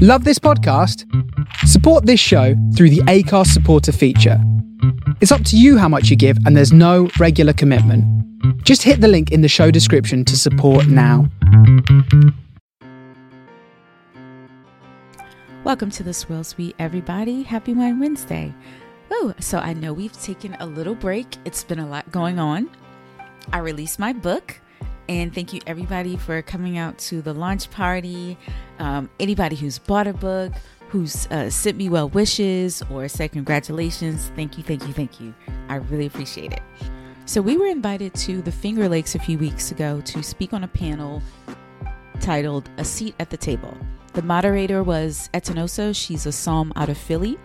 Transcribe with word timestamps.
Love 0.00 0.22
this 0.22 0.38
podcast? 0.38 1.04
Support 1.66 2.06
this 2.06 2.20
show 2.20 2.54
through 2.76 2.90
the 2.90 3.00
Acast 3.08 3.48
supporter 3.48 3.90
feature. 3.90 4.40
It's 5.20 5.32
up 5.32 5.42
to 5.46 5.56
you 5.56 5.76
how 5.76 5.88
much 5.88 6.08
you 6.08 6.14
give, 6.14 6.38
and 6.46 6.56
there's 6.56 6.72
no 6.72 7.10
regular 7.18 7.52
commitment. 7.52 8.04
Just 8.62 8.84
hit 8.84 9.00
the 9.00 9.08
link 9.08 9.32
in 9.32 9.40
the 9.40 9.48
show 9.48 9.72
description 9.72 10.24
to 10.26 10.36
support 10.36 10.86
now. 10.86 11.28
Welcome 15.64 15.90
to 15.90 16.04
the 16.04 16.14
Swirl 16.14 16.44
Suite, 16.44 16.76
everybody. 16.78 17.42
Happy 17.42 17.74
Wine 17.74 17.98
Wednesday. 17.98 18.54
Oh, 19.10 19.34
so 19.40 19.58
I 19.58 19.72
know 19.72 19.92
we've 19.92 20.12
taken 20.22 20.56
a 20.60 20.66
little 20.66 20.94
break. 20.94 21.26
It's 21.44 21.64
been 21.64 21.80
a 21.80 21.88
lot 21.88 22.08
going 22.12 22.38
on. 22.38 22.70
I 23.52 23.58
released 23.58 23.98
my 23.98 24.12
book, 24.12 24.60
and 25.08 25.34
thank 25.34 25.52
you 25.52 25.60
everybody 25.66 26.16
for 26.16 26.42
coming 26.42 26.78
out 26.78 26.98
to 26.98 27.22
the 27.22 27.32
launch 27.32 27.70
party. 27.70 28.36
Um, 28.78 29.10
anybody 29.18 29.56
who's 29.56 29.78
bought 29.78 30.06
a 30.06 30.12
book, 30.12 30.52
who's 30.88 31.26
uh, 31.28 31.50
sent 31.50 31.76
me 31.76 31.88
well 31.88 32.08
wishes 32.08 32.82
or 32.90 33.08
said 33.08 33.32
congratulations, 33.32 34.30
thank 34.36 34.58
you, 34.58 34.64
thank 34.64 34.86
you, 34.86 34.92
thank 34.92 35.20
you. 35.20 35.34
I 35.68 35.76
really 35.76 36.06
appreciate 36.06 36.52
it. 36.52 36.62
So, 37.26 37.42
we 37.42 37.56
were 37.58 37.66
invited 37.66 38.14
to 38.14 38.40
the 38.40 38.52
Finger 38.52 38.88
Lakes 38.88 39.14
a 39.14 39.18
few 39.18 39.38
weeks 39.38 39.70
ago 39.70 40.00
to 40.02 40.22
speak 40.22 40.52
on 40.54 40.64
a 40.64 40.68
panel 40.68 41.22
titled 42.20 42.70
A 42.78 42.84
Seat 42.84 43.14
at 43.18 43.30
the 43.30 43.36
Table. 43.36 43.76
The 44.14 44.22
moderator 44.22 44.82
was 44.82 45.28
Etanoso. 45.34 45.94
She's 45.94 46.24
a 46.26 46.30
somm 46.30 46.72
out 46.74 46.88
of 46.88 46.96
Philly. 46.96 47.38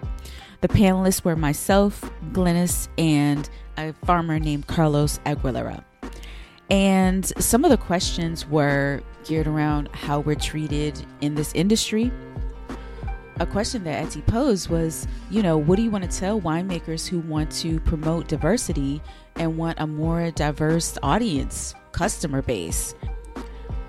The 0.62 0.70
panelists 0.70 1.26
were 1.26 1.36
myself, 1.36 2.10
Glynis, 2.32 2.88
and 2.98 3.50
a 3.78 3.92
farmer 4.06 4.40
named 4.40 4.68
Carlos 4.68 5.20
Aguilera. 5.26 5.84
And 6.70 7.26
some 7.40 7.64
of 7.64 7.72
the 7.72 7.78
questions 7.78 8.48
were 8.48 9.02
geared 9.26 9.48
around 9.48 9.90
how 9.94 10.20
we're 10.20 10.36
treated 10.36 11.06
in 11.22 11.36
this 11.36 11.54
industry. 11.54 12.12
A 13.40 13.46
question 13.46 13.84
that 13.84 14.06
Etty 14.06 14.22
posed 14.22 14.70
was, 14.70 15.08
you 15.30 15.42
know, 15.42 15.58
what 15.58 15.76
do 15.76 15.82
you 15.82 15.92
want 15.92 16.10
to 16.10 16.20
tell 16.20 16.40
winemakers 16.40 17.08
who 17.08 17.20
want 17.20 17.52
to 17.54 17.80
promote 17.82 18.28
diversity 18.28 19.02
and 19.36 19.58
want 19.58 19.80
a 19.80 19.88
more 19.88 20.30
diverse 20.32 20.98
audience, 21.02 21.74
customer 21.92 22.42
base? 22.42 22.96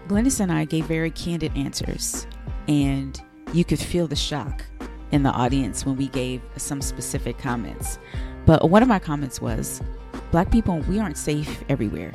Glynis 0.08 0.40
and 0.40 0.50
I 0.50 0.64
gave 0.64 0.86
very 0.86 1.10
candid 1.10 1.56
answers, 1.56 2.26
and 2.68 3.20
you 3.52 3.64
could 3.64 3.78
feel 3.78 4.06
the 4.06 4.16
shock 4.16 4.64
in 5.12 5.22
the 5.22 5.30
audience 5.30 5.86
when 5.86 5.96
we 5.96 6.08
gave 6.08 6.42
some 6.56 6.80
specific 6.80 7.38
comments. 7.38 7.98
But 8.46 8.68
one 8.70 8.82
of 8.82 8.88
my 8.88 8.98
comments 8.98 9.40
was, 9.40 9.82
Black 10.30 10.50
people, 10.50 10.80
we 10.80 10.98
aren't 10.98 11.16
safe 11.16 11.62
everywhere. 11.68 12.12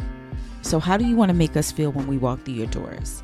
So, 0.70 0.80
how 0.80 0.98
do 0.98 1.03
you 1.03 1.16
want 1.16 1.30
to 1.30 1.34
make 1.34 1.58
us 1.58 1.72
feel 1.72 1.92
when 1.92 2.06
we 2.06 2.20
walk 2.20 2.45
through 2.45 2.53
your 2.53 2.67
doors? 2.67 3.23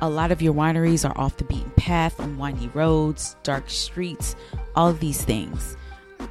A 0.00 0.10
lot 0.10 0.32
of 0.32 0.42
your 0.42 0.52
wineries 0.52 1.08
are 1.08 1.16
off 1.16 1.36
the 1.36 1.44
beaten 1.44 1.70
path 1.76 2.18
on 2.18 2.36
windy 2.36 2.66
roads, 2.74 3.36
dark 3.44 3.70
streets, 3.70 4.34
all 4.74 4.92
these 4.92 5.22
things. 5.22 5.76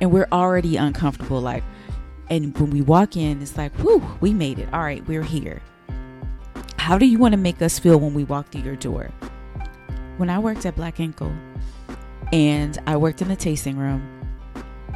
And 0.01 0.11
we're 0.11 0.27
already 0.33 0.75
uncomfortable. 0.75 1.39
Like, 1.39 1.63
and 2.29 2.57
when 2.57 2.71
we 2.71 2.81
walk 2.81 3.15
in, 3.15 3.41
it's 3.41 3.55
like, 3.55 3.73
whew, 3.75 4.03
we 4.19 4.33
made 4.33 4.59
it. 4.59 4.67
All 4.73 4.81
right, 4.81 5.01
we're 5.07 5.23
here. 5.23 5.61
How 6.75 6.97
do 6.97 7.05
you 7.05 7.19
want 7.19 7.31
to 7.31 7.37
make 7.37 7.61
us 7.61 7.79
feel 7.79 7.97
when 7.97 8.13
we 8.13 8.25
walk 8.25 8.49
through 8.49 8.63
your 8.63 8.75
door? 8.75 9.11
When 10.17 10.29
I 10.29 10.39
worked 10.39 10.65
at 10.65 10.75
Black 10.75 10.99
Ankle 10.99 11.31
and 12.33 12.77
I 12.85 12.97
worked 12.97 13.21
in 13.21 13.29
the 13.29 13.37
tasting 13.37 13.77
room, 13.77 14.05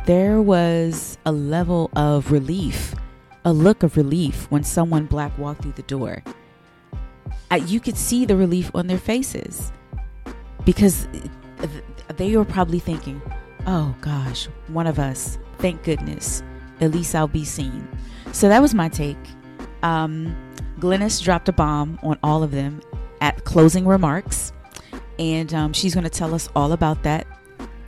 there 0.08 0.41
was 0.41 1.17
a 1.25 1.31
level 1.31 1.89
of 1.95 2.34
relief 2.34 2.95
a 3.45 3.53
look 3.53 3.83
of 3.83 3.97
relief 3.97 4.49
when 4.49 4.63
someone 4.63 5.05
black 5.05 5.38
walked 5.38 5.63
through 5.63 5.73
the 5.73 5.83
door. 5.83 6.23
you 7.67 7.80
could 7.80 7.97
see 7.97 8.25
the 8.25 8.35
relief 8.35 8.72
on 8.73 8.88
their 8.88 8.97
faces 8.97 9.72
because 10.66 11.08
they 12.17 12.35
were 12.35 12.45
probably 12.45 12.80
thinking, 12.80 13.22
oh 13.67 13.95
gosh, 14.02 14.47
one 14.67 14.88
of 14.88 15.00
us, 15.00 15.38
thank 15.59 15.83
goodness, 15.83 16.44
at 16.81 16.91
least 16.91 17.16
I'll 17.16 17.27
be 17.27 17.45
seen. 17.45 17.88
So 18.31 18.50
that 18.50 18.61
was 18.61 18.73
my 18.73 18.89
take. 18.89 19.18
Um, 19.84 20.35
Glynis 20.79 21.23
dropped 21.23 21.50
a 21.50 21.53
bomb 21.53 22.00
on 22.03 22.18
all 22.23 22.44
of 22.44 22.51
them 22.51 22.81
at 23.22 23.45
closing 23.45 23.85
remarks, 23.85 24.51
and 25.19 25.53
um, 25.53 25.73
she's 25.73 25.94
going 25.94 26.06
to 26.06 26.09
tell 26.09 26.34
us 26.34 26.50
all 26.56 26.72
about 26.72 27.03
that. 27.03 27.28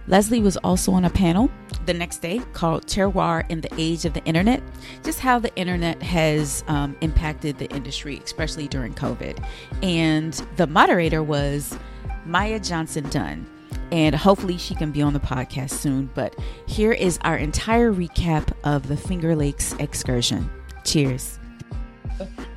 Leslie 0.08 0.40
was 0.40 0.58
also 0.58 0.92
on 0.92 1.06
a 1.06 1.10
panel 1.10 1.50
the 1.86 1.94
next 1.94 2.18
day 2.22 2.42
called 2.54 2.86
Terroir 2.88 3.50
in 3.50 3.62
the 3.62 3.70
Age 3.78 4.06
of 4.06 4.14
the 4.14 4.24
Internet, 4.26 4.62
just 5.04 5.20
how 5.20 5.40
the 5.40 5.56
internet 5.56 6.02
has 6.02 6.64
um, 6.68 6.96
impacted 7.02 7.58
the 7.58 7.70
industry, 7.72 8.22
especially 8.24 8.68
during 8.68 8.94
COVID. 8.94 9.44
And 9.84 10.34
the 10.58 10.68
moderator 10.68 11.24
was 11.24 11.78
Maya 12.26 12.60
Johnson 12.60 13.08
Dunn. 13.10 13.46
And 13.92 14.16
hopefully 14.16 14.58
she 14.58 14.74
can 14.74 14.92
be 14.92 15.02
on 15.02 15.14
the 15.14 15.20
podcast 15.20 15.72
soon. 15.72 16.10
But 16.16 16.36
here 16.66 16.92
is 16.92 17.20
our 17.22 17.38
entire 17.38 17.94
recap 17.94 18.52
of 18.64 18.88
the 18.88 18.98
Finger 18.98 19.36
Lakes 19.36 19.74
excursion. 19.80 20.50
Cheers. 20.84 21.40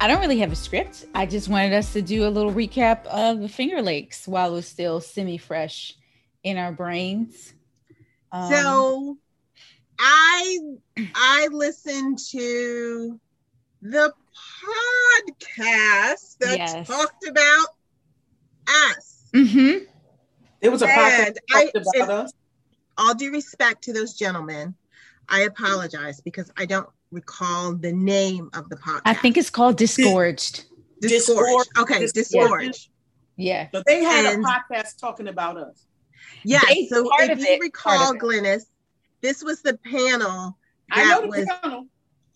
I 0.01 0.07
don't 0.07 0.21
really 0.21 0.39
have 0.39 0.53
a 0.53 0.57
script. 0.57 1.07
I 1.15 1.27
just 1.27 1.49
wanted 1.49 1.73
us 1.73 1.93
to 1.93 2.03
do 2.03 2.27
a 2.27 2.31
little 2.31 2.53
recap 2.53 3.05
of 3.07 3.41
the 3.41 3.49
Finger 3.49 3.83
Lakes 3.83 4.27
while 4.27 4.53
it 4.53 4.55
was 4.55 4.69
still 4.69 5.01
semi 5.01 5.37
fresh 5.37 5.95
in 6.45 6.57
our 6.57 6.73
brains. 6.73 7.55
Um, 8.33 8.53
so 8.53 9.19
I 9.99 10.59
I 11.15 11.49
listened 11.51 12.19
to 12.31 13.21
the 13.83 14.13
podcast 14.65 16.39
that 16.39 16.59
yes. 16.59 16.87
talked 16.87 17.27
about 17.27 17.67
us. 18.69 19.31
Mm-hmm. 19.35 19.85
It 20.61 20.69
was 20.69 20.83
a 20.83 20.87
podcast 20.87 21.37
I, 21.53 21.71
about 21.75 22.11
us. 22.11 22.33
All 22.97 23.15
due 23.15 23.31
respect 23.31 23.85
to 23.85 23.93
those 23.93 24.15
gentlemen, 24.15 24.75
I 25.29 25.43
apologize 25.43 26.21
because 26.21 26.51
I 26.57 26.67
don't 26.67 26.89
recall 27.11 27.75
the 27.75 27.93
name 27.93 28.51
of 28.55 28.69
the 28.69 28.77
podcast. 28.77 29.03
I 29.05 29.15
think 29.15 29.37
it's 29.37 29.51
called 29.51 29.77
Disgorged. 29.77 30.65
Disgorged. 31.01 31.69
Okay, 31.79 32.07
Disgorged. 32.07 32.89
Yeah. 33.37 33.69
So 33.73 33.83
they 33.87 34.03
had 34.03 34.35
and, 34.35 34.45
a 34.45 34.49
podcast 34.49 34.99
talking 34.99 35.29
about 35.29 35.57
us. 35.57 35.87
Yeah. 36.45 36.61
so 36.89 37.09
if 37.21 37.39
you 37.39 37.47
it, 37.47 37.61
recall, 37.61 38.15
Glynis, 38.15 38.65
this 39.21 39.43
was 39.43 39.63
the 39.63 39.79
panel. 39.79 40.57
I 40.91 41.05
know 41.05 41.23
the 41.23 41.29
was, 41.29 41.47
panel. 41.63 41.87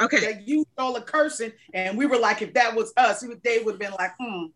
Okay. 0.01 0.21
That 0.21 0.49
you 0.49 0.65
all 0.77 0.97
a 0.97 1.03
cursing, 1.03 1.53
and 1.75 1.97
we 1.97 2.07
were 2.07 2.19
like, 2.19 2.43
if 2.43 2.55
that 2.55 2.75
was 2.75 2.93
us, 2.97 3.25
they 3.45 3.61
would 3.61 3.75
have 3.75 3.79
been 3.79 3.93
like, 3.93 4.13
hmm. 4.19 4.47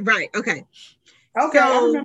Right. 0.00 0.28
Okay. 0.34 0.64
Okay. 1.40 1.58
So 1.58 2.04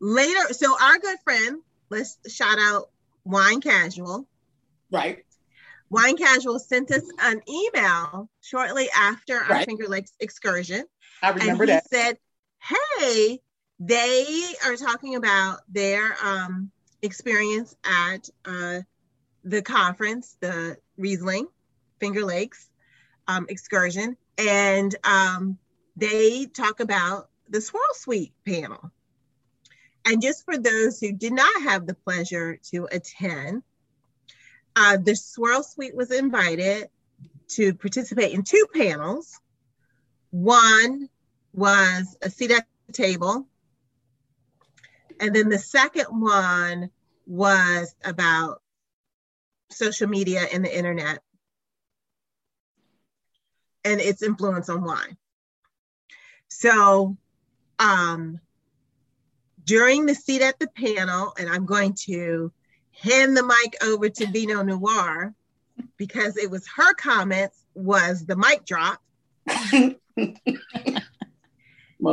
later, 0.00 0.52
so 0.52 0.76
our 0.82 0.98
good 0.98 1.18
friend, 1.24 1.62
let's 1.90 2.18
shout 2.28 2.58
out 2.60 2.90
Wine 3.24 3.60
Casual. 3.60 4.26
Right. 4.90 5.24
Wine 5.88 6.16
Casual 6.16 6.58
sent 6.58 6.90
us 6.90 7.04
an 7.20 7.40
email 7.48 8.28
shortly 8.40 8.88
after 8.96 9.38
our 9.38 9.48
right. 9.48 9.66
Finger 9.66 9.86
Lakes 9.86 10.12
excursion. 10.20 10.84
I 11.22 11.30
remember 11.30 11.64
and 11.64 11.70
he 11.70 11.76
that. 11.76 11.88
said, 11.88 12.18
Hey, 12.60 13.40
they 13.78 14.24
are 14.64 14.76
talking 14.76 15.16
about 15.16 15.60
their 15.68 16.16
um, 16.24 16.70
experience 17.02 17.76
at 17.84 18.28
uh, 18.44 18.80
the 19.44 19.62
conference, 19.62 20.36
the 20.40 20.76
Riesling 20.96 21.46
Finger 22.00 22.24
Lakes 22.24 22.68
um, 23.28 23.46
excursion, 23.48 24.16
and 24.38 24.94
um, 25.04 25.58
they 25.96 26.46
talk 26.46 26.80
about 26.80 27.28
the 27.48 27.60
Swirl 27.60 27.82
Suite 27.94 28.32
panel. 28.46 28.90
And 30.04 30.22
just 30.22 30.44
for 30.44 30.56
those 30.56 31.00
who 31.00 31.12
did 31.12 31.32
not 31.32 31.62
have 31.62 31.86
the 31.86 31.94
pleasure 31.94 32.58
to 32.70 32.88
attend, 32.90 33.62
uh, 34.74 34.98
the 34.98 35.16
Swirl 35.16 35.62
Suite 35.62 35.96
was 35.96 36.12
invited 36.12 36.88
to 37.48 37.74
participate 37.74 38.32
in 38.32 38.42
two 38.42 38.66
panels. 38.74 39.38
One 40.30 41.08
was 41.52 42.16
a 42.22 42.30
seat 42.30 42.50
at 42.52 42.66
the 42.86 42.92
table 42.92 43.46
and 45.20 45.34
then 45.34 45.48
the 45.48 45.58
second 45.58 46.06
one 46.06 46.90
was 47.26 47.94
about 48.04 48.62
social 49.70 50.08
media 50.08 50.42
and 50.52 50.64
the 50.64 50.76
internet 50.76 51.20
and 53.84 54.00
its 54.00 54.22
influence 54.22 54.68
on 54.68 54.82
wine. 54.84 55.16
So, 56.48 57.16
um, 57.78 58.40
during 59.64 60.06
the 60.06 60.14
seat 60.14 60.42
at 60.42 60.58
the 60.58 60.68
panel, 60.68 61.34
and 61.38 61.48
I'm 61.48 61.66
going 61.66 61.94
to 62.06 62.52
hand 63.02 63.36
the 63.36 63.42
mic 63.42 63.76
over 63.82 64.08
to 64.08 64.26
Vino 64.28 64.62
Noire 64.62 65.34
because 65.96 66.36
it 66.36 66.50
was 66.50 66.66
her 66.76 66.94
comments 66.94 67.64
was 67.74 68.24
the 68.24 68.36
mic 68.36 68.64
drop. 68.64 69.00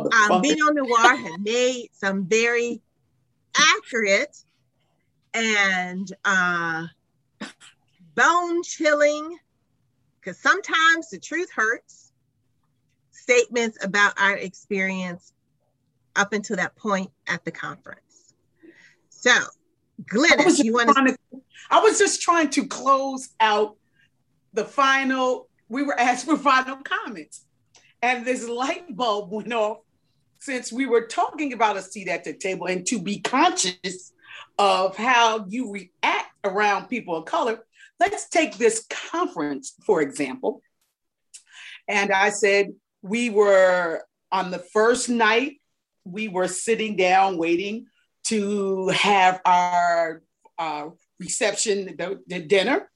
um, 0.04 0.42
Vino 0.42 0.70
Noire 0.72 1.16
had 1.16 1.42
made 1.42 1.90
some 1.94 2.26
very 2.26 2.82
accurate 3.56 4.38
and 5.34 6.12
uh, 6.26 6.86
bone 8.16 8.64
chilling, 8.64 9.38
because 10.20 10.38
sometimes 10.38 11.10
the 11.10 11.20
truth 11.20 11.52
hurts, 11.52 12.12
statements 13.12 13.84
about 13.84 14.14
our 14.20 14.38
experience 14.38 15.34
up 16.16 16.34
until 16.34 16.58
that 16.58 16.76
point 16.76 17.10
at 17.28 17.44
the 17.46 17.52
conference. 17.52 18.34
So, 19.10 19.34
Glynis, 20.04 20.64
you 20.64 20.74
want 20.74 20.90
to? 21.08 21.18
I 21.70 21.80
was 21.80 21.98
just 21.98 22.22
trying 22.22 22.50
to 22.52 22.68
close 22.68 23.30
out 23.40 23.78
the 24.54 24.66
final. 24.66 25.48
We 25.70 25.84
were 25.84 26.00
asked 26.00 26.26
for 26.26 26.38
final 26.38 26.78
comments, 26.78 27.46
and 28.02 28.26
this 28.26 28.48
light 28.48 28.96
bulb 28.96 29.32
went 29.32 29.54
off 29.54 29.80
since 30.44 30.74
we 30.74 30.86
were 30.86 31.08
talking 31.08 31.54
about 31.54 31.78
a 31.78 31.82
seat 31.82 32.10
at 32.10 32.26
the 32.26 32.34
table 32.34 32.68
and 32.68 32.86
to 32.86 33.02
be 33.02 33.22
conscious 33.22 34.12
of 34.60 34.98
how 34.98 35.46
you 35.48 35.72
react 35.72 36.34
around 36.44 36.88
people 36.90 37.16
of 37.16 37.24
color. 37.24 37.60
Let's 37.98 38.28
take 38.28 38.58
this 38.58 38.86
conference, 38.90 39.74
for 39.86 40.02
example. 40.02 40.62
And 41.88 42.12
I 42.12 42.30
said, 42.30 42.74
we 43.02 43.30
were 43.30 44.02
on 44.34 44.52
the 44.52 44.60
first 44.60 45.08
night, 45.08 45.62
we 46.04 46.28
were 46.28 46.50
sitting 46.50 46.98
down 46.98 47.38
waiting 47.38 47.86
to 48.26 48.90
have 48.90 49.40
our 49.46 50.24
uh, 50.58 50.90
reception, 51.20 51.86
the, 51.98 52.20
the 52.28 52.40
dinner. 52.40 52.90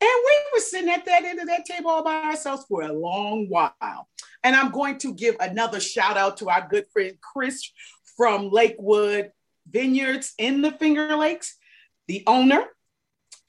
And 0.00 0.10
we 0.10 0.36
were 0.52 0.60
sitting 0.60 0.90
at 0.90 1.04
that 1.06 1.24
end 1.24 1.40
of 1.40 1.46
that 1.46 1.64
table 1.64 1.90
all 1.90 2.04
by 2.04 2.14
ourselves 2.14 2.64
for 2.68 2.82
a 2.82 2.92
long 2.92 3.48
while. 3.48 4.08
And 4.42 4.54
I'm 4.54 4.70
going 4.70 4.98
to 4.98 5.14
give 5.14 5.36
another 5.40 5.80
shout 5.80 6.16
out 6.16 6.36
to 6.38 6.50
our 6.50 6.66
good 6.68 6.84
friend 6.92 7.16
Chris 7.20 7.70
from 8.16 8.50
Lakewood 8.50 9.32
Vineyards 9.70 10.34
in 10.38 10.60
the 10.60 10.72
Finger 10.72 11.16
Lakes, 11.16 11.56
the 12.06 12.22
owner. 12.26 12.64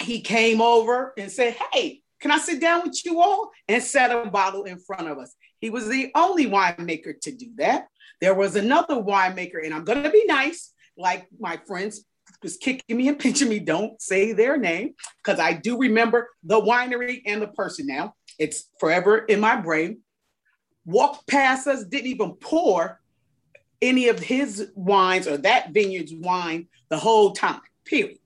He 0.01 0.21
came 0.21 0.61
over 0.61 1.13
and 1.17 1.31
said, 1.31 1.57
Hey, 1.73 2.01
can 2.21 2.31
I 2.31 2.37
sit 2.37 2.61
down 2.61 2.83
with 2.83 3.05
you 3.05 3.21
all? 3.21 3.51
And 3.67 3.83
set 3.83 4.11
a 4.11 4.29
bottle 4.29 4.63
in 4.63 4.79
front 4.79 5.07
of 5.09 5.17
us. 5.17 5.35
He 5.59 5.69
was 5.69 5.87
the 5.87 6.11
only 6.15 6.45
winemaker 6.45 7.19
to 7.21 7.31
do 7.31 7.47
that. 7.57 7.87
There 8.21 8.33
was 8.33 8.55
another 8.55 8.95
winemaker, 8.95 9.63
and 9.63 9.73
I'm 9.73 9.83
going 9.83 10.03
to 10.03 10.09
be 10.09 10.25
nice, 10.25 10.71
like 10.97 11.27
my 11.39 11.59
friends 11.67 12.05
was 12.45 12.57
kicking 12.57 12.95
me 12.95 13.09
and 13.09 13.19
pinching 13.25 13.49
me. 13.49 13.59
Don't 13.59 14.01
say 14.01 14.31
their 14.31 14.57
name 14.57 14.93
because 15.23 15.39
I 15.39 15.53
do 15.53 15.77
remember 15.77 16.29
the 16.43 16.61
winery 16.61 17.21
and 17.25 17.41
the 17.41 17.47
person 17.47 17.87
now. 17.87 18.13
It's 18.39 18.69
forever 18.79 19.17
in 19.17 19.39
my 19.39 19.57
brain. 19.57 20.01
Walked 20.85 21.27
past 21.27 21.67
us, 21.67 21.83
didn't 21.83 22.07
even 22.07 22.33
pour 22.33 23.01
any 23.81 24.07
of 24.07 24.19
his 24.19 24.71
wines 24.75 25.27
or 25.27 25.37
that 25.37 25.73
vineyard's 25.73 26.13
wine 26.13 26.67
the 26.89 26.97
whole 26.97 27.31
time, 27.31 27.61
period. 27.85 28.19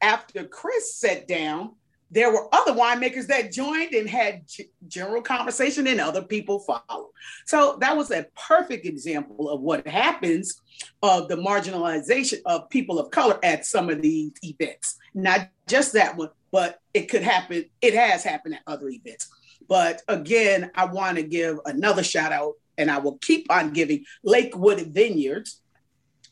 After 0.00 0.44
Chris 0.44 0.96
sat 0.96 1.26
down, 1.26 1.76
there 2.12 2.30
were 2.30 2.46
other 2.54 2.74
winemakers 2.74 3.26
that 3.26 3.50
joined 3.50 3.94
and 3.94 4.08
had 4.08 4.46
g- 4.46 4.68
general 4.86 5.22
conversation 5.22 5.86
and 5.86 5.98
other 5.98 6.20
people 6.20 6.60
followed. 6.60 7.10
So 7.46 7.78
that 7.80 7.96
was 7.96 8.10
a 8.10 8.26
perfect 8.36 8.84
example 8.84 9.48
of 9.48 9.62
what 9.62 9.86
happens 9.88 10.60
of 11.02 11.28
the 11.28 11.36
marginalization 11.36 12.40
of 12.44 12.68
people 12.68 12.98
of 12.98 13.10
color 13.10 13.38
at 13.42 13.64
some 13.64 13.88
of 13.88 14.02
these 14.02 14.32
events. 14.42 14.98
Not 15.14 15.48
just 15.66 15.94
that 15.94 16.16
one, 16.16 16.28
but 16.50 16.80
it 16.92 17.08
could 17.08 17.22
happen, 17.22 17.64
it 17.80 17.94
has 17.94 18.22
happened 18.22 18.56
at 18.56 18.62
other 18.66 18.90
events. 18.90 19.30
But 19.66 20.02
again, 20.06 20.70
I 20.74 20.84
want 20.84 21.16
to 21.16 21.22
give 21.22 21.60
another 21.64 22.02
shout 22.02 22.30
out, 22.30 22.54
and 22.76 22.90
I 22.90 22.98
will 22.98 23.16
keep 23.18 23.50
on 23.50 23.72
giving 23.72 24.04
Lakewood 24.22 24.80
Vineyards 24.88 25.62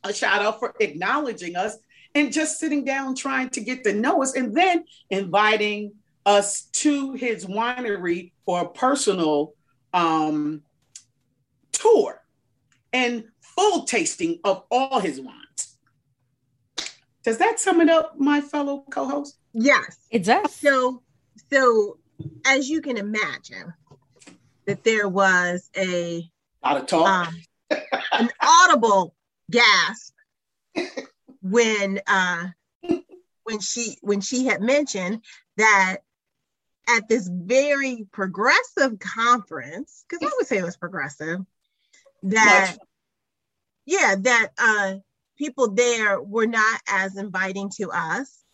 a 0.05 0.13
shout 0.13 0.43
out 0.43 0.59
for 0.59 0.75
acknowledging 0.81 1.57
us 1.57 1.79
and 2.15 2.33
just 2.33 2.59
sitting 2.59 2.85
down 2.85 3.15
trying 3.15 3.51
to 3.51 3.61
get 3.61 3.85
to 3.85 3.93
know 3.93 4.23
us 4.23 4.35
and 4.35 4.57
then 4.57 4.85
inviting 5.11 5.93
us 6.27 6.63
to 6.73 7.13
his 7.13 7.47
winery 7.47 8.33
for 8.45 8.63
a 8.63 8.69
personal 8.69 9.55
um, 9.93 10.63
tour 11.73 12.23
and 12.93 13.25
full 13.41 13.85
tasting 13.85 14.39
of 14.45 14.65
all 14.71 15.01
his 15.01 15.21
wines. 15.21 15.77
Does 17.23 17.39
that 17.39 17.61
sum 17.61 17.81
it 17.81 17.89
up, 17.89 18.19
my 18.19 18.41
fellow 18.41 18.85
co-host? 18.91 19.37
Yes, 19.53 19.99
it 20.11 20.25
does. 20.25 20.55
So, 20.55 21.03
so 21.53 21.99
as 22.47 22.69
you 22.69 22.81
can 22.81 22.97
imagine, 22.97 23.75
that 24.67 24.85
there 24.85 25.09
was 25.09 25.69
a 25.77 26.25
lot 26.65 26.77
of 26.77 26.87
talk, 26.87 27.29
um, 27.29 27.81
an 28.13 28.31
audible 28.41 29.15
gasp 29.51 30.15
when 31.43 32.01
uh, 32.07 32.49
when 33.45 33.61
she 33.61 33.97
when 34.01 34.21
she 34.21 34.47
had 34.47 34.61
mentioned 34.61 35.23
that 35.57 35.99
at 36.89 37.09
this 37.09 37.29
very 37.29 38.07
progressive 38.13 38.99
conference, 38.99 40.05
because 40.09 40.27
I 40.27 40.33
would 40.37 40.47
say 40.47 40.59
it 40.59 40.65
was 40.65 40.77
progressive, 40.77 41.41
that 42.25 42.77
yeah, 43.87 44.15
that 44.19 44.49
uh, 44.59 44.95
people 45.37 45.73
there 45.73 46.21
were 46.21 46.47
not 46.47 46.81
as 46.89 47.17
inviting 47.17 47.71
to 47.77 47.91
us, 47.91 48.45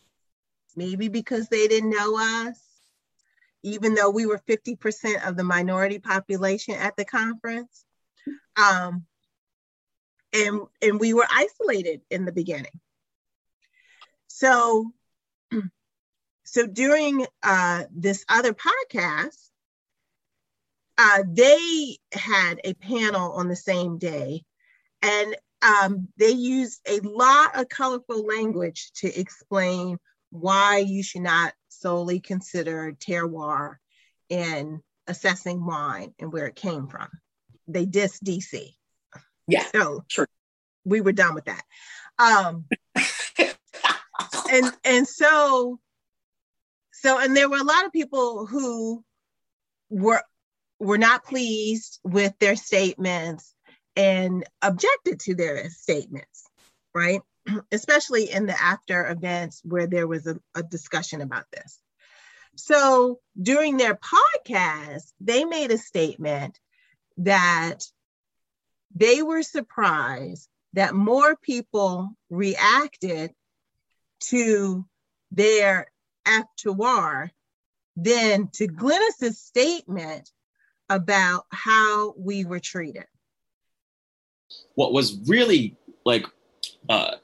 maybe 0.76 1.08
because 1.08 1.48
they 1.48 1.66
didn't 1.68 1.90
know 1.90 2.18
us, 2.18 2.58
even 3.62 3.94
though 3.94 4.10
we 4.10 4.26
were 4.26 4.40
50% 4.48 5.28
of 5.28 5.36
the 5.36 5.44
minority 5.44 5.98
population 5.98 6.74
at 6.74 6.96
the 6.96 7.04
conference. 7.04 7.84
Um, 8.56 9.04
and 10.32 10.60
and 10.82 11.00
we 11.00 11.14
were 11.14 11.26
isolated 11.30 12.00
in 12.10 12.24
the 12.24 12.32
beginning 12.32 12.80
so 14.26 14.92
so 16.44 16.66
during 16.66 17.26
uh, 17.42 17.84
this 17.94 18.24
other 18.28 18.52
podcast 18.52 19.50
uh, 20.98 21.22
they 21.28 21.98
had 22.12 22.60
a 22.64 22.74
panel 22.74 23.32
on 23.32 23.48
the 23.48 23.56
same 23.56 23.98
day 23.98 24.42
and 25.02 25.36
um, 25.62 26.08
they 26.16 26.30
used 26.30 26.80
a 26.88 27.00
lot 27.00 27.58
of 27.58 27.68
colorful 27.68 28.26
language 28.26 28.92
to 28.96 29.18
explain 29.18 29.98
why 30.30 30.78
you 30.78 31.02
should 31.02 31.22
not 31.22 31.54
solely 31.68 32.20
consider 32.20 32.92
terroir 32.92 33.76
in 34.28 34.80
assessing 35.06 35.64
wine 35.64 36.14
and 36.18 36.32
where 36.32 36.46
it 36.46 36.56
came 36.56 36.88
from. 36.88 37.08
They 37.68 37.86
diss 37.86 38.18
DC. 38.20 38.74
Yeah. 39.46 39.64
So 39.74 40.04
sure. 40.08 40.28
we 40.84 41.00
were 41.00 41.12
done 41.12 41.34
with 41.34 41.44
that. 41.46 41.62
Um, 42.18 42.64
and 44.50 44.72
and 44.84 45.08
so 45.08 45.78
so 46.92 47.18
and 47.18 47.36
there 47.36 47.48
were 47.48 47.58
a 47.58 47.64
lot 47.64 47.84
of 47.84 47.92
people 47.92 48.46
who 48.46 49.04
were 49.90 50.22
were 50.78 50.98
not 50.98 51.24
pleased 51.24 52.00
with 52.02 52.32
their 52.38 52.56
statements 52.56 53.54
and 53.94 54.44
objected 54.62 55.20
to 55.20 55.34
their 55.34 55.68
statements, 55.70 56.44
right? 56.94 57.20
Especially 57.72 58.30
in 58.30 58.46
the 58.46 58.60
after 58.60 59.08
events 59.08 59.62
where 59.64 59.86
there 59.86 60.06
was 60.06 60.26
a, 60.26 60.36
a 60.54 60.62
discussion 60.62 61.20
about 61.20 61.44
this. 61.52 61.80
So 62.56 63.20
during 63.40 63.76
their 63.76 63.94
podcast, 63.94 65.12
they 65.20 65.44
made 65.44 65.70
a 65.70 65.78
statement 65.78 66.58
that 67.18 67.84
they 68.94 69.22
were 69.22 69.42
surprised 69.42 70.48
that 70.72 70.94
more 70.94 71.36
people 71.36 72.10
reacted 72.30 73.32
to 74.20 74.84
their 75.30 75.90
actuar 76.26 77.30
than 77.96 78.48
to 78.52 78.66
Glynis's 78.66 79.38
statement 79.38 80.30
about 80.88 81.46
how 81.50 82.14
we 82.18 82.44
were 82.44 82.60
treated. 82.60 83.06
What 84.74 84.92
was 84.92 85.18
really 85.26 85.76
like 86.04 86.26
uh, 86.88 87.16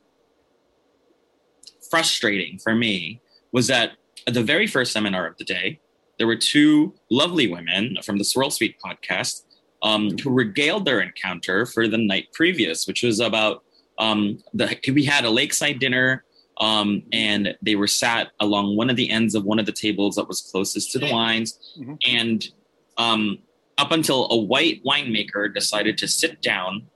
frustrating 1.91 2.59
for 2.59 2.75
me 2.75 3.21
was 3.53 3.67
that 3.67 3.93
at 4.27 4.35
the 4.35 4.43
very 4.43 4.67
first 4.67 4.93
seminar 4.93 5.27
of 5.27 5.37
the 5.37 5.45
day, 5.45 5.81
there 6.19 6.27
were 6.27 6.37
two 6.37 6.95
lovely 7.11 7.51
women 7.51 7.97
from 8.03 8.19
the 8.19 8.25
Swirl 8.25 8.51
Suite 8.51 8.77
podcast 8.85 9.43
um, 9.83 10.17
who 10.19 10.31
regaled 10.31 10.85
their 10.85 11.01
encounter 11.01 11.67
for 11.67 11.89
the 11.89 11.99
night 11.99 12.29
previous, 12.33 12.87
which 12.87 13.03
was 13.03 13.21
about 13.21 13.65
um, 13.99 14.39
the 14.55 14.79
we 14.93 15.05
had 15.05 15.25
a 15.25 15.31
lakeside 15.31 15.79
dinner 15.79 16.25
um, 16.59 17.03
and 17.13 17.57
they 17.63 17.75
were 17.75 17.87
sat 17.87 18.31
along 18.41 18.77
one 18.77 18.91
of 18.91 18.97
the 18.97 19.11
ends 19.11 19.35
of 19.35 19.45
one 19.45 19.59
of 19.59 19.67
the 19.67 19.73
tables 19.73 20.17
that 20.17 20.29
was 20.29 20.41
closest 20.41 20.93
to 20.93 20.99
the 20.99 21.11
wines. 21.11 21.59
Mm-hmm. 21.79 21.95
And 22.07 22.49
um, 22.99 23.39
up 23.79 23.91
until 23.91 24.29
a 24.31 24.37
white 24.37 24.83
winemaker 24.85 25.53
decided 25.53 25.99
to 25.99 26.09
sit 26.09 26.41
down 26.41 26.87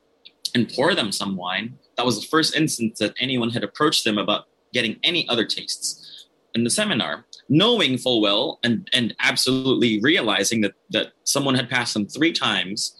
and 0.54 0.72
pour 0.72 0.94
them 0.94 1.10
some 1.10 1.36
wine, 1.36 1.78
that 1.96 2.06
was 2.06 2.20
the 2.20 2.26
first 2.26 2.54
instance 2.54 2.98
that 3.00 3.14
anyone 3.18 3.50
had 3.50 3.64
approached 3.64 4.04
them 4.04 4.18
about 4.18 4.44
getting 4.72 5.00
any 5.02 5.28
other 5.28 5.44
tastes 5.44 6.26
in 6.54 6.64
the 6.64 6.70
seminar, 6.70 7.25
knowing 7.48 7.96
full 7.98 8.20
well 8.20 8.58
and, 8.62 8.88
and 8.92 9.14
absolutely 9.20 10.00
realizing 10.00 10.60
that, 10.62 10.74
that 10.90 11.08
someone 11.24 11.54
had 11.54 11.70
passed 11.70 11.94
them 11.94 12.06
three 12.06 12.32
times 12.32 12.96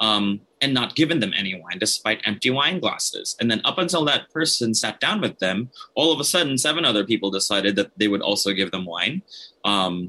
um, 0.00 0.40
and 0.62 0.72
not 0.72 0.96
given 0.96 1.20
them 1.20 1.32
any 1.36 1.54
wine 1.60 1.78
despite 1.78 2.20
empty 2.24 2.50
wine 2.50 2.80
glasses. 2.80 3.36
And 3.40 3.50
then 3.50 3.60
up 3.64 3.78
until 3.78 4.04
that 4.06 4.30
person 4.30 4.74
sat 4.74 4.98
down 5.00 5.20
with 5.20 5.38
them, 5.38 5.70
all 5.94 6.12
of 6.12 6.20
a 6.20 6.24
sudden 6.24 6.56
seven 6.56 6.84
other 6.84 7.04
people 7.04 7.30
decided 7.30 7.76
that 7.76 7.90
they 7.98 8.08
would 8.08 8.22
also 8.22 8.52
give 8.52 8.70
them 8.70 8.86
wine, 8.86 9.22
um, 9.64 10.08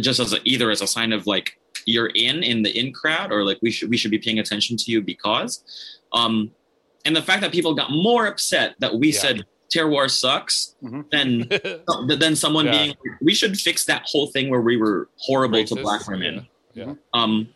just 0.00 0.20
as 0.20 0.32
a, 0.34 0.38
either 0.44 0.70
as 0.70 0.82
a 0.82 0.86
sign 0.86 1.12
of 1.12 1.26
like 1.26 1.58
you're 1.86 2.10
in 2.14 2.42
in 2.42 2.62
the 2.62 2.70
in 2.78 2.92
crowd 2.92 3.32
or 3.32 3.44
like 3.44 3.58
we 3.62 3.70
should 3.70 3.90
we 3.90 3.96
should 3.96 4.10
be 4.10 4.18
paying 4.18 4.38
attention 4.38 4.76
to 4.76 4.90
you 4.90 5.00
because. 5.02 5.64
Um, 6.12 6.50
and 7.04 7.16
the 7.16 7.22
fact 7.22 7.40
that 7.40 7.50
people 7.52 7.74
got 7.74 7.90
more 7.90 8.26
upset 8.26 8.76
that 8.78 8.94
we 8.94 9.12
Yeah. 9.12 9.18
said 9.18 9.46
terroir 9.72 10.10
sucks 10.10 10.74
Mhm. 10.82 11.10
than 11.10 12.18
than 12.18 12.36
someone 12.36 12.66
Yeah. 12.66 12.72
being 12.72 12.94
we 13.20 13.34
should 13.34 13.58
fix 13.58 13.84
that 13.86 14.02
whole 14.06 14.26
thing 14.26 14.50
where 14.50 14.60
we 14.60 14.76
were 14.76 15.08
horrible 15.16 15.64
to 15.64 15.74
black 15.76 16.06
women. 16.08 16.46
Yeah. 16.74 16.84
yeah. 16.86 16.94
Um, 17.14 17.48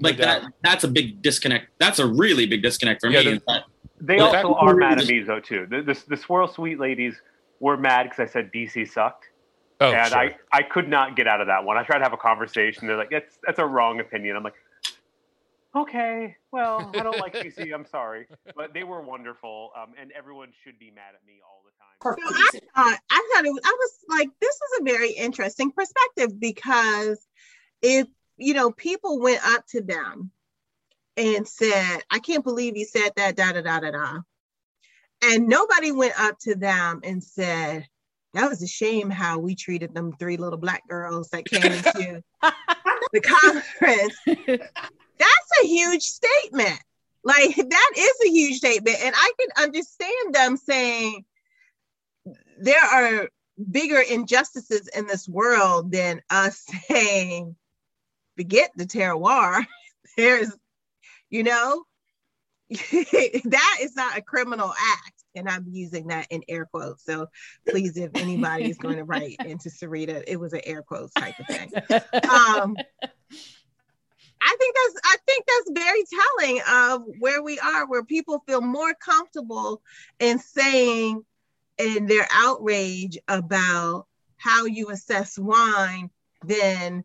like 0.00 0.16
that. 0.18 0.42
That's 0.62 0.84
a 0.84 0.88
big 0.88 1.22
disconnect. 1.22 1.68
That's 1.78 1.98
a 1.98 2.06
really 2.06 2.46
big 2.46 2.62
disconnect 2.62 3.00
for 3.00 3.10
Yeah, 3.10 3.22
me. 3.22 3.40
that 3.48 3.64
They 4.00 4.16
Well, 4.16 4.34
also 4.34 4.54
are 4.54 4.74
mad 4.76 4.98
at 5.00 5.06
me 5.06 5.20
though 5.20 5.40
too. 5.40 5.66
The, 5.68 5.82
the, 5.82 6.04
the 6.08 6.16
Swirl 6.16 6.48
Suite 6.48 6.78
ladies 6.78 7.20
were 7.60 7.76
mad 7.76 8.04
because 8.04 8.20
I 8.20 8.26
said 8.32 8.52
DC 8.52 8.88
sucked, 8.88 9.24
Oh, 9.80 9.92
and 9.92 10.08
sure. 10.08 10.18
I, 10.18 10.36
I 10.52 10.62
could 10.62 10.88
not 10.88 11.16
get 11.16 11.26
out 11.28 11.40
of 11.40 11.46
that 11.48 11.64
one. 11.64 11.76
I 11.76 11.82
tried 11.82 11.98
to 11.98 12.04
have 12.04 12.12
a 12.12 12.16
conversation. 12.16 12.86
They're 12.86 12.96
like, 12.96 13.10
that's 13.10 13.38
that's 13.44 13.58
a 13.58 13.66
wrong 13.66 13.98
opinion. 14.00 14.36
I'm 14.36 14.42
like, 14.44 14.54
okay, 15.74 16.36
well, 16.52 16.90
I 16.94 17.02
don't 17.02 17.18
like 17.18 17.34
DC. 17.34 17.72
I'm 17.72 17.86
sorry, 17.86 18.26
but 18.56 18.74
they 18.74 18.84
were 18.84 19.00
wonderful, 19.02 19.70
um, 19.80 19.94
and 20.00 20.12
everyone 20.12 20.52
should 20.64 20.78
be 20.78 20.90
mad 20.90 21.14
at 21.14 21.26
me 21.26 21.40
all 21.46 21.62
the 21.64 21.72
time. 21.78 22.16
So 22.16 22.34
I 22.36 22.50
thought 22.74 22.98
I 23.10 23.30
thought 23.34 23.44
it 23.44 23.52
was 23.52 23.62
I 23.64 23.76
was 23.78 23.98
like, 24.08 24.28
this 24.40 24.54
is 24.54 24.80
a 24.80 24.84
very 24.84 25.10
interesting 25.12 25.72
perspective 25.72 26.38
because 26.38 27.18
if 27.82 28.06
you 28.36 28.54
know 28.54 28.70
people 28.70 29.20
went 29.20 29.46
up 29.46 29.66
to 29.68 29.82
them 29.82 30.30
and 31.16 31.46
said, 31.46 32.00
I 32.10 32.20
can't 32.20 32.44
believe 32.44 32.76
you 32.76 32.84
said 32.84 33.10
that, 33.16 33.36
da 33.36 33.52
da 33.52 33.60
da 33.60 33.80
da 33.80 33.90
da. 33.90 34.18
And 35.22 35.48
nobody 35.48 35.90
went 35.90 36.18
up 36.18 36.38
to 36.40 36.54
them 36.54 37.00
and 37.02 37.22
said, 37.22 37.86
That 38.34 38.48
was 38.48 38.62
a 38.62 38.68
shame 38.68 39.10
how 39.10 39.38
we 39.38 39.56
treated 39.56 39.94
them 39.94 40.12
three 40.18 40.36
little 40.36 40.58
black 40.58 40.86
girls 40.88 41.30
that 41.30 41.44
came 41.44 41.62
to 41.62 42.22
the 43.12 43.20
conference. 43.20 44.14
That's 45.18 45.64
a 45.64 45.66
huge 45.66 46.02
statement. 46.02 46.80
Like 47.24 47.54
that 47.56 47.90
is 47.96 48.14
a 48.26 48.30
huge 48.30 48.56
statement. 48.56 48.96
And 49.02 49.14
I 49.16 49.32
can 49.38 49.64
understand 49.64 50.34
them 50.34 50.56
saying 50.56 51.24
there 52.60 52.82
are 52.82 53.28
bigger 53.70 54.00
injustices 54.00 54.88
in 54.88 55.06
this 55.06 55.28
world 55.28 55.92
than 55.92 56.22
us 56.30 56.64
saying, 56.88 57.56
forget 58.36 58.70
the 58.76 58.86
terroir. 58.86 59.64
There's, 60.16 60.54
you 61.30 61.42
know, 61.42 61.84
that 62.70 63.78
is 63.80 63.96
not 63.96 64.16
a 64.16 64.22
criminal 64.22 64.70
act. 64.70 65.12
And 65.34 65.48
I'm 65.48 65.66
using 65.70 66.08
that 66.08 66.26
in 66.30 66.42
air 66.48 66.66
quotes. 66.66 67.04
So 67.04 67.28
please, 67.68 67.96
if 67.96 68.10
anybody 68.14 68.70
is 68.70 68.78
going 68.78 68.96
to 68.96 69.04
write 69.04 69.36
into 69.44 69.68
Sarita, 69.68 70.24
it 70.26 70.40
was 70.40 70.52
an 70.52 70.62
air 70.64 70.82
quotes 70.82 71.12
type 71.12 71.34
of 71.38 71.46
thing. 71.46 71.70
Um, 72.28 72.76
I 74.40 74.56
think 74.58 74.74
that's 74.74 75.00
I 75.04 75.16
think 75.26 75.44
that's 75.46 75.84
very 75.84 76.04
telling 76.38 76.62
of 76.68 77.02
where 77.18 77.42
we 77.42 77.58
are, 77.58 77.86
where 77.88 78.04
people 78.04 78.42
feel 78.46 78.60
more 78.60 78.94
comfortable 78.94 79.82
in 80.18 80.38
saying 80.38 81.24
in 81.78 82.06
their 82.06 82.26
outrage 82.32 83.18
about 83.28 84.06
how 84.36 84.66
you 84.66 84.90
assess 84.90 85.38
wine 85.38 86.10
than 86.44 87.04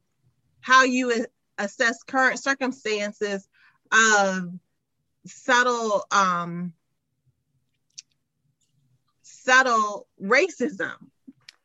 how 0.61 0.83
you 0.83 1.25
assess 1.57 2.03
current 2.03 2.39
circumstances 2.39 3.47
of 3.91 4.51
subtle 5.25 6.05
um 6.11 6.73
subtle 9.21 10.07
racism 10.21 10.93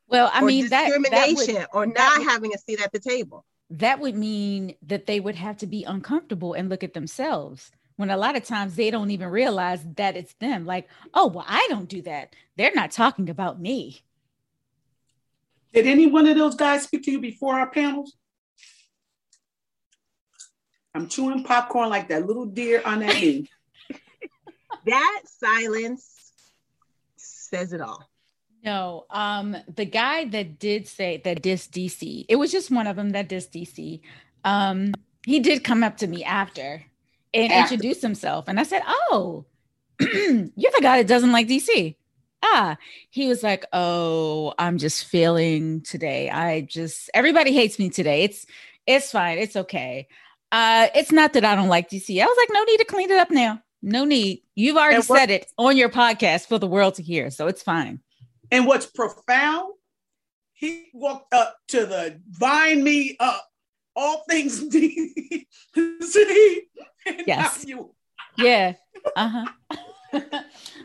well, 0.09 0.31
I 0.33 0.43
mean 0.43 0.65
that 0.69 0.71
that 0.71 0.87
discrimination 0.87 1.55
would, 1.55 1.67
or 1.73 1.87
not 1.87 2.19
would- 2.19 2.29
having 2.29 2.55
a 2.55 2.59
seat 2.59 2.81
at 2.81 2.93
the 2.93 2.99
table. 2.99 3.45
That 3.71 4.01
would 4.01 4.15
mean 4.17 4.75
that 4.83 5.07
they 5.07 5.21
would 5.21 5.35
have 5.35 5.57
to 5.59 5.67
be 5.67 5.85
uncomfortable 5.85 6.55
and 6.55 6.69
look 6.69 6.83
at 6.83 6.95
themselves 6.95 7.71
when 7.97 8.11
a 8.11 8.17
lot 8.17 8.37
of 8.37 8.45
times 8.45 8.77
they 8.77 8.91
don't 8.91 9.11
even 9.11 9.29
realize 9.29 9.85
that 9.97 10.17
it's 10.17 10.35
them 10.35 10.65
like 10.65 10.89
oh 11.15 11.27
well 11.27 11.45
i 11.49 11.67
don't 11.69 11.89
do 11.89 12.01
that 12.03 12.35
they're 12.57 12.73
not 12.75 12.91
talking 12.91 13.29
about 13.29 13.61
me 13.61 14.03
Did 15.75 15.87
any 15.87 16.07
one 16.07 16.27
of 16.27 16.37
those 16.37 16.55
guys 16.55 16.85
speak 16.85 17.03
to 17.05 17.11
you 17.11 17.21
before 17.21 17.59
our 17.59 17.71
panels? 17.71 18.17
I'm 20.95 21.09
chewing 21.09 21.45
popcorn 21.45 21.91
like 21.91 22.09
that 22.09 22.27
little 22.27 22.47
deer 22.47 22.83
on 22.85 23.01
that 23.01 23.15
knee. 23.21 23.49
That 24.87 25.23
silence 25.27 26.33
says 27.17 27.73
it 27.73 27.81
all. 27.81 28.09
No 28.65 29.07
um 29.11 29.57
the 29.75 29.85
guy 29.85 30.25
that 30.25 30.59
did 30.59 30.87
say 30.87 31.21
that 31.25 31.43
dis 31.43 31.69
dc 31.69 32.25
it 32.29 32.37
was 32.37 32.51
just 32.51 32.71
one 32.71 32.87
of 32.87 32.97
them 32.97 33.11
that 33.11 33.29
dis 33.29 33.47
dc 33.47 34.01
um 34.45 34.93
he 35.25 35.41
did 35.41 35.65
come 35.65 35.83
up 35.83 35.97
to 35.97 36.07
me 36.07 36.25
after 36.25 36.85
and 37.35 37.53
After. 37.53 37.75
introduce 37.75 38.03
himself 38.03 38.47
and 38.49 38.59
i 38.59 38.63
said 38.63 38.83
oh 38.87 39.45
you're 40.01 40.73
the 40.73 40.81
guy 40.81 40.99
that 40.99 41.07
doesn't 41.07 41.33
like 41.33 41.49
dc 41.49 41.97
ah 42.43 42.77
he 43.11 43.29
was 43.29 43.43
like 43.43 43.65
oh 43.73 44.55
i'm 44.59 44.79
just 44.79 45.05
feeling 45.05 45.81
today. 45.83 46.31
I 46.31 46.63
just 46.63 47.11
everybody 47.15 47.53
hates 47.53 47.79
me 47.79 47.91
today. 47.91 48.23
It's 48.23 48.47
it's 48.87 49.11
fine. 49.11 49.39
It's 49.39 49.57
okay. 49.57 50.09
Uh 50.51 50.89
it's 50.95 51.13
not 51.13 51.33
that 51.35 51.45
i 51.45 51.55
don't 51.55 51.69
like 51.69 51.91
dc 51.91 52.09
i 52.23 52.25
was 52.25 52.37
like 52.39 52.49
no 52.53 52.65
need 52.65 52.79
to 52.79 52.85
clean 52.85 53.11
it 53.11 53.19
up 53.19 53.31
now. 53.31 53.63
No 53.83 54.05
need. 54.05 54.43
You've 54.55 54.77
already 54.77 55.03
said 55.03 55.31
it 55.31 55.47
on 55.57 55.77
your 55.77 55.89
podcast 55.89 56.47
for 56.47 56.59
the 56.59 56.67
world 56.67 56.95
to 56.95 57.03
hear 57.03 57.31
so 57.31 57.47
it's 57.47 57.63
fine 57.63 58.01
And 58.51 58.67
what's 58.67 58.87
profound, 58.87 59.75
he 60.53 60.87
walked 60.93 61.33
up 61.35 61.57
to 61.69 61.87
the 61.87 62.21
vine 62.31 62.83
me 62.83 63.17
up, 63.21 63.49
all 63.95 64.25
things 64.29 64.61
and 64.75 65.45
Yes. 67.27 67.65
you 67.67 67.95
yeah. 68.37 68.75
Uh-huh. 69.17 69.47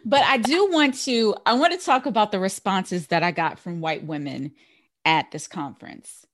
But 0.05 0.23
i 0.23 0.37
do 0.37 0.69
want 0.69 0.95
to 1.05 1.35
i 1.45 1.53
want 1.53 1.71
to 1.71 1.85
talk 1.85 2.05
about 2.05 2.31
the 2.33 2.39
responses 2.39 3.07
that 3.07 3.23
i 3.23 3.31
got 3.31 3.57
from 3.57 3.79
white 3.79 4.03
women 4.03 4.51
at 5.05 5.31
this 5.31 5.47
conference. 5.47 6.25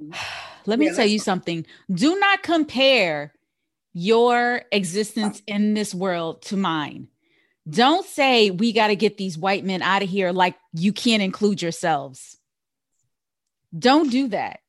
Let 0.66 0.78
me 0.78 0.86
Yeah, 0.86 0.94
tell 0.94 1.06
you 1.06 1.18
something. 1.18 1.66
Do 1.92 2.18
not 2.18 2.42
compare 2.42 3.34
your 3.92 4.62
existence 4.72 5.42
in 5.46 5.74
this 5.74 5.94
world 5.94 6.42
to 6.42 6.56
mine 6.56 7.08
don't 7.68 8.06
say 8.06 8.50
we 8.50 8.72
got 8.72 8.88
to 8.88 8.96
get 8.96 9.16
these 9.16 9.36
white 9.36 9.64
men 9.64 9.82
out 9.82 10.02
of 10.02 10.08
here 10.08 10.32
like 10.32 10.56
you 10.72 10.92
can't 10.92 11.22
include 11.22 11.60
yourselves 11.60 12.36
don't 13.78 14.10
do 14.10 14.28
that 14.28 14.60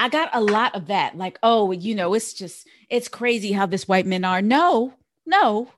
I 0.00 0.08
got 0.08 0.30
a 0.32 0.40
lot 0.40 0.74
of 0.74 0.86
that. 0.86 1.18
Like, 1.18 1.38
oh, 1.42 1.72
you 1.72 1.94
know, 1.94 2.14
it's 2.14 2.32
just, 2.32 2.66
it's 2.88 3.06
crazy 3.06 3.52
how 3.52 3.66
this 3.66 3.86
white 3.86 4.06
men 4.06 4.24
are. 4.24 4.40
No, 4.40 4.94
no, 5.26 5.68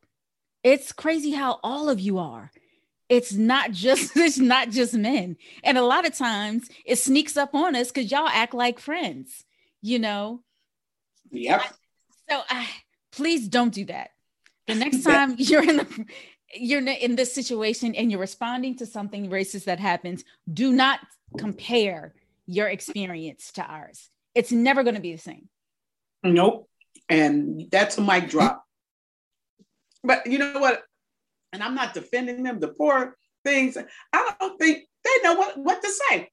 it's 0.62 0.93
crazy 0.93 1.33
how 1.33 1.59
all 1.64 1.88
of 1.88 1.99
you 1.99 2.19
are. 2.19 2.52
It's 3.09 3.33
not 3.33 3.73
just, 3.73 4.12
it's 4.17 4.38
not 4.38 4.71
just 4.71 4.95
men. 4.95 5.37
And 5.64 5.76
a 5.76 5.83
lot 5.83 6.07
of 6.07 6.17
times 6.17 6.69
it 6.85 7.00
sneaks 7.00 7.37
up 7.37 7.52
on 7.52 7.75
us 7.75 7.91
because 7.91 8.12
y'all 8.12 8.29
act 8.29 8.55
like 8.55 8.79
friends, 8.79 9.45
you 9.81 9.99
know? 9.99 10.41
Yep. 11.33 11.62
So 12.31 12.43
uh, 12.49 12.67
please 13.11 13.49
don't 13.49 13.75
do 13.75 13.87
that. 13.87 14.11
The 14.69 14.76
next 14.76 15.02
time 15.05 15.35
you're 15.37 15.69
in 15.69 15.79
the, 15.79 16.07
you're 16.55 16.87
in- 16.87 17.17
this 17.17 17.35
situation 17.35 17.95
and 17.95 18.11
you're 18.11 18.21
responding 18.21 18.77
to 18.79 18.87
something 18.87 19.31
racist 19.31 19.65
that 19.65 19.81
happens, 19.81 20.25
do 20.53 20.73
not 20.73 21.01
compare 21.39 22.15
your 22.47 22.69
experience 22.69 23.53
to 23.53 23.63
ours. 23.65 24.11
It's 24.35 24.53
never 24.53 24.83
going 24.83 24.95
to 24.95 25.01
be 25.01 25.13
the 25.13 25.21
same. 25.21 25.49
Nope. 26.23 26.69
And 27.09 27.69
that's 27.71 27.99
a 27.99 28.03
mic 28.03 28.29
drop. 28.31 28.65
But 30.05 30.27
you 30.27 30.39
know 30.39 30.59
what? 30.59 30.83
And 31.53 31.63
I'm 31.63 31.75
not 31.75 31.95
defending 31.95 32.43
them, 32.43 32.61
the 32.61 32.69
poor 32.69 33.17
things. 33.45 33.77
I 34.13 34.33
don't 34.41 34.59
think 34.59 34.85
they 35.05 35.23
know 35.23 35.35
what, 35.35 35.59
what 35.59 35.83
to 35.83 35.91
say. 35.91 36.31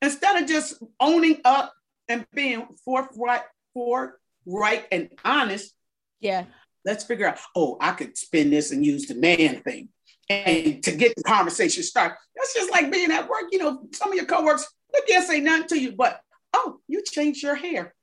Instead 0.00 0.42
of 0.42 0.48
just 0.48 0.82
owning 1.00 1.40
up 1.44 1.72
and 2.08 2.26
being 2.34 2.66
forthright, 2.84 3.42
forthright 3.74 4.86
and 4.90 5.10
honest, 5.24 5.72
Yeah. 6.20 6.44
Let's 6.84 7.04
figure 7.04 7.26
out, 7.26 7.38
oh, 7.54 7.76
I 7.80 7.92
could 7.92 8.16
spin 8.16 8.50
this 8.50 8.70
and 8.70 8.84
use 8.84 9.06
the 9.06 9.14
man 9.14 9.62
thing. 9.62 9.88
And 10.28 10.82
to 10.84 10.92
get 10.92 11.14
the 11.16 11.22
conversation 11.22 11.82
started. 11.82 12.16
That's 12.36 12.54
just 12.54 12.70
like 12.70 12.90
being 12.90 13.10
at 13.10 13.28
work. 13.28 13.44
You 13.50 13.58
know, 13.58 13.82
some 13.92 14.10
of 14.10 14.14
your 14.14 14.24
coworkers, 14.24 14.66
they 14.92 15.00
can't 15.06 15.26
say 15.26 15.40
nothing 15.40 15.68
to 15.68 15.78
you, 15.78 15.92
but 15.92 16.20
oh, 16.54 16.78
you 16.88 17.02
changed 17.02 17.42
your 17.42 17.54
hair. 17.54 17.94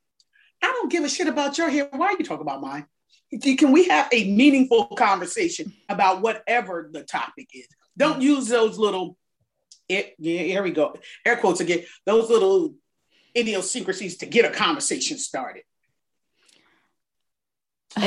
I 0.62 0.66
don't 0.66 0.90
give 0.90 1.04
a 1.04 1.08
shit 1.08 1.28
about 1.28 1.58
your 1.58 1.70
hair. 1.70 1.88
Why 1.90 2.08
are 2.08 2.16
you 2.18 2.24
talking 2.24 2.42
about 2.42 2.60
mine? 2.60 2.86
Can 3.42 3.72
we 3.72 3.86
have 3.88 4.08
a 4.12 4.30
meaningful 4.30 4.86
conversation 4.86 5.72
about 5.88 6.20
whatever 6.20 6.90
the 6.92 7.02
topic 7.02 7.48
is? 7.54 7.66
Don't 7.96 8.14
mm-hmm. 8.14 8.22
use 8.22 8.48
those 8.48 8.78
little, 8.78 9.16
it, 9.88 10.14
yeah, 10.18 10.42
here 10.42 10.62
we 10.62 10.72
go, 10.72 10.96
air 11.24 11.36
quotes 11.36 11.60
again, 11.60 11.84
those 12.06 12.28
little 12.28 12.74
idiosyncrasies 13.36 14.18
to 14.18 14.26
get 14.26 14.44
a 14.44 14.50
conversation 14.50 15.18
started. 15.18 15.62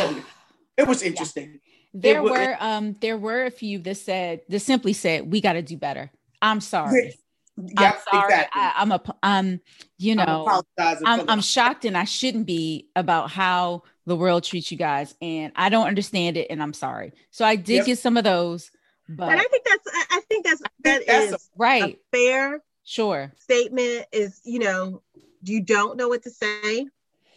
It, 0.78 0.84
it 0.84 0.88
was 0.88 1.02
interesting. 1.02 1.60
There 1.94 2.24
wa- 2.24 2.32
were 2.32 2.58
um 2.60 2.96
there 3.02 3.18
were 3.18 3.46
a 3.46 3.52
few 3.52 3.80
that 3.80 3.96
said 3.98 4.42
that 4.50 4.60
simply 4.62 4.94
said 4.94 5.32
we 5.32 5.42
got 5.42 5.54
to 5.54 5.62
do 5.62 5.78
better. 5.78 6.12
I'm 6.42 6.60
sorry. 6.62 7.16
Yeah, 7.56 7.92
I'm 7.92 8.00
sorry. 8.12 8.34
exactly. 8.34 8.62
I, 8.62 8.74
I'm 8.78 8.92
a 8.92 9.02
um 9.22 9.60
you 10.00 10.14
I'm 10.14 10.26
know 10.26 10.64
I'm 11.06 11.30
I'm 11.30 11.42
shocked 11.42 11.86
and 11.86 11.96
I 11.96 12.06
shouldn't 12.06 12.48
be 12.48 12.88
about 12.96 13.30
how 13.30 13.84
the 14.06 14.16
world 14.16 14.44
treats 14.44 14.72
you 14.72 14.78
guys, 14.78 15.16
and 15.22 15.54
I 15.56 15.70
don't 15.70 15.88
understand 15.88 16.36
it, 16.36 16.48
and 16.50 16.62
I'm 16.62 16.74
sorry. 16.74 17.14
So 17.32 17.46
I 17.46 17.56
did 17.56 17.76
Yep. 17.78 17.86
get 17.86 18.00
some 18.00 18.18
of 18.18 18.24
those, 18.24 18.72
but 19.08 19.30
And 19.32 19.40
I 19.40 19.44
think 19.44 19.64
that's 19.66 19.88
I 19.88 20.06
I 20.18 20.22
think 20.28 20.46
that's 20.46 20.62
that 20.84 21.04
that's 21.08 21.26
is 21.28 21.34
a- 21.34 21.38
right, 21.56 22.00
a 22.12 22.18
fair 22.18 22.64
sure, 22.84 23.32
statement. 23.38 24.08
Is 24.12 24.42
you 24.44 24.60
know 24.60 25.04
you 25.44 25.62
don't 25.62 25.96
know 25.96 26.08
what 26.10 26.24
to 26.24 26.32
say, 26.32 26.88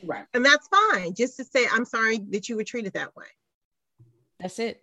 Right. 0.05 0.27
and 0.35 0.45
that's 0.45 0.69
fine. 0.69 1.15
Just 1.15 1.37
to 1.39 1.45
say 1.45 1.67
I'm 1.73 1.85
sorry 1.85 2.19
that 2.31 2.49
you 2.49 2.57
were 2.57 2.65
treated 2.65 2.93
that 2.95 3.15
way. 3.17 3.27
that's 4.39 4.59
it. 4.59 4.83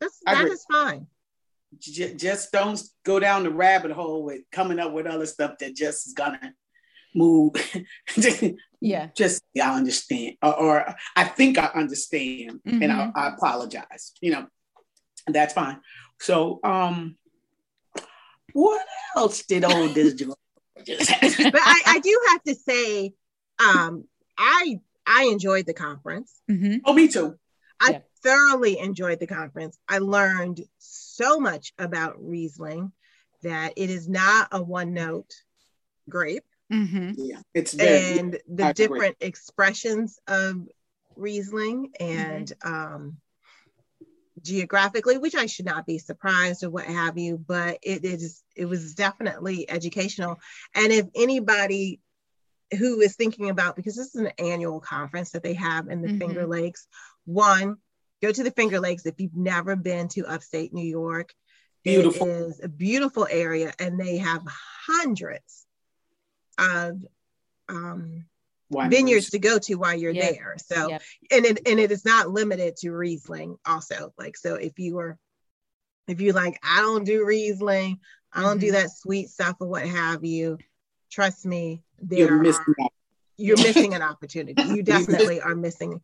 That's 0.00 0.20
I 0.26 0.34
that 0.34 0.40
agree. 0.42 0.52
is 0.54 0.64
fine. 0.70 1.06
J- 1.78 2.14
just 2.14 2.52
don't 2.52 2.80
go 3.04 3.18
down 3.18 3.42
the 3.44 3.50
rabbit 3.50 3.90
hole 3.92 4.24
with 4.24 4.42
coming 4.52 4.78
up 4.78 4.92
with 4.92 5.06
other 5.06 5.26
stuff 5.26 5.58
that 5.60 5.74
just 5.74 6.06
is 6.06 6.12
gonna 6.12 6.54
move. 7.14 7.52
Yeah. 8.78 9.08
just 9.16 9.42
yeah, 9.54 9.72
I 9.72 9.76
understand, 9.78 10.36
or, 10.42 10.54
or 10.54 10.94
I 11.16 11.24
think 11.24 11.56
I 11.58 11.70
understand, 11.74 12.60
and 12.66 12.92
I, 12.92 13.10
I 13.16 13.28
apologize. 13.28 14.12
You 14.20 14.32
know, 14.32 14.46
that's 15.26 15.54
fine. 15.54 15.80
So, 16.20 16.60
um, 16.62 17.16
what 18.52 18.86
else 19.16 19.44
did 19.44 19.64
old 19.64 19.94
this 19.94 20.12
just 20.84 21.10
But 21.38 21.54
I, 21.56 21.82
I 21.86 21.98
do 22.00 22.20
have 22.28 22.42
to 22.44 22.54
say, 22.54 23.14
um, 23.58 24.04
I 24.38 24.80
I 25.06 25.24
enjoyed 25.24 25.66
the 25.66 25.74
conference. 25.74 26.32
hmm 26.48 26.76
Oh, 26.84 26.92
me 26.94 27.08
too. 27.08 27.38
I 27.80 27.92
Yeah. 27.92 27.98
thoroughly 28.22 28.78
enjoyed 28.78 29.20
the 29.20 29.26
conference. 29.26 29.78
I 29.88 29.98
learned 29.98 30.62
so 30.78 31.38
much 31.38 31.72
about 31.78 32.16
Riesling 32.18 32.92
that 33.42 33.74
it 33.76 33.90
is 33.90 34.08
not 34.08 34.48
a 34.52 34.62
one 34.62 34.94
note 34.94 35.32
grape. 36.08 36.44
hmm 36.70 37.12
Yeah, 37.16 37.40
it's 37.54 37.74
very. 37.74 38.18
and 38.18 38.34
I 38.34 38.38
the 38.48 38.62
agree. 38.70 38.72
different 38.72 39.16
expressions 39.20 40.18
of 40.26 40.66
Riesling 41.16 41.92
and 42.00 42.52
Mm-hmm. 42.64 42.72
um, 42.72 43.16
geographically, 44.42 45.18
which 45.18 45.34
I 45.34 45.46
should 45.46 45.64
not 45.66 45.86
be 45.86 45.98
surprised 45.98 46.62
or 46.62 46.70
what 46.70 46.84
have 46.84 47.16
you, 47.16 47.38
but 47.38 47.78
it 47.82 48.04
is 48.04 48.42
it 48.54 48.66
was 48.66 48.94
definitely 48.94 49.68
educational. 49.68 50.38
And 50.74 50.92
if 50.92 51.06
anybody 51.14 52.00
who 52.72 53.00
is 53.00 53.14
thinking 53.14 53.50
about 53.50 53.76
because 53.76 53.96
this 53.96 54.14
is 54.14 54.20
an 54.20 54.32
annual 54.38 54.80
conference 54.80 55.30
that 55.30 55.42
they 55.42 55.54
have 55.54 55.88
in 55.88 56.02
the 56.02 56.08
Mhm. 56.08 56.18
Finger 56.18 56.46
Lakes, 56.46 56.86
one 57.24 57.76
go 58.22 58.32
to 58.32 58.42
the 58.42 58.50
Finger 58.50 58.80
Lakes 58.80 59.06
if 59.06 59.20
you've 59.20 59.36
never 59.36 59.76
been 59.76 60.08
to 60.08 60.26
upstate 60.26 60.72
New 60.72 60.86
York. 60.86 61.34
Beautiful. 61.84 62.26
It 62.26 62.30
is 62.48 62.60
a 62.64 62.68
beautiful 62.68 63.26
area, 63.30 63.72
and 63.78 64.00
they 64.00 64.16
have 64.16 64.42
hundreds 64.46 65.66
of 66.58 67.04
um, 67.68 68.26
vineyards 68.90 69.30
to 69.30 69.38
go 69.38 69.58
to 69.58 69.74
while 69.76 69.94
you're 69.94 70.12
Yep. 70.12 70.34
there. 70.34 70.56
So, 70.58 70.88
Yep. 70.88 71.02
and 71.30 71.44
it 71.46 71.68
and 71.68 71.78
it 71.78 71.92
is 71.92 72.04
not 72.04 72.30
limited 72.30 72.76
to 72.78 72.90
Riesling. 72.90 73.58
Also, 73.64 74.12
like 74.18 74.36
so, 74.36 74.54
if 74.54 74.78
you 74.78 74.94
were, 74.94 75.18
if 76.08 76.20
you 76.20 76.32
like, 76.32 76.58
I 76.62 76.80
don't 76.80 77.04
do 77.04 77.24
Riesling, 77.24 78.00
I 78.32 78.42
don't 78.42 78.58
do 78.58 78.68
Mhm. 78.68 78.72
that 78.72 78.90
sweet 78.96 79.28
stuff 79.28 79.56
or 79.60 79.68
what 79.68 79.86
have 79.86 80.24
you. 80.24 80.58
Trust 81.10 81.46
me, 81.46 81.82
there 82.00 82.18
You're 82.28 82.42
missing 82.42 82.74
out. 82.82 82.92
you're 83.38 83.58
missing 83.58 83.94
an 83.94 84.02
opportunity. 84.02 84.62
You 84.66 84.82
definitely 84.82 85.40
are 85.40 85.54
missing 85.54 86.00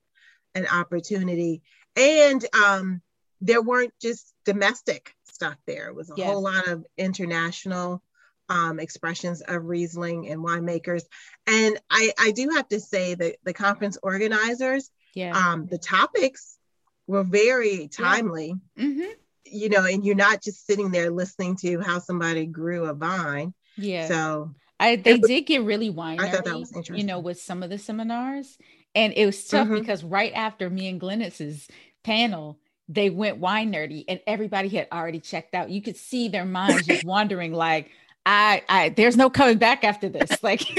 an 0.54 0.66
opportunity. 0.66 1.62
And 1.96 2.44
um, 2.54 3.00
there 3.40 3.62
weren't 3.62 3.92
just 4.00 4.34
domestic 4.44 5.14
stuff 5.24 5.56
there. 5.66 5.88
It 5.88 5.94
was 5.94 6.10
a 6.10 6.14
Yeah. 6.16 6.26
whole 6.26 6.42
lot 6.42 6.68
of 6.68 6.84
international 6.98 8.02
um, 8.48 8.78
expressions 8.80 9.40
of 9.40 9.64
Riesling 9.64 10.28
and 10.28 10.42
winemakers. 10.42 11.04
And 11.46 11.78
I, 11.88 12.12
I 12.18 12.32
do 12.32 12.50
have 12.50 12.68
to 12.68 12.80
say 12.80 13.14
that 13.14 13.36
the 13.44 13.54
conference 13.54 13.96
organizers, 14.02 14.90
Yeah. 15.14 15.32
um, 15.36 15.66
the 15.66 15.78
topics 15.78 16.58
were 17.06 17.24
very 17.24 17.88
timely, 17.88 18.54
hmm 18.76 19.02
you 19.44 19.68
know, 19.68 19.84
and 19.84 20.04
you're 20.04 20.14
not 20.14 20.42
just 20.42 20.64
sitting 20.66 20.92
there 20.92 21.10
listening 21.10 21.56
to 21.56 21.80
how 21.80 21.98
somebody 21.98 22.46
grew 22.46 22.84
a 22.86 22.94
vine. 22.94 23.52
Yeah. 23.76 24.08
So 24.08 24.54
I 24.82 24.96
they 24.96 25.14
was- 25.14 25.28
did 25.28 25.42
get 25.46 25.62
really 25.62 25.90
wine 25.90 26.20
I 26.20 26.28
thought 26.30 26.44
that 26.44 26.54
nerdy, 26.54 26.98
you 26.98 27.04
know, 27.04 27.18
with 27.18 27.40
some 27.40 27.62
of 27.62 27.70
the 27.70 27.78
seminars. 27.78 28.58
And 28.94 29.12
it 29.16 29.24
was 29.24 29.42
tough 29.46 29.68
Mhm. 29.68 29.80
because 29.80 30.04
right 30.04 30.32
after 30.34 30.68
me 30.68 30.88
and 30.88 31.00
Glynis's 31.00 31.66
panel, 32.04 32.58
they 32.88 33.08
went 33.08 33.38
wine 33.38 33.72
nerdy 33.72 34.04
and 34.06 34.20
everybody 34.26 34.68
had 34.68 34.86
already 34.92 35.20
checked 35.20 35.54
out. 35.54 35.70
You 35.70 35.80
could 35.80 35.96
see 35.96 36.28
their 36.28 36.44
minds 36.44 36.86
just 36.86 37.04
wandering 37.04 37.52
like, 37.54 37.90
I 38.26 38.62
I 38.68 38.88
there's 38.90 39.16
no 39.16 39.30
coming 39.30 39.56
back 39.58 39.82
after 39.84 40.08
this. 40.10 40.42
Like 40.42 40.62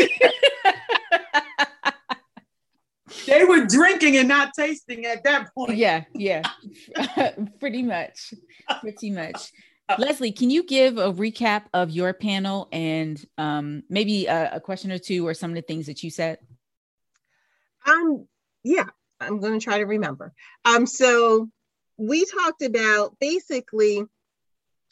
They 3.28 3.44
were 3.46 3.66
drinking 3.66 4.18
and 4.18 4.28
not 4.28 4.52
tasting 4.58 5.06
at 5.06 5.24
that 5.24 5.54
point. 5.54 5.78
yeah, 5.78 6.04
yeah. 6.14 6.42
pretty 7.60 7.84
much. 7.84 8.34
Pretty 8.82 9.12
much. 9.12 9.52
Leslie, 9.98 10.32
can 10.32 10.50
you 10.50 10.64
give 10.64 10.98
a 10.98 11.12
recap 11.12 11.64
of 11.74 11.92
your 11.92 12.14
panel 12.14 12.70
and 12.72 13.24
um, 13.38 13.84
maybe 13.90 14.28
a, 14.28 14.56
a 14.56 14.60
question 14.60 14.92
or 14.92 14.98
two 14.98 15.28
or 15.28 15.34
some 15.34 15.52
of 15.52 15.56
the 15.56 15.62
things 15.62 15.88
that 15.88 16.04
you 16.04 16.10
said? 16.10 16.38
Um, 17.86 18.28
yeah, 18.64 18.86
I'm 19.20 19.40
going 19.40 19.60
to 19.60 19.64
try 19.64 19.80
to 19.80 19.86
remember. 19.86 20.34
Um, 20.66 20.86
so 20.86 21.50
we 21.98 22.26
talked 22.26 22.62
about 22.62 23.18
basically 23.20 24.04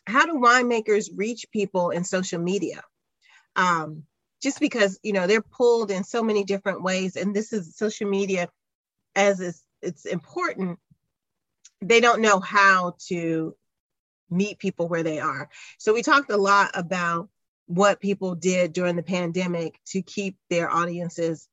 how 0.06 0.26
do 0.26 0.34
winemakers 0.34 1.10
reach 1.16 1.46
people 1.52 1.92
in 1.92 2.04
social 2.04 2.40
media? 2.40 2.82
Um, 3.56 4.04
just 4.42 4.60
because 4.60 5.00
you 5.04 5.14
know 5.14 5.28
they're 5.28 5.42
pulled 5.42 5.92
in 5.92 6.04
so 6.04 6.24
many 6.24 6.44
different 6.44 6.84
ways, 6.84 7.16
and 7.16 7.36
this 7.36 7.54
is 7.54 7.76
social 7.76 8.10
media 8.10 8.50
as 9.16 9.40
it's, 9.40 9.64
it's 9.82 10.06
important. 10.06 10.80
They 11.82 12.00
don't 12.00 12.22
know 12.22 12.40
how 12.40 12.96
to 13.08 13.56
meet 14.32 14.58
people 14.58 14.88
where 14.88 15.04
they 15.04 15.20
are. 15.20 15.50
So 15.78 15.94
we 15.94 16.02
talked 16.02 16.32
a 16.32 16.38
lot 16.38 16.72
about 16.74 17.30
what 17.68 18.00
people 18.00 18.36
did 18.36 18.74
during 18.74 18.96
the 18.96 19.04
pandemic 19.04 19.80
to 19.88 20.02
keep 20.02 20.38
their 20.50 20.70
audiences 20.70 21.48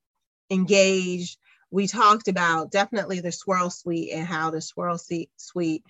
engaged. 0.49 1.37
We 1.71 1.87
talked 1.87 2.27
about 2.27 2.71
definitely 2.71 3.19
the 3.19 3.31
swirl 3.31 3.69
suite 3.69 4.11
and 4.13 4.25
how 4.25 4.49
the 4.49 4.61
swirl 4.61 4.97
suite 4.97 5.83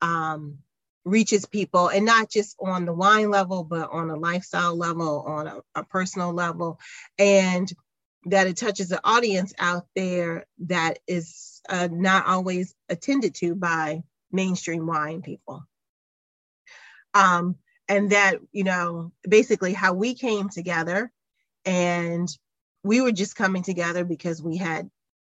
um, 0.00 0.58
reaches 1.04 1.44
people, 1.44 1.88
and 1.88 2.06
not 2.06 2.30
just 2.30 2.56
on 2.60 2.86
the 2.86 2.92
wine 2.92 3.30
level, 3.30 3.64
but 3.64 3.90
on 3.90 4.10
a 4.10 4.16
lifestyle 4.16 4.76
level, 4.76 5.24
on 5.26 5.46
a, 5.46 5.60
a 5.74 5.84
personal 5.84 6.32
level, 6.32 6.78
and 7.18 7.70
that 8.26 8.46
it 8.46 8.56
touches 8.56 8.90
an 8.90 9.00
audience 9.04 9.52
out 9.58 9.86
there 9.94 10.46
that 10.58 10.98
is 11.06 11.60
uh, 11.68 11.88
not 11.90 12.26
always 12.26 12.74
attended 12.88 13.34
to 13.34 13.54
by 13.54 14.02
mainstream 14.32 14.86
wine 14.86 15.20
people. 15.20 15.66
Um, 17.14 17.56
and 17.88 18.10
that, 18.10 18.36
you 18.52 18.64
know, 18.64 19.12
basically 19.28 19.72
how 19.72 19.94
we 19.94 20.14
came 20.14 20.48
together 20.48 21.12
and 21.64 22.28
we 22.82 23.00
were 23.00 23.12
just 23.12 23.36
coming 23.36 23.62
together 23.62 24.04
because 24.04 24.42
we 24.42 24.56
had 24.56 24.90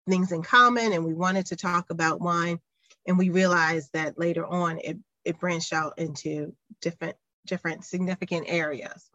things 0.08 0.32
in 0.32 0.42
common 0.42 0.92
and 0.92 1.04
we 1.04 1.14
wanted 1.14 1.46
to 1.46 1.56
talk 1.56 1.90
about 1.90 2.20
wine. 2.20 2.58
And 3.06 3.18
we 3.18 3.30
realized 3.30 3.90
that 3.92 4.18
later 4.18 4.46
on 4.46 4.78
it, 4.82 4.98
it 5.24 5.40
branched 5.40 5.72
out 5.72 5.98
into 5.98 6.54
different 6.80 7.16
different 7.46 7.84
significant 7.84 8.46
areas. 8.48 9.10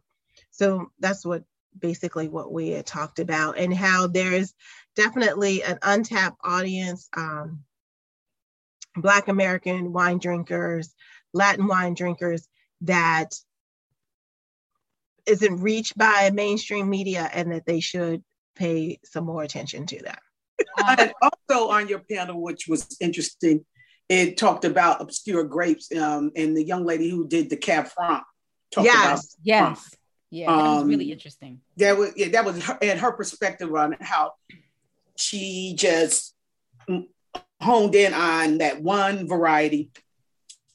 So 0.51 0.91
that's 0.99 1.25
what 1.25 1.43
basically 1.77 2.27
what 2.27 2.51
we 2.51 2.69
had 2.69 2.85
talked 2.85 3.19
about 3.19 3.57
and 3.57 3.73
how 3.73 4.07
there's 4.07 4.53
definitely 4.95 5.63
an 5.63 5.77
untapped 5.81 6.39
audience 6.43 7.09
um, 7.15 7.63
black 8.95 9.27
american 9.27 9.93
wine 9.93 10.17
drinkers 10.17 10.95
latin 11.33 11.67
wine 11.67 11.93
drinkers 11.93 12.47
that 12.81 13.35
isn't 15.25 15.61
reached 15.61 15.97
by 15.97 16.31
mainstream 16.33 16.89
media 16.89 17.29
and 17.33 17.51
that 17.51 17.65
they 17.65 17.79
should 17.79 18.23
pay 18.55 18.99
some 19.03 19.25
more 19.25 19.43
attention 19.43 19.85
to 19.85 20.01
that 20.03 20.19
And 20.87 21.13
also 21.21 21.69
on 21.69 21.87
your 21.87 21.99
panel, 21.99 22.41
which 22.41 22.67
was 22.67 22.97
interesting, 22.99 23.65
it 24.09 24.37
talked 24.37 24.65
about 24.65 25.01
obscure 25.01 25.43
grapes, 25.43 25.89
um, 25.95 26.31
and 26.35 26.55
the 26.57 26.63
young 26.63 26.85
lady 26.85 27.09
who 27.09 27.27
did 27.27 27.49
the 27.49 27.55
Cab 27.55 27.87
Franc 27.87 28.23
talked 28.71 28.87
about 28.87 29.19
yes 29.21 29.35
Yes. 29.43 29.95
Yeah, 30.31 30.47
that 30.55 30.63
was 30.63 30.83
really 30.85 31.05
Um, 31.05 31.11
interesting. 31.11 31.61
that 31.77 31.97
was 31.97 32.11
yeah, 32.15 32.27
that 32.29 32.45
was 32.45 32.63
her, 32.63 32.77
and 32.81 32.99
her 32.99 33.11
perspective 33.13 33.73
on 33.73 33.95
how 33.99 34.33
she 35.17 35.73
just 35.75 36.35
honed 37.61 37.95
in 37.95 38.13
on 38.13 38.59
that 38.59 38.81
one 38.81 39.27
variety 39.27 39.89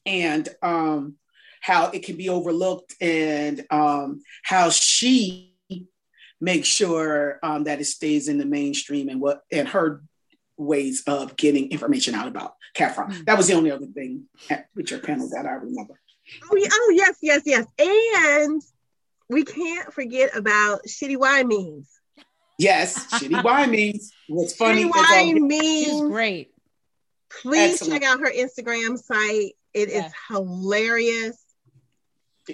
and 0.05 0.47
um, 0.61 1.15
how 1.61 1.89
it 1.91 2.03
can 2.03 2.15
be 2.17 2.29
overlooked 2.29 2.95
and 3.01 3.65
um, 3.71 4.21
how 4.43 4.69
she 4.69 5.53
makes 6.41 6.67
sure 6.67 7.39
um, 7.43 7.63
that 7.63 7.79
it 7.79 7.85
stays 7.85 8.27
in 8.27 8.37
the 8.37 8.45
mainstream 8.45 9.09
and 9.09 9.19
what 9.21 9.41
and 9.51 9.67
her 9.69 10.03
ways 10.57 11.03
of 11.07 11.35
getting 11.35 11.71
information 11.71 12.13
out 12.15 12.27
about 12.27 12.55
Cab 12.73 12.93
Franc. 12.93 13.11
Mm. 13.13 13.25
That 13.25 13.37
was 13.37 13.47
the 13.47 13.53
only 13.55 13.71
other 13.71 13.87
thing 13.87 14.25
at, 14.49 14.67
with 14.75 14.91
your 14.91 14.99
panel 14.99 15.29
that 15.29 15.45
I 15.45 15.51
remember. 15.53 15.99
oh, 16.51 16.55
yeah, 16.55 16.67
oh 16.71 16.93
yes 16.95 17.17
yes 17.21 17.41
yes 17.45 17.65
and 17.79 18.61
we 19.29 19.43
can't 19.43 19.91
forget 19.93 20.35
about 20.35 20.81
shitty 20.87 21.17
wine 21.17 21.47
memes 21.47 21.89
Yes, 22.57 23.05
shitty 23.13 23.43
wine 23.43 23.69
means 23.79 24.13
what's 24.29 24.55
funny. 24.55 24.85
Shitty 24.85 24.87
is 24.87 24.95
all- 24.95 25.01
wine 25.25 25.35
She's 25.35 25.41
means 25.43 26.01
great. 26.11 26.51
please 27.41 27.73
Excellent. 27.81 27.93
check 28.01 28.09
out 28.09 28.19
her 28.21 28.31
Instagram 28.31 28.97
site. 28.97 29.53
It 29.75 29.89
is 29.89 29.95
Yeah. 30.03 30.11
hilarious. 30.29 31.37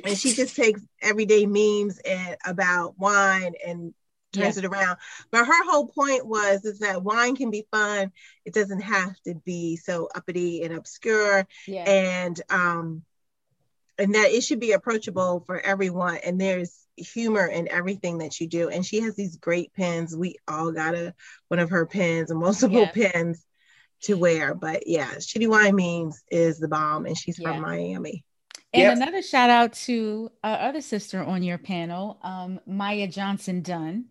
And 0.04 0.18
she 0.18 0.34
just 0.34 0.56
takes 0.56 0.82
everyday 1.02 1.46
memes 1.46 2.00
and 2.00 2.36
about 2.46 2.98
wine 2.98 3.54
and 3.66 3.94
turns 4.34 4.58
it 4.58 4.66
around. 4.66 4.98
But 5.32 5.46
her 5.46 5.70
whole 5.70 5.88
point 5.88 6.26
was 6.26 6.66
is 6.66 6.80
that 6.80 7.04
wine 7.04 7.36
can 7.36 7.52
be 7.52 7.68
fun. 7.72 8.12
It 8.46 8.54
doesn't 8.54 8.82
have 8.82 9.14
to 9.26 9.36
be 9.36 9.76
so 9.76 10.10
uppity 10.16 10.64
and 10.64 10.74
obscure. 10.74 11.46
Yeah. 11.68 11.84
And 11.84 12.42
um 12.50 13.04
and 13.98 14.16
that 14.16 14.32
it 14.32 14.42
should 14.42 14.60
be 14.60 14.72
approachable 14.72 15.44
for 15.46 15.60
everyone. 15.60 16.18
And 16.24 16.42
there's 16.42 16.88
humor 16.98 17.46
in 17.46 17.68
everything 17.68 18.20
that 18.20 18.40
you 18.40 18.48
do. 18.48 18.70
And 18.70 18.86
she 18.86 19.02
has 19.02 19.16
these 19.16 19.38
great 19.38 19.74
pens. 19.74 20.16
We 20.16 20.38
all 20.48 20.72
got 20.72 20.96
a 20.96 21.14
one 21.50 21.60
of 21.60 21.70
her 21.70 21.86
pens 21.86 22.32
and 22.32 22.40
multiple 22.40 22.88
pens 22.88 23.46
to 24.02 24.16
wear. 24.16 24.54
But 24.54 24.88
yeah, 24.88 25.16
Shitty 25.16 25.48
Wine 25.48 25.76
Memes 25.76 26.24
is 26.32 26.60
the 26.60 26.68
bomb 26.68 27.06
and 27.06 27.18
she's 27.18 27.40
Yeah. 27.40 27.54
from 27.54 27.62
Miami. 27.62 28.24
And 28.74 28.84
Yep. 28.84 28.96
another 28.98 29.22
shout 29.22 29.50
out 29.50 29.74
to 29.74 30.32
our 30.44 30.58
other 30.60 30.82
sister 30.82 31.22
on 31.24 31.44
your 31.44 31.58
panel, 31.58 32.20
um, 32.24 32.60
Maya 32.66 33.08
Johnson 33.08 33.62
Dunn. 33.62 34.06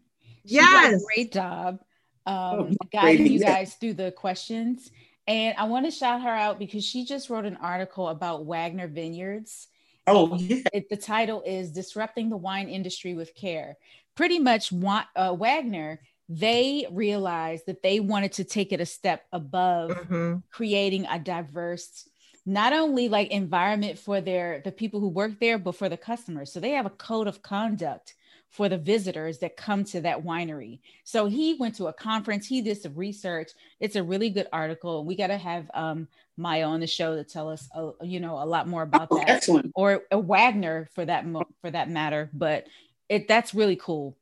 She 0.47 0.57
did 0.57 0.63
a 0.63 0.67
Yes. 0.67 1.05
great 1.05 1.33
job 1.33 1.81
um, 2.27 2.35
Oh, 2.35 2.71
guiding 2.93 3.33
you 3.33 3.41
guys 3.41 3.75
through 3.75 3.95
the 3.95 4.13
questions. 4.13 4.91
And 5.27 5.57
I 5.57 5.65
want 5.65 5.87
to 5.87 5.91
shout 5.91 6.21
her 6.23 6.29
out 6.29 6.59
because 6.59 6.85
she 6.85 7.05
just 7.05 7.31
wrote 7.31 7.47
an 7.47 7.57
article 7.57 8.09
about 8.09 8.45
Wagner 8.45 8.87
Vineyards. 8.87 9.69
Oh 10.07 10.37
yeah, 10.37 10.59
It, 10.73 10.89
the 10.91 10.97
title 10.97 11.43
is 11.47 11.71
Disrupting 11.73 12.29
the 12.29 12.37
Wine 12.37 12.69
Industry 12.69 13.15
with 13.15 13.35
Care. 13.35 13.79
Pretty 14.17 14.39
much, 14.39 14.71
wa- 14.71 15.05
uh, 15.17 15.35
Wagner, 15.39 16.01
they 16.33 16.87
realized 16.93 17.67
that 17.67 17.83
they 17.83 17.99
wanted 17.99 18.31
to 18.31 18.45
take 18.45 18.73
it 18.73 18.81
a 18.81 18.87
step 18.87 19.27
above 19.33 19.91
Mhm. 19.91 20.43
creating 20.51 21.05
a 21.07 21.19
diverse 21.19 22.09
not 22.47 22.73
only 22.73 23.09
like 23.09 23.31
environment 23.31 23.99
for 23.99 24.21
their 24.21 24.61
the 24.65 24.73
people 24.73 25.01
who 25.01 25.09
work 25.09 25.39
there 25.41 25.59
but 25.59 25.75
for 25.75 25.89
the 25.89 25.97
customers 25.97 26.53
so 26.53 26.61
they 26.61 26.71
have 26.71 26.87
a 26.87 26.91
code 26.91 27.27
of 27.27 27.43
conduct 27.43 28.15
for 28.49 28.69
the 28.69 28.79
visitors 28.79 29.39
that 29.41 29.57
come 29.57 29.83
to 29.85 30.01
that 30.01 30.23
winery 30.25 30.81
so 31.05 31.27
he 31.27 31.55
went 31.55 31.75
to 31.75 31.89
a 31.89 31.93
conference 31.93 32.47
he 32.47 32.63
did 32.63 32.81
some 32.81 32.95
research 32.95 33.51
it's 33.81 33.97
a 33.97 34.03
really 34.03 34.31
good 34.31 34.47
article 34.53 35.05
we 35.05 35.17
got 35.17 35.27
to 35.27 35.37
have 35.37 35.69
um 35.75 36.07
maya 36.37 36.65
on 36.65 36.79
the 36.81 36.87
show 36.87 37.17
to 37.17 37.25
tell 37.25 37.49
us 37.51 37.69
uh, 37.75 37.91
you 38.03 38.21
know 38.21 38.39
a 38.41 38.47
lot 38.47 38.69
more 38.69 38.83
about 38.83 39.09
oh, 39.11 39.17
that 39.17 39.29
excellent. 39.29 39.71
or 39.75 40.05
a 40.13 40.19
wagner 40.19 40.89
for 40.95 41.05
that 41.05 41.27
mo- 41.27 41.47
for 41.61 41.71
that 41.71 41.91
matter 41.91 42.31
but 42.33 42.67
it 43.09 43.27
that's 43.27 43.53
really 43.53 43.77
cool 43.77 44.17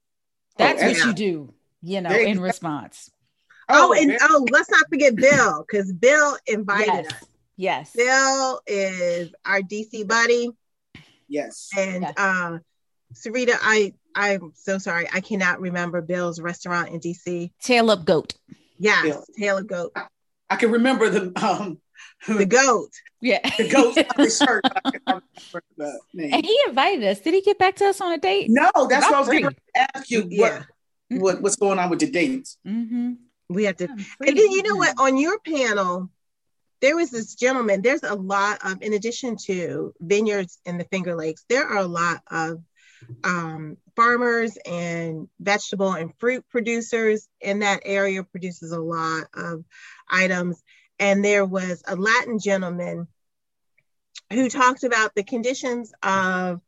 Oh, 0.61 0.65
that's 0.65 0.83
what 0.83 0.91
excellent. 0.91 1.19
you 1.21 1.27
do 1.47 1.55
you 1.83 2.01
know 2.01 2.11
in 2.11 2.41
response 2.41 3.11
Oh, 3.71 3.93
and 3.93 4.17
oh, 4.23 4.47
let's 4.51 4.71
not 4.71 4.89
forget 4.89 5.15
Bill, 5.15 5.63
because 5.71 5.93
Bill 5.93 6.39
invited 6.47 6.87
yes 7.05 7.07
us. 7.13 7.25
yes 7.57 7.93
Bill 7.95 8.61
is 8.67 9.31
our 9.45 9.61
DC 9.61 10.07
buddy. 10.09 10.51
yes. 11.29 11.69
And 11.77 12.03
Yeah. 12.03 12.13
uh 12.17 12.59
Sarita, 13.15 13.57
I 13.61 13.93
I'm 14.15 14.53
so 14.55 14.79
sorry. 14.79 15.07
I 15.13 15.21
cannot 15.21 15.61
remember 15.61 16.01
Bill's 16.01 16.41
restaurant 16.41 16.89
in 16.91 17.01
DC. 17.01 17.51
Tail 17.63 17.91
Up 17.91 18.05
Goat 18.07 18.35
Yes, 18.79 19.03
Bill. 19.03 19.25
Tail 19.39 19.57
Up 19.59 19.67
Goat. 19.67 19.93
I 20.51 20.57
can 20.57 20.71
remember 20.71 21.11
the 21.11 21.33
um 21.45 21.79
The 22.27 22.47
goat. 22.47 22.91
yeah 23.21 23.41
the 23.59 23.69
goat 23.69 23.99
on 23.99 24.25
his 24.25 24.39
shirt. 24.45 24.63
but 24.63 24.81
I 24.85 24.91
can't 24.93 25.03
remember 25.07 25.63
the. 25.77 25.99
And 26.35 26.45
he 26.47 26.59
invited 26.69 27.05
us. 27.05 27.21
Did 27.21 27.35
he 27.35 27.43
get 27.43 27.59
back 27.59 27.77
to 27.77 27.87
us 27.87 28.01
on 28.01 28.13
a 28.13 28.19
date? 28.19 28.47
No, 28.51 28.71
that's 28.89 29.05
what 29.05 29.15
I 29.15 29.19
was 29.21 29.29
free. 29.29 29.43
going 29.43 29.55
to 29.55 29.97
ask 29.97 30.11
you. 30.11 30.27
Yeah. 30.31 30.59
What, 30.59 30.67
what 31.11 31.41
what's 31.41 31.57
going 31.57 31.79
on 31.79 31.91
with 31.91 32.01
the 32.01 32.11
dates? 32.11 32.59
Mm-hmm. 32.67 33.13
We 33.49 33.65
have 33.65 33.77
to 33.77 33.89
and 33.89 34.07
then 34.21 34.37
you 34.37 34.63
know 34.63 34.77
what? 34.77 34.95
On 34.99 35.17
your 35.17 35.39
panel, 35.39 36.11
there 36.81 36.97
was 36.97 37.11
this 37.11 37.35
gentleman. 37.35 37.83
There's 37.83 38.03
a 38.03 38.15
lot 38.15 38.59
of, 38.65 38.83
in 38.83 38.93
addition 38.93 39.37
to 39.47 39.95
vineyards 40.01 40.59
in 40.65 40.79
the 40.79 40.85
Finger 40.85 41.15
Lakes, 41.17 41.45
there 41.49 41.67
are 41.67 41.79
a 41.79 41.87
lot 41.87 42.23
of 42.31 42.63
um, 43.25 43.77
farmers 43.97 44.59
and 44.67 45.29
vegetable 45.41 45.93
and 45.93 46.13
fruit 46.19 46.45
producers 46.51 47.29
in 47.41 47.61
that 47.61 47.81
area. 47.85 48.23
Produces 48.23 48.73
a 48.73 48.81
lot 48.81 49.25
of 49.35 49.65
items, 50.11 50.63
and 50.99 51.25
there 51.25 51.45
was 51.45 51.83
a 51.87 51.97
Latin 51.97 52.39
gentleman 52.39 53.09
who 54.31 54.51
talked 54.51 54.85
about 54.85 55.15
the 55.15 55.23
conditions 55.23 55.93
of 56.03 56.61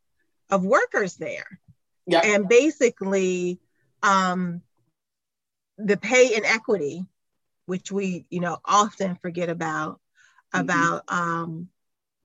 of 0.48 0.64
workers 0.64 1.16
there 1.16 1.60
Yeah. 2.06 2.20
and 2.24 2.48
basically 2.48 3.60
um, 4.02 4.62
the 5.78 5.96
pay 5.96 6.34
inequity 6.36 7.06
which 7.66 7.92
we 7.92 8.26
you 8.30 8.40
know 8.40 8.58
often 8.64 9.14
forget 9.16 9.48
about 9.48 10.00
Mhm. 10.54 10.60
about 10.60 11.02
um, 11.08 11.68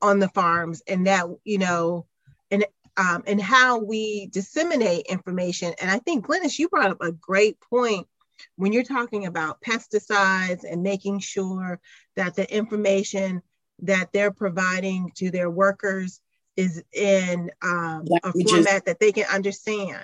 on 0.02 0.20
the 0.20 0.30
farms 0.30 0.82
and 0.88 1.08
that 1.08 1.26
you 1.44 1.58
know 1.58 2.06
and 2.52 2.66
um, 2.98 3.24
and 3.28 3.42
how 3.42 3.80
we 3.80 4.28
disseminate 4.28 5.06
information. 5.08 5.74
And 5.82 5.92
i 5.92 6.00
think 6.00 6.26
Glynis 6.26 6.58
you 6.58 6.70
brought 6.70 6.92
up 6.92 7.02
a 7.02 7.12
great 7.12 7.60
point 7.62 8.08
when 8.56 8.74
you're 8.74 8.84
talking 8.84 9.26
about 9.26 9.62
pesticides 9.62 10.64
and 10.70 10.84
making 10.84 11.20
sure 11.20 11.80
that 12.16 12.36
the 12.36 12.52
information 12.54 13.42
that 13.84 14.12
they're 14.12 14.32
providing 14.32 15.12
to 15.16 15.32
their 15.32 15.50
workers 15.50 16.20
is 16.58 16.84
in 16.94 17.52
um, 17.62 18.06
a 18.24 18.32
format 18.32 18.86
that 18.86 19.00
they 19.00 19.12
can 19.12 19.26
understand 19.26 20.04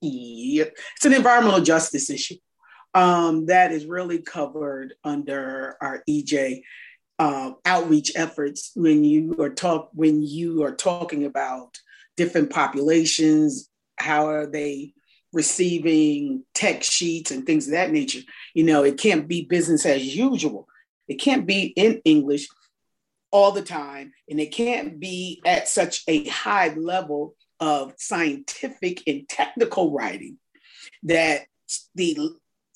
Yep. 0.00 0.76
It's 0.96 1.06
an 1.06 1.14
environmental 1.14 1.62
justice 1.62 2.10
issue 2.10 2.36
um, 2.94 3.46
that 3.46 3.72
is 3.72 3.86
really 3.86 4.18
covered 4.18 4.94
under 5.04 5.76
our 5.80 6.02
EJ 6.08 6.62
uh, 7.18 7.52
outreach 7.64 8.12
efforts 8.14 8.72
when 8.74 9.04
you 9.04 9.36
are 9.40 9.50
talk 9.50 9.90
when 9.92 10.22
you 10.22 10.62
are 10.64 10.74
talking 10.74 11.24
about 11.24 11.78
different 12.16 12.50
populations, 12.50 13.68
how 13.98 14.28
are 14.28 14.46
they 14.46 14.92
receiving 15.32 16.42
tech 16.54 16.82
sheets 16.82 17.30
and 17.30 17.44
things 17.44 17.66
of 17.66 17.72
that 17.72 17.92
nature. 17.92 18.20
You 18.54 18.64
know, 18.64 18.84
it 18.84 18.98
can't 18.98 19.28
be 19.28 19.44
business 19.44 19.84
as 19.84 20.16
usual. 20.16 20.66
It 21.08 21.16
can't 21.16 21.46
be 21.46 21.64
in 21.76 22.00
English 22.06 22.48
all 23.30 23.52
the 23.52 23.62
time, 23.62 24.12
and 24.30 24.40
it 24.40 24.52
can't 24.52 24.98
be 24.98 25.42
at 25.44 25.68
such 25.68 26.02
a 26.08 26.26
high 26.28 26.68
level 26.74 27.34
of 27.60 27.94
scientific 27.98 29.02
and 29.06 29.28
technical 29.28 29.92
writing 29.92 30.38
that 31.04 31.46
the 31.94 32.18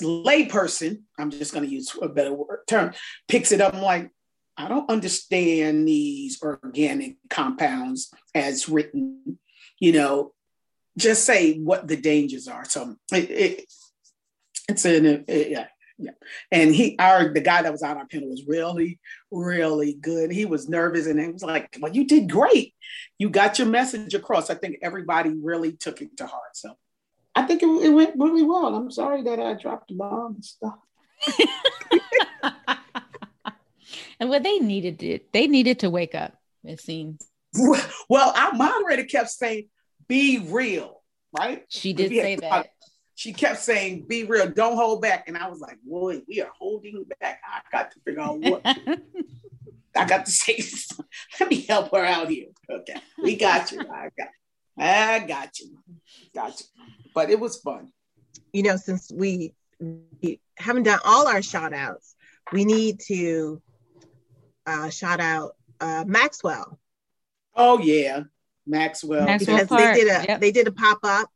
layperson, 0.03 1.03
I'm 1.19 1.31
just 1.31 1.53
going 1.53 1.65
to 1.65 1.71
use 1.71 1.95
a 2.01 2.09
better 2.09 2.33
word, 2.33 2.61
term, 2.67 2.93
picks 3.29 3.53
it 3.53 3.61
up 3.61 3.75
and 3.75 3.83
like, 3.83 4.11
I 4.57 4.69
don't 4.69 4.91
understand 4.91 5.87
these 5.87 6.43
organic 6.43 7.17
compounds 7.29 8.11
as 8.35 8.69
written, 8.69 9.39
you 9.79 9.93
know, 9.93 10.33
just 10.99 11.25
say 11.25 11.59
what 11.59 11.89
the 11.89 11.97
dangers 11.97 12.49
are. 12.49 12.65
So 12.65 12.97
it, 13.13 13.31
it, 13.31 13.73
it's 14.69 14.85
an, 14.85 15.25
it, 15.27 15.51
yeah, 15.51 15.67
yeah. 16.01 16.13
And 16.51 16.75
he, 16.75 16.97
our, 16.99 17.33
the 17.33 17.41
guy 17.41 17.63
that 17.63 17.73
was 17.73 17.83
on 17.83 17.97
our 17.97 18.07
panel 18.07 18.31
was 18.31 18.45
really, 18.47 18.99
really 19.31 19.95
good. 19.95 20.31
He 20.31 20.45
was 20.45 20.69
nervous 20.69 21.07
and 21.07 21.21
he 21.21 21.29
was 21.29 21.43
like, 21.43 21.77
well, 21.81 21.93
you 21.93 22.07
did 22.07 22.31
great. 22.31 22.75
You 23.19 23.31
got 23.31 23.59
your 23.59 23.69
message 23.69 24.15
across. 24.15 24.51
I 24.51 24.55
think 24.55 24.79
everybody 24.83 25.31
really 25.31 25.73
took 25.73 26.01
it 26.03 26.17
to 26.17 26.27
heart. 26.27 26.55
So 26.57 26.77
I 27.35 27.43
think 27.43 27.63
it, 27.63 27.67
it 27.67 27.91
went 27.91 28.15
really 28.19 28.43
well. 28.43 28.75
I'm 28.75 28.91
sorry 28.91 29.23
that 29.23 29.39
I 29.39 29.55
dropped 29.55 29.89
the 29.89 29.95
bomb 29.95 30.37
and 30.37 30.45
stuff. 30.45 30.79
and 34.21 34.31
what 34.31 34.43
they 34.43 34.59
needed 34.59 35.03
it, 35.03 35.33
they 35.33 35.47
needed 35.47 35.81
to 35.81 35.91
wake 35.91 36.15
up. 36.15 36.35
It 36.65 36.81
seems 36.81 37.27
Well, 38.09 38.33
our 38.37 38.53
moderator 38.55 39.05
kept 39.05 39.31
saying, 39.31 39.69
be 40.09 40.39
real, 40.39 41.03
right? 41.39 41.65
she 41.69 41.93
did 41.93 42.11
say 42.11 42.37
that. 42.37 42.71
She 43.21 43.35
kept 43.35 43.61
saying, 43.61 44.07
be 44.09 44.25
real, 44.25 44.49
don't 44.49 44.77
hold 44.77 45.03
back. 45.03 45.25
And 45.29 45.37
I 45.37 45.51
was 45.51 45.61
like, 45.61 45.77
boy, 45.85 46.23
we 46.27 46.41
are 46.41 46.49
holding 46.59 47.05
back. 47.21 47.43
I 47.47 47.61
got 47.71 47.91
to 47.91 48.01
figure 48.01 48.23
out 48.23 48.39
what 48.39 48.63
I 49.95 50.07
got 50.07 50.25
to 50.25 50.33
say. 50.33 50.59
Let 51.39 51.51
me 51.51 51.61
help 51.61 51.91
her 51.93 52.03
out 52.03 52.31
here. 52.31 52.47
Okay. 52.71 52.97
We 53.23 53.37
got 53.37 53.73
you. 53.73 53.81
I 53.81 54.09
got 54.17 54.29
I 54.79 55.19
got 55.19 55.59
you. 55.59 55.77
Got 56.35 56.61
you. 56.61 56.67
But 57.15 57.29
it 57.29 57.39
was 57.39 57.61
fun. 57.61 57.93
you 58.55 58.63
know, 58.63 58.77
since 58.77 59.13
we, 59.15 59.53
we 60.23 60.41
haven't 60.57 60.85
done 60.85 61.01
all 61.05 61.29
our 61.29 61.43
shout 61.43 61.75
outs, 61.75 62.15
we 62.53 62.65
need 62.65 63.01
to 63.09 63.61
uh, 64.65 64.89
shout 64.89 65.21
out 65.21 65.57
uh, 65.79 66.05
Maxwell 66.07 66.81
Oh 67.55 67.81
yeah. 67.81 68.23
Maxwell. 68.67 69.27
Maxwell 69.27 69.59
because 69.59 69.69
Park, 69.69 69.95
they 69.95 70.01
did 70.01 70.09
a 70.09 70.25
yep. 70.27 70.41
they 70.41 70.53
did 70.53 70.67
a 70.69 70.73
pop 70.73 71.01
up 71.03 71.29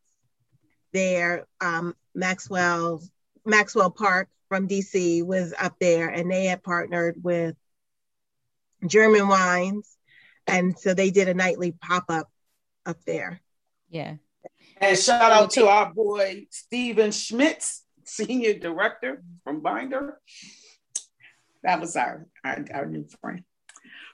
there. 0.95 1.47
Um, 1.61 1.95
Maxwell 2.15 3.03
Maxwell 3.45 3.91
Park 3.91 4.29
from 4.49 4.67
DC 4.69 5.23
was 5.27 5.53
up 5.61 5.75
there, 5.79 6.09
and 6.09 6.31
they 6.31 6.47
had 6.47 6.63
partnered 6.63 7.23
with 7.23 7.57
German 8.87 9.29
Wines, 9.29 9.97
and 10.47 10.79
so 10.79 10.95
they 10.95 11.11
did 11.11 11.29
a 11.29 11.35
nightly 11.35 11.73
pop 11.73 12.05
up 12.09 12.31
up 12.87 12.97
there. 13.07 13.41
Yeah. 13.91 14.15
And 14.79 14.99
shout 14.99 15.31
out 15.33 15.51
to 15.53 15.67
our 15.67 15.93
boy 15.93 16.47
Steven 16.51 17.11
Schmitz, 17.13 17.83
senior 18.05 18.55
director 18.59 19.23
from 19.45 19.61
Binder. 19.61 20.19
That 21.63 21.81
was 21.81 21.97
our 21.97 22.27
our, 22.45 22.65
our 22.73 22.87
new 22.87 23.07
friend. 23.21 23.43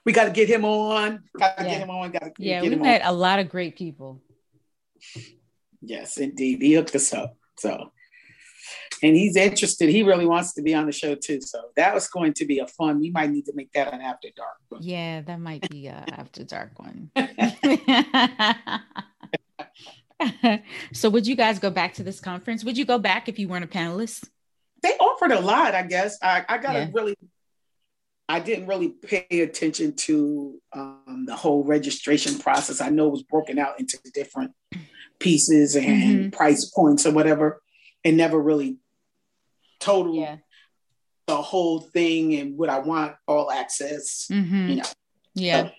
We 0.05 0.13
got 0.13 0.25
to 0.25 0.31
get 0.31 0.49
him 0.49 0.65
on. 0.65 1.23
Got 1.37 1.57
to 1.57 1.63
Yeah. 1.63 1.69
get 1.69 1.81
him 1.81 1.89
on. 1.89 2.11
Got 2.11 2.19
to 2.23 2.31
Yeah, 2.39 2.61
get 2.61 2.69
we 2.69 2.75
him 2.75 2.81
met 2.81 3.01
on. 3.03 3.07
a 3.09 3.11
lot 3.13 3.39
of 3.39 3.49
great 3.49 3.75
people. 3.77 4.21
Yes, 5.81 6.17
indeed. 6.17 6.61
He 6.61 6.73
hooked 6.73 6.95
us 6.95 7.13
up. 7.13 7.35
So, 7.57 7.91
and 9.03 9.15
he's 9.15 9.35
interested. 9.35 9.89
He 9.89 10.03
really 10.03 10.25
wants 10.25 10.53
to 10.53 10.61
be 10.61 10.73
on 10.73 10.85
the 10.85 10.91
show 10.91 11.15
too. 11.15 11.41
So 11.41 11.59
that 11.75 11.93
was 11.93 12.07
going 12.07 12.33
to 12.35 12.45
be 12.45 12.59
a 12.59 12.67
fun. 12.67 12.99
We 12.99 13.09
might 13.11 13.31
need 13.31 13.45
to 13.45 13.53
make 13.55 13.71
that 13.73 13.93
an 13.93 14.01
after 14.01 14.29
dark. 14.35 14.57
But 14.69 14.83
Yeah, 14.83 15.21
that 15.21 15.39
might 15.39 15.67
be 15.69 15.87
a 15.87 16.03
after 16.07 16.43
dark 16.43 16.71
one. 16.77 17.11
so 20.93 21.09
would 21.09 21.25
you 21.25 21.35
guys 21.35 21.59
go 21.59 21.69
back 21.69 21.95
to 21.95 22.03
this 22.03 22.19
conference? 22.19 22.63
Would 22.63 22.77
you 22.77 22.85
go 22.85 22.99
back 22.99 23.27
if 23.27 23.39
you 23.39 23.47
weren't 23.47 23.65
a 23.65 23.67
panelist? 23.67 24.27
they 24.83 24.93
offered 24.97 25.31
a 25.31 25.39
lot, 25.39 25.75
I 25.75 25.83
guess. 25.83 26.17
I, 26.23 26.43
I 26.49 26.57
got 26.57 26.73
to 26.73 26.79
Yeah. 26.79 26.87
really, 26.91 27.15
I 28.27 28.39
didn't 28.39 28.65
really 28.65 28.89
pay 28.89 29.41
attention 29.41 29.95
to 29.97 30.59
um, 30.73 31.25
the 31.27 31.35
whole 31.35 31.63
registration 31.63 32.39
process. 32.39 32.81
I 32.81 32.89
know 32.89 33.07
it 33.07 33.11
was 33.11 33.23
broken 33.23 33.59
out 33.59 33.79
into 33.79 33.99
different 34.13 34.51
pieces 35.21 35.75
and 35.75 35.85
Mm-hmm. 35.85 36.29
price 36.31 36.65
points 36.65 37.05
or 37.05 37.11
whatever, 37.13 37.61
and 38.03 38.17
never 38.17 38.39
really 38.39 38.77
total 39.79 40.15
Yeah. 40.15 40.37
the 41.27 41.41
whole 41.41 41.79
thing 41.79 42.35
and 42.35 42.57
what 42.57 42.69
I 42.69 42.79
want 42.79 43.15
all 43.27 43.51
access. 43.51 44.25
hmm 44.27 44.69
You 44.69 44.75
know. 44.77 44.83
Yeah. 45.35 45.69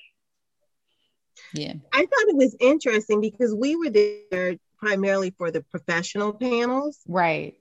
Yeah. 1.53 1.75
I 1.93 1.99
thought 1.99 2.29
it 2.29 2.37
was 2.37 2.57
interesting 2.61 3.21
because 3.21 3.55
we 3.55 3.77
were 3.77 3.91
there 3.91 4.57
primarily 4.79 5.31
for 5.37 5.51
the 5.51 5.61
professional 5.63 6.33
panels, 6.33 6.99
Right. 7.07 7.55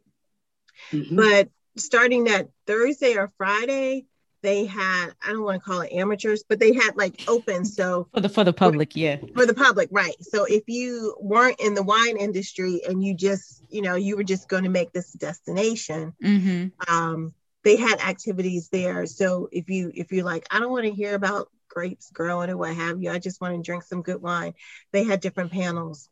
Mhm. 0.92 1.16
but 1.18 1.50
starting 1.78 2.24
that 2.26 2.50
Thursday 2.66 3.16
or 3.18 3.30
Friday, 3.38 4.06
they 4.42 4.66
had 4.66 5.12
I 5.26 5.32
don't 5.32 5.44
want 5.44 5.62
to 5.62 5.70
call 5.70 5.82
it 5.82 5.94
amateurs, 5.94 6.44
but 6.48 6.60
they 6.60 6.74
had 6.74 6.96
like 6.96 7.24
open. 7.28 7.66
So 7.66 8.08
For 8.14 8.22
the 8.22 8.30
for 8.30 8.44
the 8.44 8.54
public, 8.54 8.96
yeah. 8.96 9.18
for 9.36 9.46
the 9.46 9.54
public, 9.54 9.90
right? 9.92 10.16
So 10.22 10.46
if 10.46 10.64
you 10.68 11.16
weren't 11.20 11.60
in 11.60 11.74
the 11.74 11.84
wine 11.84 12.18
industry 12.18 12.82
and 12.88 13.04
you 13.04 13.14
just 13.14 13.64
you 13.70 13.82
know 13.82 13.96
you 13.96 14.18
were 14.18 14.24
just 14.24 14.48
going 14.50 14.64
to 14.64 14.70
make 14.70 14.92
this 14.92 15.14
a 15.16 15.18
destination, 15.18 16.14
hmm 16.22 16.68
um, 16.88 17.34
they 17.64 17.76
had 17.76 18.00
activities 18.00 18.70
there. 18.70 19.06
So 19.06 19.50
if 19.52 19.70
you 19.70 19.92
if 19.94 20.12
you're 20.12 20.26
like 20.26 20.48
I 20.52 20.60
don't 20.60 20.72
want 20.72 20.86
to 20.86 20.92
hear 20.92 21.16
about 21.16 21.50
grapes 21.70 22.10
growing 22.12 22.50
or 22.50 22.58
what 22.58 22.76
have 22.76 23.02
you, 23.02 23.12
I 23.12 23.20
just 23.20 23.40
want 23.40 23.56
to 23.56 23.62
drink 23.62 23.84
some 23.84 24.02
good 24.02 24.22
wine. 24.22 24.54
They 24.92 25.04
had 25.04 25.22
different 25.22 25.52
panels 25.52 26.10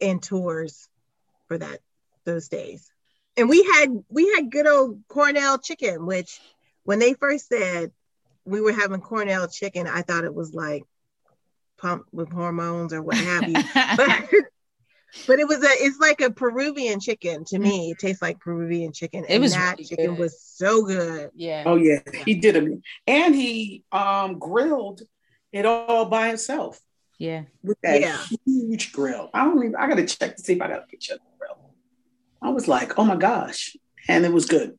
and 0.00 0.22
tours 0.22 0.88
for 1.48 1.58
that 1.58 1.80
those 2.24 2.48
days. 2.48 2.90
And 3.36 3.48
we 3.48 3.62
had 3.64 3.88
we 4.08 4.32
had 4.34 4.50
good 4.50 4.66
old 4.66 5.02
Cornell 5.08 5.58
chicken, 5.58 6.06
which 6.06 6.40
when 6.84 6.98
they 6.98 7.14
first 7.14 7.48
said 7.48 7.90
we 8.44 8.60
were 8.60 8.72
having 8.72 9.00
Cornell 9.00 9.48
chicken, 9.48 9.86
I 9.86 10.02
thought 10.02 10.24
it 10.24 10.34
was 10.34 10.54
like 10.54 10.84
pumped 11.78 12.12
with 12.12 12.30
hormones 12.30 12.92
or 12.92 13.02
what 13.02 13.16
have 13.16 13.48
you. 13.48 13.56
but, 13.96 14.28
but 15.26 15.38
it 15.38 15.48
was 15.48 15.58
a 15.62 15.68
it's 15.84 15.98
like 15.98 16.20
a 16.20 16.30
Peruvian 16.30 17.00
chicken 17.00 17.44
to 17.46 17.58
me. 17.58 17.90
It 17.90 17.98
tastes 17.98 18.22
like 18.22 18.40
Peruvian 18.40 18.92
chicken. 18.92 19.24
It 19.28 19.40
was 19.40 19.52
that 19.52 19.76
really 19.78 19.84
chicken 19.88 20.10
good. 20.10 20.18
was 20.18 20.40
so 20.40 20.84
good. 20.84 21.30
yeah. 21.34 21.64
Oh 21.66 21.76
yeah, 21.76 22.00
he 22.24 22.34
did 22.34 22.56
it, 22.56 22.78
and 23.06 23.34
he 23.34 23.82
um 23.92 24.38
grilled 24.38 25.02
it 25.52 25.64
all 25.66 26.04
by 26.06 26.28
himself 26.28 26.80
Yeah. 27.18 27.44
with 27.62 27.78
that 27.82 28.00
Yeah. 28.00 28.18
huge 28.44 28.92
grill. 28.92 29.30
I 29.32 29.44
don't 29.44 29.58
even. 29.58 29.76
I 29.76 29.86
gotta 29.88 30.04
check 30.04 30.36
to 30.36 30.42
see 30.42 30.54
if 30.54 30.62
I 30.62 30.68
got 30.68 30.80
a 30.82 30.86
picture 30.86 31.14
of 31.14 31.20
the 31.20 31.38
grill. 31.38 31.74
I 32.42 32.50
was 32.50 32.68
like, 32.68 32.98
oh 32.98 33.04
my 33.04 33.16
gosh, 33.16 33.76
and 34.08 34.24
it 34.24 34.32
was 34.32 34.46
good. 34.46 34.78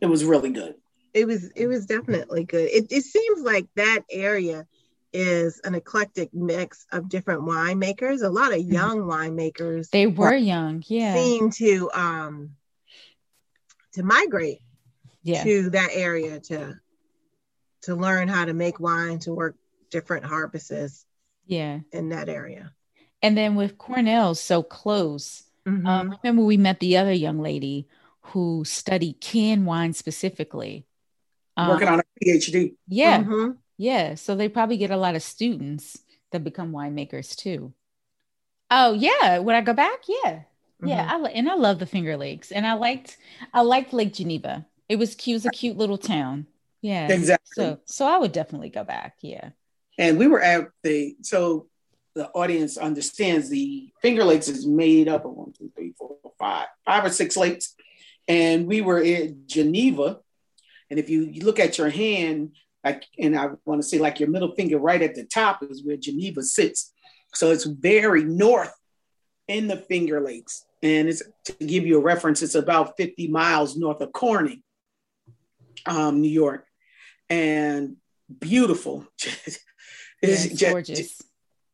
It 0.00 0.06
was 0.06 0.24
really 0.24 0.50
good. 0.50 0.74
It 1.14 1.26
was 1.28 1.44
it 1.54 1.68
was 1.68 1.86
definitely 1.86 2.44
good. 2.44 2.68
It 2.70 2.90
it 2.90 3.04
seems 3.04 3.40
like 3.42 3.68
that 3.76 4.00
area 4.10 4.66
is 5.12 5.60
an 5.62 5.76
eclectic 5.76 6.34
mix 6.34 6.86
of 6.90 7.08
different 7.08 7.42
winemakers. 7.42 8.24
A 8.24 8.28
lot 8.28 8.52
of 8.52 8.58
young 8.58 9.02
winemakers 9.02 9.90
They 9.90 10.08
were 10.08 10.34
young. 10.34 10.82
Yeah. 10.88 11.14
seem 11.14 11.50
to 11.52 11.90
um 11.94 12.56
to 13.92 14.02
migrate 14.02 14.58
Yeah. 15.22 15.44
to 15.44 15.70
that 15.70 15.90
area 15.92 16.40
to 16.40 16.74
to 17.82 17.94
learn 17.94 18.26
how 18.26 18.44
to 18.44 18.52
make 18.54 18.80
wine 18.80 19.20
to 19.20 19.32
work 19.32 19.54
different 19.90 20.24
harvests 20.24 21.06
Yeah. 21.46 21.80
in 21.92 22.08
that 22.08 22.28
area. 22.28 22.74
And 23.22 23.36
then 23.38 23.54
with 23.54 23.78
Cornell 23.78 24.34
so 24.34 24.62
close, 24.64 25.44
Mhm. 25.64 25.86
um, 25.86 26.18
remember 26.22 26.42
we 26.42 26.56
met 26.56 26.80
the 26.80 26.96
other 26.96 27.12
young 27.12 27.38
lady 27.38 27.86
who 28.32 28.64
studied 28.64 29.20
canned 29.20 29.64
wine 29.66 29.92
specifically. 29.92 30.86
Um, 31.56 31.68
Working 31.68 31.88
on 31.88 32.00
a 32.00 32.04
PhD. 32.24 32.74
yeah, 32.88 33.22
Mhm. 33.22 33.56
yeah. 33.76 34.14
So 34.16 34.34
they 34.34 34.48
probably 34.48 34.76
get 34.76 34.90
a 34.90 34.96
lot 34.96 35.14
of 35.14 35.22
students 35.22 35.98
that 36.32 36.42
become 36.44 36.72
winemakers 36.72 37.36
too. 37.36 37.72
Oh 38.70 38.92
yeah, 38.92 39.38
would 39.38 39.54
I 39.54 39.60
go 39.60 39.72
back? 39.72 40.00
Yeah, 40.08 40.42
yeah. 40.84 41.08
Mhm. 41.12 41.26
I 41.26 41.30
and 41.30 41.48
I 41.48 41.54
love 41.54 41.78
the 41.78 41.86
Finger 41.86 42.16
Lakes, 42.16 42.50
and 42.50 42.66
I 42.66 42.72
liked 42.74 43.16
I 43.52 43.60
liked 43.60 43.92
Lake 43.92 44.12
Geneva. 44.14 44.66
It 44.88 44.96
was 44.96 45.14
cute. 45.14 45.34
It 45.34 45.36
was 45.36 45.46
a 45.46 45.50
cute 45.50 45.76
little 45.76 45.98
town. 45.98 46.46
Yeah. 46.82 47.08
Exactly. 47.08 47.46
So 47.54 47.78
so 47.84 48.06
I 48.06 48.18
would 48.18 48.32
definitely 48.32 48.70
go 48.70 48.84
back. 48.84 49.16
Yeah. 49.20 49.50
And 49.96 50.18
we 50.18 50.26
were 50.26 50.40
at 50.42 50.68
the 50.82 51.16
so 51.22 51.68
the 52.14 52.28
audience 52.30 52.76
understands 52.76 53.48
the 53.48 53.90
Finger 54.02 54.24
Lakes 54.24 54.48
is 54.48 54.66
made 54.66 55.08
up 55.08 55.24
of 55.24 55.32
one, 55.32 55.52
two, 55.52 55.70
three, 55.74 55.94
four, 55.98 56.16
five, 56.38 56.68
five 56.84 57.04
or 57.04 57.10
six 57.10 57.36
lakes. 57.36 57.74
And 58.28 58.66
we 58.66 58.80
were 58.82 59.00
in 59.00 59.44
Geneva. 59.46 60.20
And 60.94 61.00
if 61.00 61.10
you, 61.10 61.22
you 61.24 61.44
look 61.44 61.58
at 61.58 61.76
your 61.76 61.90
hand, 61.90 62.52
like, 62.84 63.02
and 63.18 63.36
I 63.36 63.48
want 63.64 63.82
to 63.82 63.88
say 63.88 63.98
like 63.98 64.20
your 64.20 64.28
middle 64.28 64.54
finger 64.54 64.78
right 64.78 65.02
at 65.02 65.16
the 65.16 65.24
top 65.24 65.60
is 65.68 65.82
where 65.84 65.96
Geneva 65.96 66.40
sits. 66.44 66.92
So 67.34 67.50
it's 67.50 67.64
very 67.64 68.22
north 68.22 68.72
in 69.48 69.66
the 69.66 69.76
Finger 69.76 70.20
Lakes. 70.20 70.64
And 70.84 71.08
it's 71.08 71.20
to 71.46 71.52
give 71.54 71.84
you 71.84 71.98
a 71.98 72.00
reference, 72.00 72.42
it's 72.42 72.54
about 72.54 72.96
50 72.96 73.26
miles 73.26 73.76
north 73.76 74.00
of 74.02 74.12
Corning, 74.12 74.62
um, 75.84 76.20
New 76.20 76.30
York. 76.30 76.64
And 77.28 77.96
beautiful. 78.38 79.04
Yeah, 79.24 79.32
It's 80.22 80.44
it's 80.46 80.54
just- 80.60 80.72
gorgeous. 80.72 81.22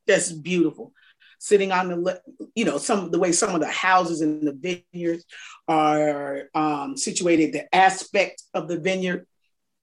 just 0.08 0.42
beautiful. 0.42 0.94
Sitting 1.42 1.72
on 1.72 1.88
the, 1.88 2.20
you 2.54 2.66
know, 2.66 2.76
some 2.76 3.10
the 3.10 3.18
way 3.18 3.32
some 3.32 3.54
of 3.54 3.62
the 3.62 3.66
houses 3.66 4.20
in 4.20 4.44
the 4.44 4.52
vineyards 4.52 5.24
are 5.66 6.50
um, 6.54 6.96
situated, 6.98 7.54
the 7.54 7.74
aspect 7.74 8.42
of 8.52 8.68
the 8.68 8.78
vineyard, 8.78 9.26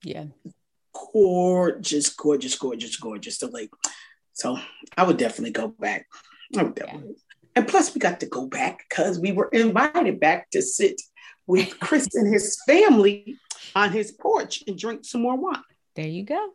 Yeah. 0.03 0.25
gorgeous, 1.13 2.09
gorgeous, 2.09 2.55
gorgeous, 2.55 2.95
gorgeous. 2.97 3.39
The 3.39 3.47
lake. 3.47 3.71
So 4.33 4.57
I 4.95 5.03
would 5.03 5.17
definitely 5.17 5.51
go 5.51 5.69
back. 5.69 6.05
I 6.55 6.61
would 6.63 6.75
definitely. 6.75 7.15
And 7.55 7.67
plus, 7.67 7.93
we 7.93 7.99
got 7.99 8.19
to 8.19 8.27
go 8.27 8.45
back 8.45 8.85
because 8.87 9.19
we 9.19 9.31
were 9.31 9.49
invited 9.51 10.19
back 10.19 10.51
to 10.51 10.61
sit 10.61 11.01
with 11.47 11.79
Chris 11.85 12.07
and 12.13 12.31
his 12.31 12.55
family 12.67 13.39
on 13.75 13.91
his 13.91 14.11
porch 14.11 14.63
and 14.67 14.77
drink 14.77 15.05
some 15.05 15.21
more 15.23 15.35
wine. 15.35 15.63
There 15.95 16.05
you 16.07 16.23
go. 16.23 16.51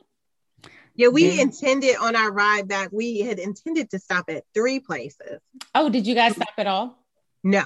Yeah, 0.94 1.08
we 1.08 1.24
Yeah. 1.36 1.42
intended 1.42 1.96
on 1.96 2.16
our 2.16 2.30
ride 2.30 2.68
back, 2.68 2.90
we 2.92 3.20
had 3.20 3.38
intended 3.38 3.90
to 3.90 3.98
stop 3.98 4.26
at 4.28 4.44
three 4.54 4.78
places. 4.80 5.40
Oh, 5.74 5.88
did 5.88 6.06
you 6.06 6.14
guys 6.14 6.34
stop 6.36 6.48
at 6.58 6.66
all? 6.66 6.98
No, 7.42 7.64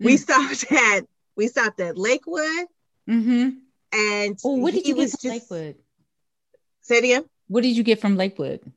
we 0.00 0.14
Mm. 0.14 0.18
stopped 0.18 0.72
at 0.72 1.06
we 1.36 1.48
stopped 1.48 1.80
at 1.80 1.96
Lakewood, 1.98 2.66
Mm-hmm. 3.08 3.48
and 3.92 4.38
Oh, 4.44 4.56
what 4.56 4.72
did 4.74 4.86
you 4.86 4.94
get 4.94 5.10
from 5.10 5.18
just- 5.20 5.24
Lakewood? 5.50 5.76
Say 6.80 6.96
it 6.98 7.04
again. 7.04 7.24
What 7.48 7.62
did 7.62 7.76
you 7.76 7.82
get 7.82 8.00
from 8.00 8.16
Lakewood? 8.16 8.72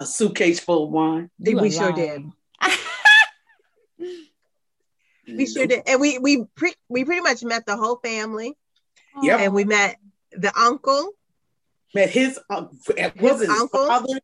A 0.00 0.06
suitcase 0.06 0.58
full 0.60 0.84
of 0.84 0.90
wine. 0.90 1.30
You 1.38 1.56
we 1.58 1.68
are 1.68 1.70
sure 1.70 1.92
did. 1.92 2.24
We 5.28 5.46
sure 5.46 5.66
did, 5.66 5.82
and 5.86 6.00
we 6.00 6.18
we 6.18 6.44
pre- 6.56 6.74
we 6.88 7.04
pretty 7.04 7.20
much 7.20 7.44
met 7.44 7.64
the 7.64 7.76
whole 7.76 7.96
family, 8.02 8.56
Yep. 9.22 9.40
and 9.40 9.54
we 9.54 9.64
met 9.64 9.96
the 10.32 10.52
uncle. 10.58 11.12
Met 11.94 12.10
his 12.10 12.38
uh, 12.50 12.66
was 13.18 13.40
his 13.40 13.48
uncle? 13.50 13.86
father, 13.86 14.20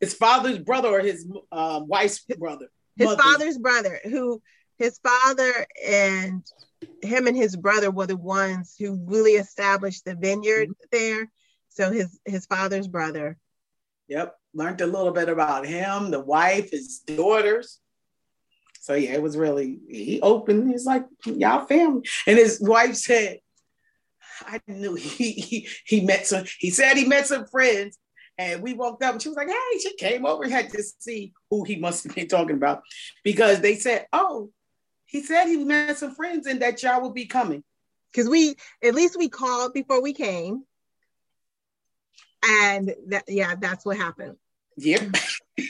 his 0.00 0.14
father's 0.14 0.58
brother 0.58 0.88
or 0.88 1.00
his 1.00 1.26
uh, 1.52 1.80
wife's 1.84 2.20
brother. 2.38 2.68
his 2.96 3.06
Mother's- 3.08 3.24
father's 3.24 3.58
brother 3.58 4.00
who 4.04 4.40
his 4.78 4.98
father 4.98 5.66
and 5.86 6.42
him 7.02 7.26
and 7.26 7.36
his 7.36 7.56
brother 7.56 7.90
were 7.90 8.06
the 8.06 8.16
ones 8.16 8.74
who 8.78 8.98
really 9.04 9.32
established 9.32 10.04
the 10.06 10.14
vineyard 10.14 10.68
Mm-hmm. 10.70 10.98
there 10.98 11.30
so 11.68 11.90
his 11.92 12.18
his 12.24 12.46
father's 12.46 12.88
brother 12.88 13.36
Yep, 14.08 14.34
learned 14.54 14.80
a 14.80 14.86
little 14.86 15.12
bit 15.12 15.28
about 15.28 15.64
him, 15.66 16.10
the 16.10 16.18
wife, 16.18 16.72
his 16.72 16.98
daughters. 17.06 17.78
So 18.80 18.94
yeah, 18.94 19.12
it 19.12 19.22
was 19.22 19.36
really 19.36 19.78
he 19.88 20.20
opened. 20.20 20.68
He's 20.68 20.84
like 20.84 21.04
y'all 21.24 21.64
family, 21.66 22.02
and 22.26 22.36
his 22.36 22.60
wife 22.60 22.96
said, 22.96 23.38
"I 24.46 24.60
knew 24.66 24.94
he 24.94 25.32
he, 25.32 25.68
he 25.84 26.00
met 26.00 26.26
some." 26.26 26.44
He 26.58 26.70
said 26.70 26.96
he 26.96 27.06
met 27.06 27.26
some 27.26 27.46
friends, 27.46 27.98
And 28.40 28.62
we 28.62 28.72
walked 28.72 29.02
up 29.02 29.12
and 29.12 29.20
she 29.22 29.28
was 29.28 29.36
like, 29.36 29.48
hey, 29.48 29.78
she 29.82 29.94
came 29.96 30.24
over 30.24 30.44
and 30.44 30.52
had 30.52 30.70
to 30.70 30.82
see 30.98 31.34
who 31.50 31.62
he 31.62 31.76
must 31.76 32.04
have 32.04 32.14
been 32.14 32.26
talking 32.26 32.56
about 32.56 32.80
because 33.22 33.60
they 33.60 33.74
said, 33.74 34.06
oh, 34.14 34.50
he 35.04 35.22
said 35.22 35.44
he 35.44 35.62
met 35.62 35.98
some 35.98 36.14
friends 36.14 36.46
and 36.46 36.62
that 36.62 36.82
y'all 36.82 37.02
will 37.02 37.12
be 37.12 37.26
coming. 37.26 37.62
Because 38.10 38.30
we, 38.30 38.54
at 38.82 38.94
least 38.94 39.18
we 39.18 39.28
called 39.28 39.74
before 39.74 40.02
we 40.02 40.14
came. 40.14 40.64
And 42.42 42.94
that, 43.08 43.24
yeah, 43.28 43.56
that's 43.60 43.84
what 43.84 43.98
happened. 43.98 44.36
Yep. 44.78 45.14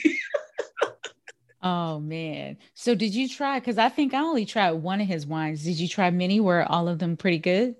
Oh 1.63 1.99
man. 1.99 2.57
So 2.73 2.95
did 2.95 3.13
you 3.13 3.29
try? 3.29 3.59
Because 3.59 3.77
I 3.77 3.89
think 3.89 4.15
I 4.15 4.21
only 4.21 4.47
tried 4.47 4.71
one 4.71 4.99
of 4.99 5.07
his 5.07 5.27
wines. 5.27 5.63
Did 5.63 5.79
you 5.79 5.87
try 5.87 6.09
many? 6.09 6.39
Were 6.39 6.63
all 6.63 6.87
of 6.87 6.97
them 6.97 7.17
pretty 7.17 7.37
good? 7.37 7.75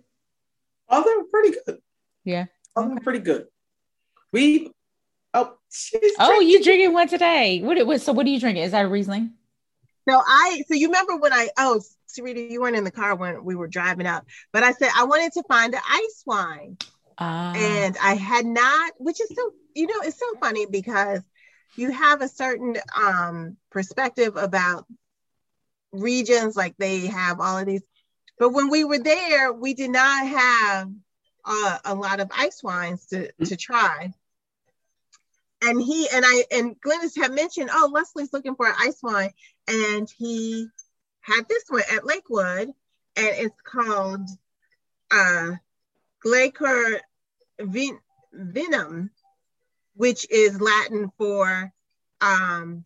All 0.92 1.00
of 1.00 1.06
them 1.06 1.30
pretty 1.32 1.58
good. 1.66 1.80
Yeah. 2.26 2.46
All 2.76 2.84
of 2.84 2.90
them 2.90 3.00
pretty 3.00 3.20
good. 3.20 3.48
We 4.32 4.72
oh 5.34 5.56
oh 6.20 6.40
you 6.42 6.64
drinking 6.64 6.94
one 6.94 7.08
today. 7.08 7.62
What 7.62 7.78
it 7.78 7.88
was 7.88 8.04
so 8.04 8.14
what 8.14 8.26
are 8.26 8.30
you 8.30 8.40
drinking? 8.40 8.64
Is 8.64 8.72
that 8.72 8.86
a 8.86 8.88
Riesling? 8.88 9.32
No, 10.06 10.22
I 10.26 10.64
so 10.68 10.76
you 10.76 10.88
remember 10.88 11.16
when 11.18 11.34
I 11.34 11.50
oh 11.58 11.82
Sarita, 12.08 12.52
you 12.52 12.60
weren't 12.62 12.76
in 12.76 12.84
the 12.84 12.92
car 12.92 13.16
when 13.16 13.44
we 13.46 13.56
were 13.56 13.68
driving 13.68 14.06
up, 14.06 14.26
but 14.52 14.64
I 14.64 14.74
said 14.74 14.90
I 14.96 15.06
wanted 15.06 15.32
to 15.34 15.44
find 15.48 15.74
an 15.74 15.82
ice 15.90 16.24
wine. 16.26 16.78
Uh, 17.18 17.54
and 17.56 17.98
I 18.02 18.16
had 18.16 18.46
not, 18.46 18.94
which 18.98 19.22
is 19.22 19.32
so 19.36 19.52
you 19.76 19.88
know, 19.88 20.02
it's 20.04 20.20
so 20.20 20.26
funny 20.40 20.66
because 20.66 21.22
you 21.76 21.92
have 21.92 22.22
a 22.22 22.28
certain 22.28 22.76
um, 22.96 23.58
perspective 23.70 24.36
about 24.36 24.86
regions, 25.92 26.56
like 26.56 26.76
they 26.78 27.08
have 27.08 27.40
all 27.40 27.58
of 27.58 27.66
these. 27.66 27.82
But 28.42 28.54
when 28.54 28.72
we 28.72 28.84
were 28.84 28.98
there, 28.98 29.54
we 29.54 29.76
did 29.76 29.92
not 29.92 30.26
have 30.26 30.92
uh, 31.46 31.78
a 31.86 31.94
lot 31.94 32.20
of 32.20 32.32
ice 32.36 32.64
wines 32.64 33.06
to, 33.10 33.18
mm-hmm. 33.18 33.44
to 33.44 33.56
try. 33.56 34.12
And 35.62 35.80
he 35.80 36.08
and 36.12 36.26
I 36.28 36.46
and 36.50 36.76
Glynis 36.82 37.16
had 37.16 37.34
mentioned, 37.34 37.70
oh, 37.72 37.92
Leslie's 37.94 38.34
looking 38.34 38.56
for 38.56 38.66
an 38.66 38.74
ice 38.80 38.98
wine, 39.04 39.30
and 39.68 40.10
he 40.18 40.68
had 41.20 41.48
this 41.48 41.66
one 41.68 41.84
at 41.94 42.04
Lakewood, 42.04 42.70
and 42.70 42.74
it's 43.16 43.62
called 43.64 44.28
uh, 45.12 45.52
Glacier 46.24 47.00
Vin- 47.60 48.00
Venom, 48.34 49.12
which 49.94 50.26
is 50.32 50.60
Latin 50.60 51.12
for 51.16 51.72
um, 52.22 52.86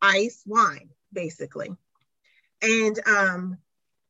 ice 0.00 0.42
wine, 0.46 0.88
basically. 1.12 1.76
And 2.62 2.98
um, 3.06 3.58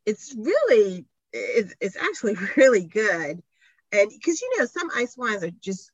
it's 0.07 0.35
really, 0.37 1.05
it's, 1.33 1.75
it's 1.81 1.97
actually 1.97 2.37
really 2.57 2.85
good. 2.85 3.43
And 3.93 4.11
because, 4.11 4.41
you 4.41 4.59
know, 4.59 4.65
some 4.65 4.91
ice 4.95 5.17
wines 5.17 5.45
are 5.45 5.51
just 5.51 5.91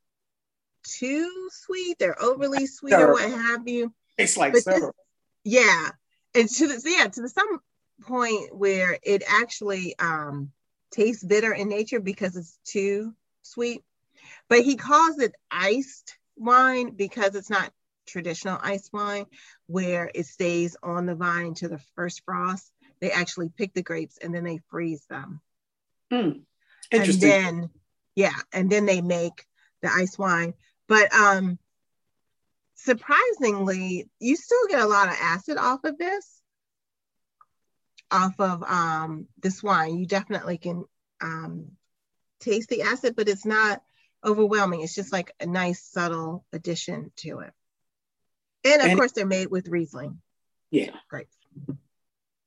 too 0.84 1.48
sweet, 1.50 1.98
they're 1.98 2.20
overly 2.22 2.66
sweet 2.66 2.94
or 2.94 3.12
what 3.12 3.28
have 3.28 3.66
you. 3.66 3.92
It's 4.16 4.36
like 4.36 4.56
syrup. 4.56 4.94
yeah. 5.44 5.88
And 6.34 6.48
to 6.48 6.68
the, 6.68 6.82
yeah, 6.84 7.08
to 7.08 7.22
the 7.22 7.28
some 7.28 7.58
point 8.02 8.56
where 8.56 8.98
it 9.02 9.22
actually 9.26 9.98
um, 9.98 10.52
tastes 10.92 11.24
bitter 11.24 11.52
in 11.52 11.68
nature 11.68 12.00
because 12.00 12.36
it's 12.36 12.58
too 12.64 13.14
sweet 13.42 13.82
but 14.48 14.62
he 14.62 14.76
calls 14.76 15.18
it 15.18 15.34
iced 15.50 16.16
wine 16.36 16.90
because 16.90 17.34
it's 17.34 17.50
not 17.50 17.72
traditional 18.06 18.58
ice 18.62 18.88
wine 18.92 19.26
where 19.66 20.10
it 20.14 20.26
stays 20.26 20.76
on 20.82 21.06
the 21.06 21.14
vine 21.14 21.54
to 21.54 21.68
the 21.68 21.80
first 21.94 22.22
frost. 22.24 22.72
They 23.00 23.10
actually 23.10 23.50
pick 23.50 23.74
the 23.74 23.82
grapes 23.82 24.18
and 24.22 24.34
then 24.34 24.44
they 24.44 24.60
freeze 24.70 25.04
them. 25.08 25.40
Hmm. 26.10 26.30
Interesting. 26.90 27.30
And 27.30 27.62
then, 27.62 27.70
yeah, 28.14 28.34
and 28.52 28.70
then 28.70 28.86
they 28.86 29.00
make 29.00 29.46
the 29.82 29.90
ice 29.92 30.18
wine. 30.18 30.54
But 30.88 31.12
um, 31.14 31.58
surprisingly, 32.74 34.08
you 34.18 34.36
still 34.36 34.66
get 34.68 34.80
a 34.80 34.86
lot 34.86 35.08
of 35.08 35.14
acid 35.20 35.58
off 35.58 35.84
of 35.84 35.98
this, 35.98 36.40
off 38.10 38.34
of 38.38 38.62
um, 38.62 39.28
this 39.40 39.62
wine. 39.62 39.98
You 39.98 40.06
definitely 40.06 40.58
can 40.58 40.84
um, 41.20 41.72
taste 42.40 42.70
the 42.70 42.82
acid, 42.82 43.14
but 43.16 43.28
it's 43.28 43.44
not 43.44 43.82
overwhelming. 44.24 44.80
It's 44.80 44.94
just 44.94 45.12
like 45.12 45.34
a 45.40 45.46
nice 45.46 45.82
subtle 45.82 46.44
addition 46.52 47.12
to 47.16 47.40
it. 47.40 47.52
And 48.64 48.82
of 48.82 48.88
and, 48.88 48.98
course, 48.98 49.12
they're 49.12 49.26
made 49.26 49.50
with 49.50 49.68
Riesling. 49.68 50.20
Yeah, 50.70 50.90
great. 51.08 51.28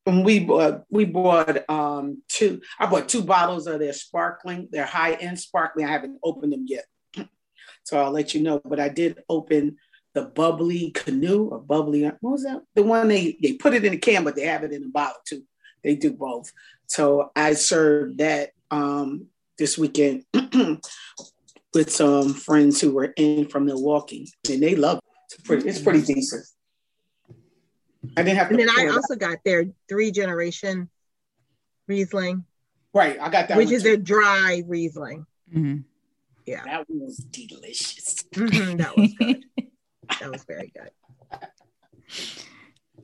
And 0.05 0.25
we 0.25 0.39
bought 0.39 0.83
we 0.89 1.05
bought 1.05 1.69
um 1.69 2.23
two. 2.27 2.61
I 2.79 2.87
bought 2.87 3.07
two 3.07 3.23
bottles 3.23 3.67
of 3.67 3.79
their 3.79 3.93
sparkling. 3.93 4.67
Their 4.71 4.85
high 4.85 5.13
end 5.13 5.39
sparkling. 5.39 5.85
I 5.85 5.91
haven't 5.91 6.19
opened 6.23 6.53
them 6.53 6.65
yet, 6.67 6.85
so 7.83 8.01
I'll 8.01 8.11
let 8.11 8.33
you 8.33 8.41
know. 8.41 8.59
But 8.63 8.79
I 8.79 8.89
did 8.89 9.23
open 9.29 9.77
the 10.13 10.23
bubbly 10.23 10.91
canoe 10.91 11.49
or 11.49 11.59
bubbly. 11.59 12.03
What 12.03 12.19
was 12.21 12.43
that? 12.43 12.61
The 12.75 12.83
one 12.83 13.07
they 13.07 13.37
they 13.41 13.53
put 13.53 13.75
it 13.75 13.85
in 13.85 13.93
a 13.93 13.97
can, 13.97 14.23
but 14.23 14.35
they 14.35 14.45
have 14.45 14.63
it 14.63 14.71
in 14.71 14.83
a 14.83 14.89
bottle 14.89 15.21
too. 15.25 15.43
They 15.83 15.95
do 15.95 16.13
both. 16.13 16.51
So 16.87 17.31
I 17.35 17.53
served 17.53 18.17
that 18.17 18.51
um 18.71 19.27
this 19.59 19.77
weekend 19.77 20.25
with 21.73 21.91
some 21.91 22.33
friends 22.33 22.81
who 22.81 22.91
were 22.91 23.13
in 23.15 23.47
from 23.47 23.65
Milwaukee, 23.65 24.31
and 24.49 24.63
they 24.63 24.75
love 24.75 24.97
it. 24.97 25.03
It's 25.33 25.47
pretty, 25.47 25.69
it's 25.69 25.81
pretty 25.81 26.01
decent. 26.01 26.45
I 28.17 28.23
didn't 28.23 28.37
have 28.37 28.49
to. 28.49 28.53
And 28.53 28.59
then 28.59 28.69
I 28.69 28.87
also 28.87 29.15
got 29.15 29.37
their 29.43 29.65
three 29.87 30.11
generation 30.11 30.89
Riesling. 31.87 32.45
Right, 32.93 33.17
I 33.19 33.29
got 33.29 33.47
that. 33.47 33.57
Which 33.57 33.71
is 33.71 33.83
too. 33.83 33.89
their 33.89 33.97
dry 33.97 34.63
Riesling. 34.67 35.25
Mm-hmm. 35.53 35.79
Yeah, 36.45 36.63
that 36.65 36.89
was 36.89 37.17
delicious. 37.17 38.23
Mm-hmm, 38.33 38.77
that 38.77 38.97
was 38.97 39.13
good. 39.13 39.45
that 40.19 40.31
was 40.31 40.43
very 40.43 40.73
good. 40.75 40.89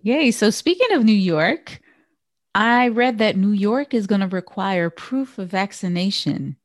Yay! 0.02 0.32
So 0.32 0.50
speaking 0.50 0.92
of 0.94 1.04
New 1.04 1.14
York, 1.14 1.80
I 2.56 2.88
read 2.88 3.20
that 3.20 3.38
New 3.38 3.52
York 3.52 3.94
is 3.94 4.08
going 4.08 4.22
to 4.22 4.28
require 4.28 4.90
proof 4.90 5.38
of 5.38 5.50
vaccination 5.50 6.58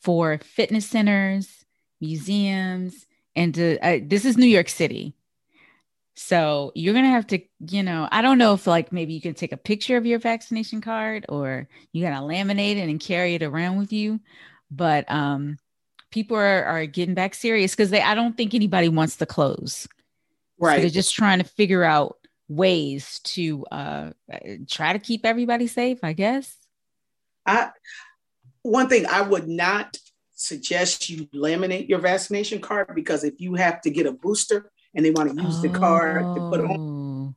for 0.00 0.38
fitness 0.38 0.88
centers, 0.88 1.64
museums, 2.00 3.06
and 3.34 3.54
to, 3.54 3.78
uh, 3.80 3.98
this 4.02 4.24
is 4.24 4.36
New 4.36 4.46
York 4.46 4.68
City. 4.68 5.14
So 6.20 6.72
you're 6.74 6.94
going 6.94 7.04
to 7.04 7.12
have 7.12 7.28
to, 7.28 7.38
you 7.60 7.84
know, 7.84 8.08
I 8.10 8.22
don't 8.22 8.38
know 8.38 8.52
if 8.54 8.66
like 8.66 8.90
maybe 8.90 9.12
you 9.12 9.20
can 9.20 9.34
take 9.34 9.52
a 9.52 9.56
picture 9.56 9.96
of 9.96 10.04
your 10.04 10.18
vaccination 10.18 10.80
card 10.80 11.24
or 11.28 11.68
you 11.92 12.02
got 12.02 12.10
to 12.10 12.26
laminate 12.26 12.74
it 12.74 12.88
and 12.88 12.98
carry 12.98 13.36
it 13.36 13.42
around 13.44 13.78
with 13.78 13.92
you. 13.92 14.18
But 14.68 15.08
um, 15.08 15.58
people 16.10 16.36
are, 16.36 16.64
are 16.64 16.86
getting 16.86 17.14
back 17.14 17.34
serious 17.34 17.70
because 17.70 17.90
they, 17.90 18.02
I 18.02 18.16
don't 18.16 18.36
think 18.36 18.52
anybody 18.52 18.88
wants 18.88 19.14
to 19.18 19.26
close. 19.26 19.86
Right. 20.58 20.78
So 20.78 20.80
they're 20.80 20.90
just 20.90 21.14
trying 21.14 21.38
to 21.38 21.44
figure 21.44 21.84
out 21.84 22.16
ways 22.48 23.20
to 23.20 23.64
uh, 23.70 24.10
try 24.68 24.94
to 24.94 24.98
keep 24.98 25.24
everybody 25.24 25.68
safe, 25.68 26.00
I 26.02 26.14
guess. 26.14 26.56
I, 27.46 27.70
one 28.62 28.88
thing 28.88 29.06
I 29.06 29.22
would 29.22 29.46
not 29.46 29.96
suggest 30.32 31.10
you 31.10 31.26
laminate 31.26 31.88
your 31.88 32.00
vaccination 32.00 32.60
card 32.60 32.90
because 32.96 33.22
if 33.22 33.40
you 33.40 33.54
have 33.54 33.80
to 33.82 33.90
get 33.90 34.06
a 34.06 34.12
booster 34.12 34.72
and 34.94 35.04
they 35.04 35.10
want 35.10 35.30
to 35.30 35.42
use 35.42 35.58
oh. 35.58 35.62
the 35.62 35.68
card 35.68 36.22
to 36.22 36.50
put 36.50 36.60
on, 36.60 37.34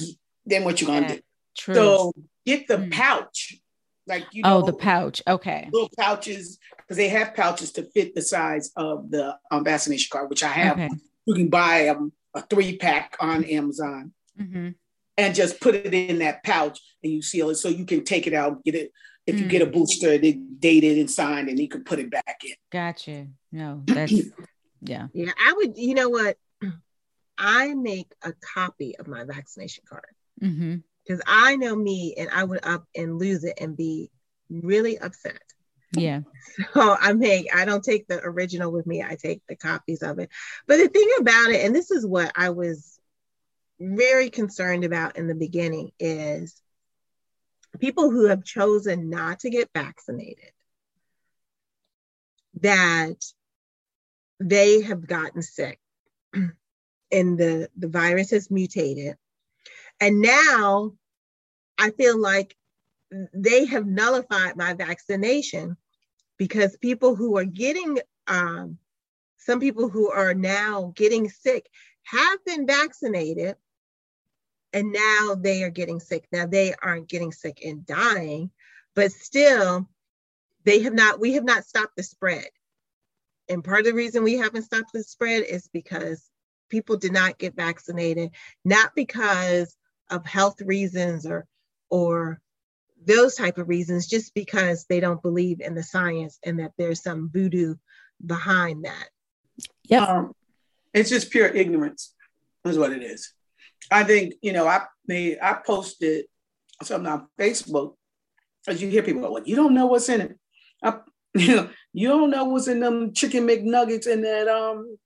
oh. 0.00 0.06
then 0.46 0.64
what 0.64 0.80
you 0.80 0.86
gonna 0.86 1.02
yeah, 1.02 1.14
do? 1.14 1.20
True. 1.56 1.74
So 1.74 2.12
get 2.46 2.68
the 2.68 2.76
mm. 2.76 2.92
pouch, 2.92 3.56
like 4.06 4.26
you 4.32 4.42
know, 4.42 4.58
oh, 4.58 4.66
the 4.66 4.72
pouch. 4.72 5.22
Okay, 5.26 5.68
little 5.72 5.90
pouches 5.98 6.58
because 6.78 6.96
they 6.96 7.08
have 7.08 7.34
pouches 7.34 7.72
to 7.72 7.82
fit 7.82 8.14
the 8.14 8.22
size 8.22 8.70
of 8.76 9.10
the 9.10 9.36
um, 9.50 9.64
vaccination 9.64 10.08
card, 10.10 10.30
which 10.30 10.42
I 10.42 10.48
have. 10.48 10.78
Okay. 10.78 10.90
You 11.26 11.34
can 11.34 11.48
buy 11.48 11.88
um, 11.88 12.12
a 12.34 12.42
three 12.42 12.76
pack 12.76 13.16
on 13.20 13.44
Amazon. 13.44 14.12
Mm-hmm. 14.40 14.70
And 15.16 15.32
just 15.32 15.60
put 15.60 15.76
it 15.76 15.94
in 15.94 16.18
that 16.18 16.42
pouch 16.42 16.80
and 17.04 17.12
you 17.12 17.22
seal 17.22 17.50
it 17.50 17.54
so 17.54 17.68
you 17.68 17.84
can 17.84 18.02
take 18.02 18.26
it 18.26 18.34
out, 18.34 18.64
get 18.64 18.74
it 18.74 18.90
if 19.26 19.40
you 19.40 19.46
get 19.46 19.62
a 19.62 19.66
mm. 19.66 19.72
booster, 19.72 20.18
they 20.18 20.32
dated 20.32 20.98
and 20.98 21.10
signed, 21.10 21.48
and 21.48 21.58
you 21.58 21.68
can 21.68 21.82
put 21.82 21.98
it 21.98 22.10
back 22.10 22.42
in. 22.44 22.54
Gotcha. 22.70 23.26
No, 23.52 23.82
that's 23.86 24.12
yeah. 24.82 25.08
Yeah, 25.12 25.32
I 25.38 25.52
would. 25.56 25.78
You 25.78 25.94
know 25.94 26.10
what? 26.10 26.36
I 27.36 27.74
make 27.74 28.12
a 28.22 28.32
copy 28.54 28.96
of 28.98 29.08
my 29.08 29.24
vaccination 29.24 29.84
card 29.88 30.14
because 30.38 30.54
mm-hmm. 30.54 31.20
I 31.26 31.56
know 31.56 31.74
me, 31.74 32.14
and 32.16 32.28
I 32.30 32.44
would 32.44 32.64
up 32.64 32.84
and 32.94 33.18
lose 33.18 33.44
it 33.44 33.58
and 33.60 33.76
be 33.76 34.10
really 34.50 34.98
upset. 34.98 35.42
Yeah. 35.92 36.20
So 36.74 36.96
I 37.00 37.14
make. 37.14 37.54
I 37.54 37.64
don't 37.64 37.82
take 37.82 38.06
the 38.06 38.20
original 38.22 38.70
with 38.70 38.86
me. 38.86 39.02
I 39.02 39.16
take 39.16 39.42
the 39.48 39.56
copies 39.56 40.02
of 40.02 40.18
it. 40.18 40.30
But 40.66 40.76
the 40.76 40.88
thing 40.88 41.08
about 41.18 41.50
it, 41.50 41.64
and 41.64 41.74
this 41.74 41.90
is 41.90 42.06
what 42.06 42.30
I 42.36 42.50
was 42.50 43.00
very 43.80 44.30
concerned 44.30 44.84
about 44.84 45.16
in 45.16 45.26
the 45.26 45.34
beginning, 45.34 45.90
is 45.98 46.60
people 47.80 48.10
who 48.10 48.26
have 48.26 48.44
chosen 48.44 49.10
not 49.10 49.40
to 49.40 49.50
get 49.50 49.70
vaccinated 49.74 50.50
that 52.60 53.16
they 54.40 54.82
have 54.82 55.06
gotten 55.06 55.42
sick 55.42 55.80
and 57.14 57.38
the, 57.38 57.70
the 57.76 57.88
virus 57.88 58.30
has 58.30 58.50
mutated. 58.50 59.16
And 60.00 60.20
now 60.20 60.92
I 61.78 61.90
feel 61.90 62.20
like 62.20 62.56
they 63.32 63.64
have 63.66 63.86
nullified 63.86 64.56
my 64.56 64.74
vaccination 64.74 65.76
because 66.36 66.76
people 66.76 67.14
who 67.14 67.36
are 67.36 67.44
getting 67.44 67.98
um, 68.26 68.78
some 69.36 69.60
people 69.60 69.88
who 69.88 70.10
are 70.10 70.34
now 70.34 70.92
getting 70.96 71.28
sick 71.28 71.68
have 72.04 72.44
been 72.44 72.66
vaccinated 72.66 73.56
and 74.72 74.92
now 74.92 75.36
they 75.38 75.62
are 75.62 75.70
getting 75.70 76.00
sick. 76.00 76.26
Now 76.32 76.46
they 76.46 76.74
aren't 76.82 77.08
getting 77.08 77.30
sick 77.30 77.60
and 77.64 77.86
dying, 77.86 78.50
but 78.94 79.12
still 79.12 79.88
they 80.64 80.80
have 80.80 80.94
not, 80.94 81.20
we 81.20 81.34
have 81.34 81.44
not 81.44 81.64
stopped 81.64 81.96
the 81.96 82.02
spread. 82.02 82.48
And 83.48 83.62
part 83.62 83.80
of 83.80 83.86
the 83.86 83.92
reason 83.92 84.24
we 84.24 84.38
haven't 84.38 84.62
stopped 84.62 84.92
the 84.92 85.04
spread 85.04 85.44
is 85.44 85.68
because 85.72 86.28
people 86.68 86.96
did 86.96 87.12
not 87.12 87.38
get 87.38 87.56
vaccinated, 87.56 88.30
not 88.64 88.94
because 88.94 89.76
of 90.10 90.26
health 90.26 90.60
reasons 90.60 91.26
or 91.26 91.46
or 91.90 92.40
those 93.06 93.34
type 93.34 93.58
of 93.58 93.68
reasons, 93.68 94.06
just 94.06 94.34
because 94.34 94.86
they 94.88 95.00
don't 95.00 95.22
believe 95.22 95.60
in 95.60 95.74
the 95.74 95.82
science 95.82 96.38
and 96.44 96.58
that 96.58 96.72
there's 96.78 97.02
some 97.02 97.30
voodoo 97.32 97.74
behind 98.24 98.84
that. 98.84 99.08
Yeah, 99.84 100.04
um, 100.04 100.32
it's 100.92 101.10
just 101.10 101.30
pure 101.30 101.48
ignorance, 101.48 102.14
is 102.64 102.78
what 102.78 102.92
it 102.92 103.02
is. 103.02 103.32
I 103.90 104.04
think 104.04 104.34
you 104.42 104.52
know 104.52 104.66
I 104.66 104.84
made 105.06 105.38
I 105.42 105.54
posted 105.64 106.26
something 106.82 107.10
on 107.10 107.28
Facebook 107.38 107.94
as 108.66 108.82
you 108.82 108.88
hear 108.88 109.02
people 109.02 109.22
go, 109.22 109.32
well, 109.32 109.42
you 109.44 109.56
don't 109.56 109.74
know 109.74 109.86
what's 109.86 110.08
in 110.08 110.20
it. 110.20 110.38
I, 110.82 110.98
you 111.34 111.56
know, 111.56 111.70
you 111.92 112.08
don't 112.08 112.30
know 112.30 112.44
what's 112.44 112.68
in 112.68 112.80
them 112.80 113.12
chicken 113.12 113.46
McNuggets 113.46 114.10
and 114.10 114.24
that 114.24 114.48
um 114.48 114.96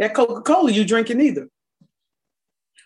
that 0.00 0.14
Coca 0.14 0.40
Cola 0.40 0.72
you 0.72 0.84
drinking 0.84 1.20
either. 1.20 1.48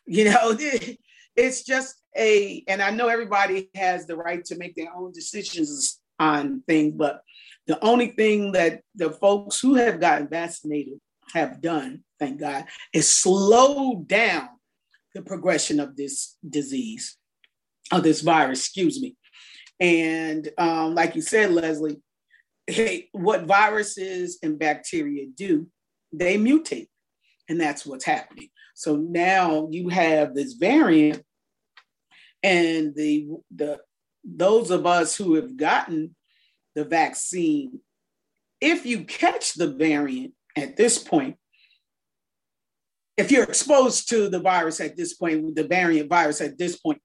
You 0.05 0.27
know, 0.27 0.59
it's 1.37 1.63
just 1.63 1.95
a, 2.17 2.63
and 2.69 2.83
I 2.83 2.91
know 2.91 3.09
everybody 3.09 3.71
has 3.75 4.07
the 4.07 4.17
right 4.17 4.45
to 4.47 4.59
make 4.59 4.75
their 4.75 4.95
own 4.95 5.13
decisions 5.13 6.01
on 6.19 6.63
things, 6.67 6.95
but 6.97 7.23
the 7.67 7.83
only 7.83 8.09
thing 8.09 8.53
that 8.53 8.83
the 8.95 9.11
folks 9.11 9.61
who 9.61 9.75
have 9.75 10.01
gotten 10.01 10.29
vaccinated 10.29 10.99
have 11.33 11.63
done, 11.63 12.05
thank 12.19 12.41
God, 12.41 12.67
is 12.93 13.09
slow 13.09 14.05
down 14.07 14.49
the 15.15 15.23
progression 15.23 15.81
of 15.81 15.97
this 15.97 16.37
disease, 16.49 17.17
of 17.93 18.03
this 18.03 18.21
virus, 18.21 18.59
excuse 18.59 19.01
me. 19.01 19.17
And 19.81 20.49
um, 20.59 20.95
like 20.95 21.15
you 21.15 21.23
said, 21.23 21.53
Leslie, 21.53 22.01
hey, 22.67 23.09
what 23.13 23.45
viruses 23.45 24.39
and 24.43 24.59
bacteria 24.59 25.27
do, 25.35 25.69
they 26.13 26.37
mutate. 26.37 26.89
And 27.49 27.61
that's 27.61 27.85
what's 27.85 28.05
happening. 28.05 28.49
So 28.75 28.97
now 28.97 29.69
you 29.71 29.89
have 29.89 30.35
this 30.35 30.55
variant, 30.55 31.23
and 32.43 32.95
the 32.95 33.29
the 33.55 33.81
those 34.25 34.71
of 34.71 34.87
us 34.87 35.17
who 35.17 35.35
have 35.35 35.57
gotten 35.57 36.17
the 36.75 36.85
vaccine, 36.85 37.81
if 38.61 38.87
you 38.87 39.05
catch 39.05 39.55
the 39.55 39.69
variant 39.69 40.33
at 40.57 40.77
this 40.77 40.99
point, 40.99 41.37
if 43.17 43.31
you're 43.31 43.45
exposed 43.45 44.09
to 44.09 44.29
the 44.29 44.41
virus 44.41 44.81
at 44.81 44.97
this 44.97 45.15
point, 45.15 45.55
the 45.55 45.65
variant 45.65 46.09
virus 46.09 46.41
at 46.41 46.59
this 46.59 46.77
point, 46.77 47.01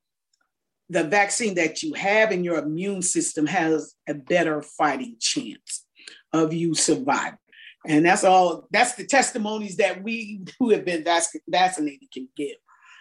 the 0.89 1.03
vaccine 1.03 1.55
that 1.55 1.83
you 1.83 1.93
have 1.93 2.31
in 2.31 2.43
your 2.43 2.57
immune 2.57 3.01
system 3.01 3.45
has 3.45 3.93
a 4.07 4.13
better 4.13 4.61
fighting 4.61 5.17
chance 5.19 5.85
of 6.33 6.53
you 6.53 6.73
surviving. 6.73 7.37
And 7.86 8.05
that's 8.05 8.23
all, 8.23 8.67
that's 8.71 8.95
the 8.95 9.05
testimonies 9.05 9.77
that 9.77 10.03
we 10.03 10.41
who 10.59 10.71
have 10.71 10.84
been 10.84 11.03
vac- 11.03 11.23
vaccinated 11.47 12.11
can 12.11 12.27
give. 12.36 12.57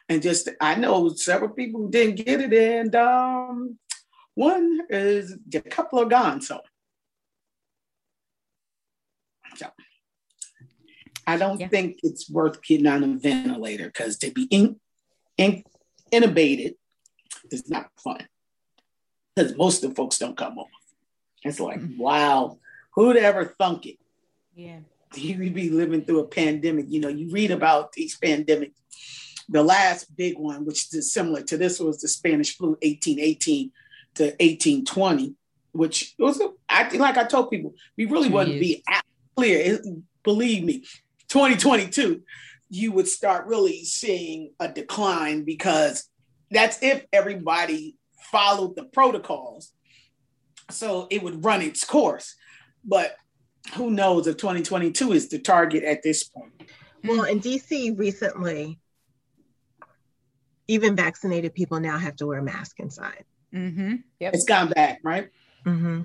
And 0.09 0.23
just, 0.23 0.49
I 0.61 0.77
know 0.77 1.09
several 1.11 1.51
people 1.51 1.83
who 1.83 1.91
didn't 1.91 2.25
get 2.25 2.41
it, 2.41 2.53
and 2.53 2.95
um, 2.95 3.79
one 4.35 4.81
is 4.89 5.37
a 5.53 5.61
couple 5.61 6.01
are 6.01 6.07
gone. 6.07 6.41
So, 6.41 6.61
so 9.57 9.67
I 11.27 11.37
don't 11.37 11.61
yeah. 11.61 11.69
think 11.69 11.99
it's 12.03 12.31
worth 12.31 12.63
getting 12.63 12.87
on 12.87 13.05
a 13.05 13.19
ventilator 13.19 13.87
because 13.87 14.17
to 14.19 14.31
be 14.31 14.45
in, 14.45 14.81
in, 15.37 15.63
intubated 16.11 16.77
is 17.51 17.69
not 17.69 17.91
fun 18.03 18.27
because 19.35 19.57
most 19.57 19.85
of 19.85 19.91
the 19.91 19.97
folks 19.97 20.19
don't 20.19 20.37
come 20.37 20.59
off. 20.59 20.69
It's 21.43 21.61
like, 21.61 21.81
mm-hmm. 21.81 22.01
wow, 22.01 22.59
who'd 22.93 23.17
ever 23.17 23.45
thunk 23.45 23.87
it? 23.87 23.99
Yeah. 24.59 24.81
You 25.15 25.39
would 25.39 25.55
be 25.55 25.71
living 25.71 26.05
through 26.05 26.21
a 26.21 26.29
pandemic. 26.29 26.85
You 26.91 27.01
know, 27.01 27.09
you 27.09 27.31
read 27.31 27.51
about 27.51 27.95
these 27.95 28.19
pandemics. 28.19 28.75
The 29.49 29.63
last 29.63 30.15
big 30.15 30.37
one, 30.37 30.67
which 30.67 30.93
is 30.93 31.15
similar 31.15 31.41
to 31.45 31.57
this, 31.57 31.81
was 31.81 32.03
the 32.03 32.09
Spanish 32.09 32.59
flu, 32.59 32.73
1818 32.83 33.73
to 34.17 34.25
1820, 34.25 35.35
which 35.73 36.15
was, 36.19 36.39
a, 36.43 36.51
I 36.69 36.95
like 36.97 37.17
I 37.17 37.25
told 37.25 37.49
people, 37.49 37.75
we 37.97 38.05
really 38.05 38.29
wouldn't 38.29 38.61
be 38.61 38.85
clear. 39.35 39.77
It, 39.77 39.87
believe 40.23 40.63
me, 40.63 40.81
2022, 41.29 42.21
you 42.69 42.93
would 42.93 43.09
start 43.09 43.47
really 43.47 43.85
seeing 43.85 44.53
a 44.61 44.69
decline 44.69 45.45
because 45.45 46.07
that's 46.51 46.83
if 46.83 47.07
everybody 47.15 47.97
followed 48.31 48.77
the 48.77 48.85
protocols. 48.85 49.73
So 50.71 51.07
it 51.11 51.23
would 51.23 51.47
run 51.47 51.63
its 51.63 51.83
course. 51.83 52.37
But 52.85 53.17
who 53.75 53.91
knows 53.91 54.27
if 54.27 54.37
2022 54.37 55.13
is 55.13 55.29
the 55.29 55.39
target 55.39 55.85
at 55.85 56.03
this 56.03 56.25
point. 56.25 56.53
Well, 57.05 57.25
in 57.25 57.41
DC 57.41 57.99
recently, 57.99 58.79
even 60.67 60.97
vaccinated 60.97 61.55
people 61.55 61.81
now 61.81 61.99
have 61.99 62.17
to 62.17 62.27
wear 62.27 62.39
a 62.39 62.43
mask 62.43 62.81
inside. 62.81 63.25
Mm-hmm. 63.55 63.97
Yep. 64.21 64.35
It's 64.35 64.45
gone 64.45 64.69
back, 64.71 65.01
right? 65.03 65.31
Mm-hmm. 65.65 66.03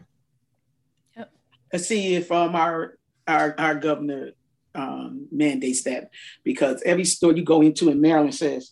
Yep. 1.17 1.31
Let's 1.71 1.87
see 1.87 2.15
if 2.15 2.31
um, 2.31 2.55
our, 2.55 2.97
our, 3.27 3.55
our 3.57 3.75
governor 3.75 4.31
um, 4.75 5.27
mandates 5.31 5.83
that 5.83 6.09
because 6.43 6.81
every 6.85 7.05
store 7.05 7.33
you 7.33 7.43
go 7.43 7.61
into 7.61 7.89
in 7.89 8.01
Maryland 8.01 8.35
says, 8.35 8.71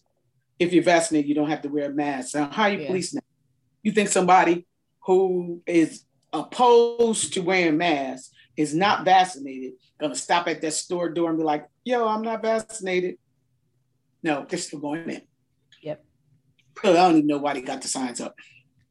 if 0.60 0.74
you're 0.74 0.84
vaccinated, 0.84 1.28
you 1.28 1.36
don't 1.36 1.50
have 1.50 1.64
to 1.64 1.70
wear 1.70 1.90
a 1.90 1.94
mask. 1.94 2.36
Now, 2.36 2.50
how 2.50 2.64
are 2.64 2.72
you 2.72 2.80
yeah. 2.80 2.88
policing 2.88 3.18
that? 3.18 3.26
You 3.84 3.92
think 3.92 4.10
somebody 4.10 4.66
who 5.02 5.62
is 5.66 6.06
opposed 6.32 7.34
to 7.34 7.42
wearing 7.42 7.78
masks 7.78 8.32
is 8.58 8.74
not 8.76 9.06
vaccinated, 9.06 9.74
gonna 10.00 10.16
stop 10.16 10.48
at 10.48 10.62
that 10.62 10.74
store 10.74 11.10
door 11.10 11.30
and 11.30 11.38
be 11.40 11.44
like, 11.44 11.68
yo, 11.84 12.08
I'm 12.08 12.22
not 12.22 12.42
vaccinated. 12.42 13.16
No, 14.24 14.46
they're 14.48 14.60
still 14.60 14.80
going 14.80 15.10
in. 15.10 15.22
Yep. 15.82 16.04
I 16.84 16.94
don't 16.94 17.18
even 17.18 17.28
know 17.28 17.38
why 17.38 17.54
they 17.54 17.62
got 17.62 17.82
the 17.82 17.88
signs 17.88 18.22
up. 18.22 18.36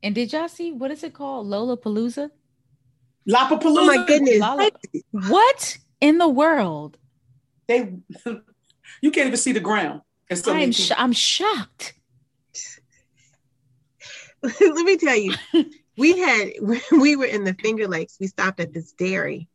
And 0.03 0.15
did 0.15 0.33
y'all 0.33 0.49
see 0.49 0.73
what 0.73 0.91
is 0.91 1.05
it 1.05 1.15
called? 1.15 1.47
Lollapalooza? 1.47 2.31
Lollapalooza. 3.29 3.77
Oh 3.79 3.87
my 3.87 4.05
goodness. 4.07 4.41
Lolla- 4.41 4.71
what 5.13 5.79
in 6.01 6.19
the 6.19 6.29
world? 6.29 6.97
They 7.69 7.95
you 9.03 9.11
can't 9.11 9.27
even 9.27 9.37
see 9.37 9.53
the 9.53 9.61
ground. 9.61 10.01
I'm, 10.47 10.71
sh- 10.73 10.93
I'm 10.97 11.13
shocked. 11.13 11.95
Let 14.43 14.85
me 14.87 14.97
tell 14.97 15.17
you, 15.17 15.35
we 15.97 16.19
had 16.19 16.53
when 16.61 16.81
we 17.01 17.17
were 17.17 17.27
in 17.27 17.45
the 17.45 17.55
Finger 17.55 17.89
Lakes, 17.89 18.17
we 18.21 18.27
stopped 18.27 18.61
at 18.61 18.73
this 18.73 18.93
dairy. 18.93 19.49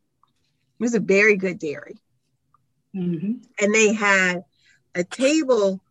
It 0.79 0.83
was 0.83 0.95
a 0.95 0.99
very 0.99 1.37
good 1.37 1.59
dairy. 1.59 1.97
Mm-hmm. 2.95 3.33
And 3.61 3.73
they 3.73 3.93
had 3.93 4.43
a 4.93 5.03
table 5.03 5.81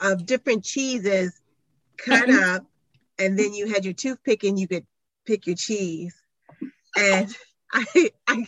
of 0.00 0.26
different 0.26 0.64
cheeses 0.64 1.38
cut 1.96 2.28
mm-hmm. 2.28 2.56
up, 2.56 2.66
and 3.18 3.38
then 3.38 3.54
you 3.54 3.68
had 3.68 3.84
your 3.84 3.94
toothpick 3.94 4.44
and 4.44 4.58
you 4.58 4.68
could 4.68 4.86
pick 5.26 5.46
your 5.46 5.56
cheese. 5.56 6.14
And 6.96 7.34
I 7.72 8.10
I 8.26 8.46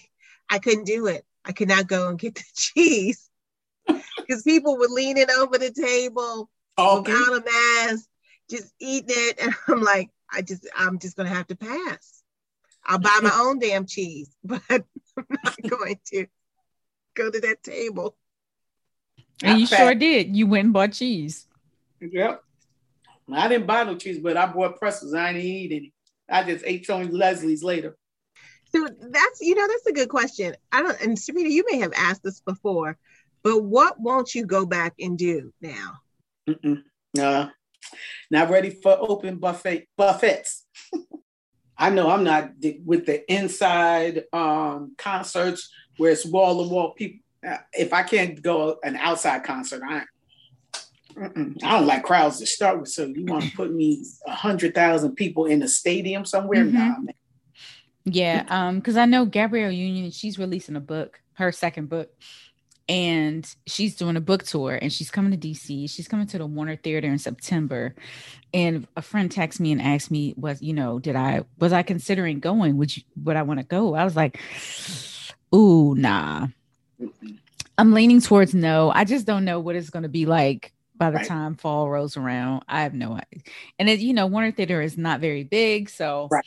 I 0.50 0.58
couldn't 0.58 0.84
do 0.84 1.06
it. 1.06 1.24
I 1.44 1.52
could 1.52 1.68
not 1.68 1.86
go 1.86 2.08
and 2.08 2.18
get 2.18 2.34
the 2.34 2.44
cheese 2.54 3.28
because 4.18 4.42
people 4.42 4.76
were 4.76 4.88
leaning 4.88 5.30
over 5.38 5.58
the 5.58 5.70
table 5.70 6.50
okay. 6.78 7.12
without 7.12 7.42
a 7.42 7.44
mask, 7.44 8.08
just 8.50 8.72
eating 8.80 9.10
it. 9.10 9.38
And 9.40 9.54
I'm 9.68 9.82
like, 9.82 10.10
I 10.32 10.42
just, 10.42 10.68
I'm 10.76 10.98
just 10.98 11.16
gonna 11.16 11.28
have 11.28 11.46
to 11.48 11.56
pass. 11.56 12.22
I'll 12.84 12.98
buy 12.98 13.18
my 13.22 13.32
own 13.34 13.58
damn 13.58 13.86
cheese, 13.86 14.30
but 14.44 14.62
I'm 14.70 14.84
not 15.44 15.56
going 15.68 15.98
to 16.12 16.26
go 17.14 17.30
to 17.30 17.40
that 17.40 17.62
table. 17.62 18.16
And 19.42 19.60
you 19.60 19.66
sure 19.66 19.94
did. 19.94 20.34
You 20.36 20.46
went 20.46 20.64
and 20.64 20.72
bought 20.72 20.92
cheese. 20.92 21.46
Yep. 22.00 22.42
I 23.32 23.48
didn't 23.48 23.66
buy 23.66 23.84
no 23.84 23.96
cheese, 23.96 24.18
but 24.18 24.36
I 24.36 24.46
bought 24.46 24.78
pretzels. 24.78 25.14
I 25.14 25.32
didn't 25.32 25.46
eat 25.46 25.72
any. 25.72 25.92
I 26.28 26.44
just 26.44 26.64
ate 26.66 26.86
some 26.86 27.10
Leslie's 27.10 27.62
later. 27.62 27.96
So 28.74 28.86
that's 28.86 29.40
you 29.40 29.54
know 29.54 29.66
that's 29.66 29.86
a 29.86 29.92
good 29.92 30.08
question. 30.08 30.54
I 30.72 30.82
don't 30.82 31.00
and 31.00 31.16
Sarita, 31.16 31.50
you 31.50 31.64
may 31.70 31.78
have 31.78 31.92
asked 31.96 32.22
this 32.22 32.40
before, 32.40 32.98
but 33.42 33.62
what 33.62 34.00
won't 34.00 34.34
you 34.34 34.44
go 34.44 34.66
back 34.66 34.94
and 34.98 35.16
do 35.16 35.52
now? 35.60 35.94
Mm-mm. 36.48 36.82
No, 37.16 37.50
not 38.30 38.50
ready 38.50 38.70
for 38.70 38.96
open 39.00 39.36
buffet 39.36 39.88
buffets. 39.96 40.64
I 41.78 41.90
know 41.90 42.10
I'm 42.10 42.24
not 42.24 42.52
with 42.84 43.04
the 43.04 43.30
inside 43.32 44.24
um, 44.32 44.94
concerts 44.96 45.70
where 45.98 46.12
it's 46.12 46.24
wall 46.24 46.62
to 46.64 46.70
wall 46.70 46.92
people. 46.92 47.20
Uh, 47.46 47.58
if 47.72 47.92
I 47.92 48.02
can't 48.02 48.40
go 48.40 48.78
an 48.82 48.96
outside 48.96 49.44
concert, 49.44 49.82
I 49.86 50.02
I 51.18 51.28
don't 51.72 51.86
like 51.86 52.02
crowds 52.02 52.38
to 52.40 52.46
start 52.46 52.80
with. 52.80 52.88
So 52.88 53.04
you 53.04 53.24
want 53.26 53.44
to 53.44 53.56
put 53.56 53.72
me 53.72 54.04
a 54.26 54.32
hundred 54.32 54.74
thousand 54.74 55.16
people 55.16 55.46
in 55.46 55.62
a 55.62 55.68
stadium 55.68 56.24
somewhere? 56.24 56.64
Mm-hmm. 56.64 57.04
Nah, 57.04 57.12
yeah, 58.04 58.44
um, 58.48 58.76
because 58.76 58.96
I 58.96 59.04
know 59.04 59.26
Gabrielle 59.26 59.70
Union, 59.70 60.10
she's 60.10 60.38
releasing 60.38 60.76
a 60.76 60.80
book 60.80 61.20
her 61.36 61.52
second 61.52 61.88
book. 61.88 62.10
And 62.88 63.52
she's 63.66 63.96
doing 63.96 64.16
a 64.16 64.20
book 64.20 64.44
tour 64.44 64.78
and 64.80 64.92
she's 64.92 65.10
coming 65.10 65.32
to 65.32 65.48
DC. 65.48 65.90
She's 65.90 66.06
coming 66.06 66.26
to 66.28 66.38
the 66.38 66.46
Warner 66.46 66.76
Theater 66.76 67.08
in 67.08 67.18
September. 67.18 67.94
And 68.54 68.86
a 68.96 69.02
friend 69.02 69.28
texted 69.28 69.60
me 69.60 69.72
and 69.72 69.82
asked 69.82 70.10
me, 70.10 70.34
was, 70.36 70.62
you 70.62 70.72
know, 70.72 70.98
did 71.00 71.16
I 71.16 71.44
was 71.58 71.72
I 71.72 71.82
considering 71.82 72.38
going? 72.38 72.76
Would 72.76 72.96
you 72.96 73.02
would 73.24 73.36
I 73.36 73.42
want 73.42 73.58
to 73.58 73.66
go? 73.66 73.94
I 73.94 74.04
was 74.04 74.14
like, 74.14 74.38
ooh, 75.54 75.94
nah. 75.96 76.46
I'm 77.78 77.92
leaning 77.92 78.20
towards 78.20 78.54
no. 78.54 78.90
I 78.94 79.04
just 79.04 79.26
don't 79.26 79.44
know 79.44 79.58
what 79.60 79.74
it's 79.76 79.90
gonna 79.90 80.08
be 80.08 80.24
like 80.24 80.72
by 80.96 81.10
the 81.10 81.16
Right. 81.18 81.26
time 81.26 81.56
fall 81.56 81.90
rolls 81.90 82.16
around. 82.16 82.64
I 82.68 82.82
have 82.82 82.94
no 82.94 83.12
idea. 83.12 83.42
And 83.78 83.88
it, 83.88 83.98
you 84.00 84.14
know, 84.14 84.26
Warner 84.26 84.52
Theater 84.52 84.80
is 84.80 84.96
not 84.96 85.20
very 85.20 85.42
big, 85.44 85.90
so 85.90 86.28
Right. 86.30 86.44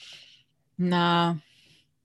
nah. 0.78 1.36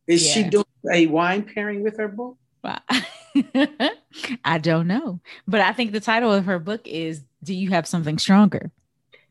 Is 0.07 0.27
she 0.27 0.43
doing 0.43 0.65
a 0.93 1.07
wine 1.07 1.43
pairing 1.45 1.83
with 1.83 1.97
her 1.99 2.09
book? 2.09 2.37
But 2.61 2.83
I 4.45 4.59
don't 4.59 4.87
know. 4.87 5.21
But 5.47 5.61
I 5.61 5.73
think 5.73 5.93
the 5.93 6.01
title 6.01 6.33
of 6.33 6.45
her 6.47 6.59
book 6.59 6.83
is 6.87 7.23
Do 7.43 7.55
You 7.55 7.71
Have 7.71 7.87
Something 7.87 8.19
Stronger? 8.19 8.71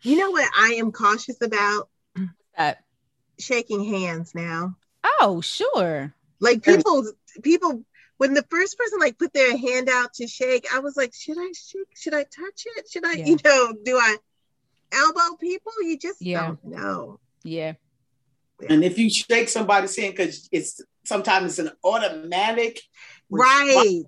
You 0.01 0.17
know 0.17 0.31
what 0.31 0.49
I 0.57 0.73
am 0.75 0.91
cautious 0.91 1.41
about? 1.41 1.89
That 2.57 2.83
Shaking 3.39 3.83
hands 3.83 4.35
now. 4.35 4.75
oh, 5.19 5.41
sure. 5.41 6.13
Like 6.39 6.63
people, 6.63 7.11
people. 7.41 7.83
When 8.17 8.35
the 8.35 8.45
first 8.49 8.77
person 8.77 8.99
like 8.99 9.17
put 9.17 9.33
their 9.33 9.57
hand 9.57 9.89
out 9.89 10.13
to 10.15 10.27
shake, 10.27 10.67
I 10.71 10.79
was 10.79 10.95
like, 10.95 11.13
should 11.15 11.37
I 11.39 11.51
shake? 11.53 11.87
Should 11.97 12.13
I 12.13 12.23
touch 12.25 12.63
it? 12.77 12.85
Should 12.91 13.05
I, 13.05 13.13
Yeah. 13.13 13.25
you 13.25 13.37
know, 13.43 13.73
do 13.83 13.97
I 13.97 14.17
elbow 14.91 15.35
people? 15.37 15.71
You 15.81 15.97
just 15.97 16.21
Yeah. 16.21 16.45
don't 16.45 16.63
know. 16.65 17.19
Yeah. 17.43 17.73
And 18.69 18.83
if 18.83 18.99
you 18.99 19.09
shake 19.09 19.49
somebody's 19.49 19.97
hand, 19.97 20.13
because 20.15 20.47
it's 20.51 20.79
sometimes 21.05 21.57
it's 21.59 21.69
an 21.69 21.75
automatic 21.83 22.79
Right. 23.29 24.03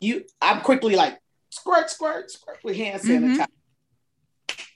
You, 0.00 0.24
I'm 0.40 0.60
quickly 0.60 0.96
like 0.96 1.18
squirt, 1.50 1.90
squirt, 1.90 2.30
squirt 2.30 2.58
with 2.62 2.76
hand 2.76 3.02
sanitizer. 3.02 3.46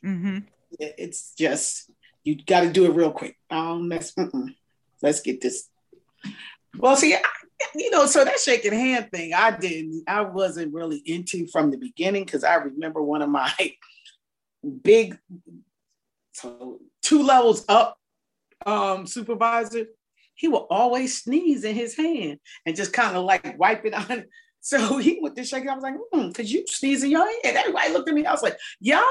Mm-hmm. 0.05 0.39
It- 0.79 0.95
It's 0.99 1.35
just 1.35 1.91
you 2.25 2.43
got 2.43 2.61
to 2.63 2.73
do 2.73 2.87
it 2.87 2.95
real 2.95 3.11
quick. 3.11 3.37
Um, 3.51 3.89
let's 3.89 4.13
mm-mm. 4.15 4.55
let's 5.03 5.21
get 5.21 5.41
this. 5.41 5.69
Well, 6.79 6.97
see, 6.97 7.15
I, 7.15 7.21
you 7.75 7.91
know, 7.91 8.07
so 8.07 8.25
that 8.25 8.39
shaking 8.41 8.73
hand 8.73 9.11
thing, 9.13 9.33
I 9.35 9.51
didn't, 9.57 10.05
I 10.09 10.23
wasn't 10.23 10.75
really 10.75 11.03
into 11.05 11.47
from 11.49 11.71
the 11.71 11.77
beginning 11.77 12.25
because 12.25 12.43
I 12.43 12.55
remember 12.57 13.03
one 13.03 13.23
of 13.23 13.29
my 13.29 13.53
big, 14.83 15.19
so 16.33 16.81
two 17.03 17.23
levels 17.23 17.65
up, 17.69 17.99
um, 18.67 19.07
supervisor. 19.07 19.87
He 20.35 20.49
would 20.49 20.67
always 20.71 21.23
sneeze 21.23 21.65
in 21.65 21.75
his 21.75 21.97
hand 21.97 22.39
and 22.67 22.77
just 22.77 22.93
kind 22.93 23.17
of 23.17 23.25
like 23.25 23.59
wipe 23.59 23.85
it 23.85 23.95
on. 23.95 24.25
So 24.67 24.97
he 24.97 25.19
went 25.21 25.37
to 25.37 25.45
shake 25.45 25.65
it. 25.65 25.69
I 25.69 25.75
was 25.75 25.83
like, 25.83 25.93
hmm, 26.11 26.31
could 26.31 26.51
you 26.51 26.65
sneeze 26.67 27.05
in 27.05 27.11
your 27.11 27.27
hand? 27.27 27.55
Everybody 27.55 27.93
looked 27.93 28.09
at 28.09 28.15
me. 28.15 28.25
I 28.25 28.33
was 28.33 28.43
like, 28.43 28.57
y'all 28.81 29.05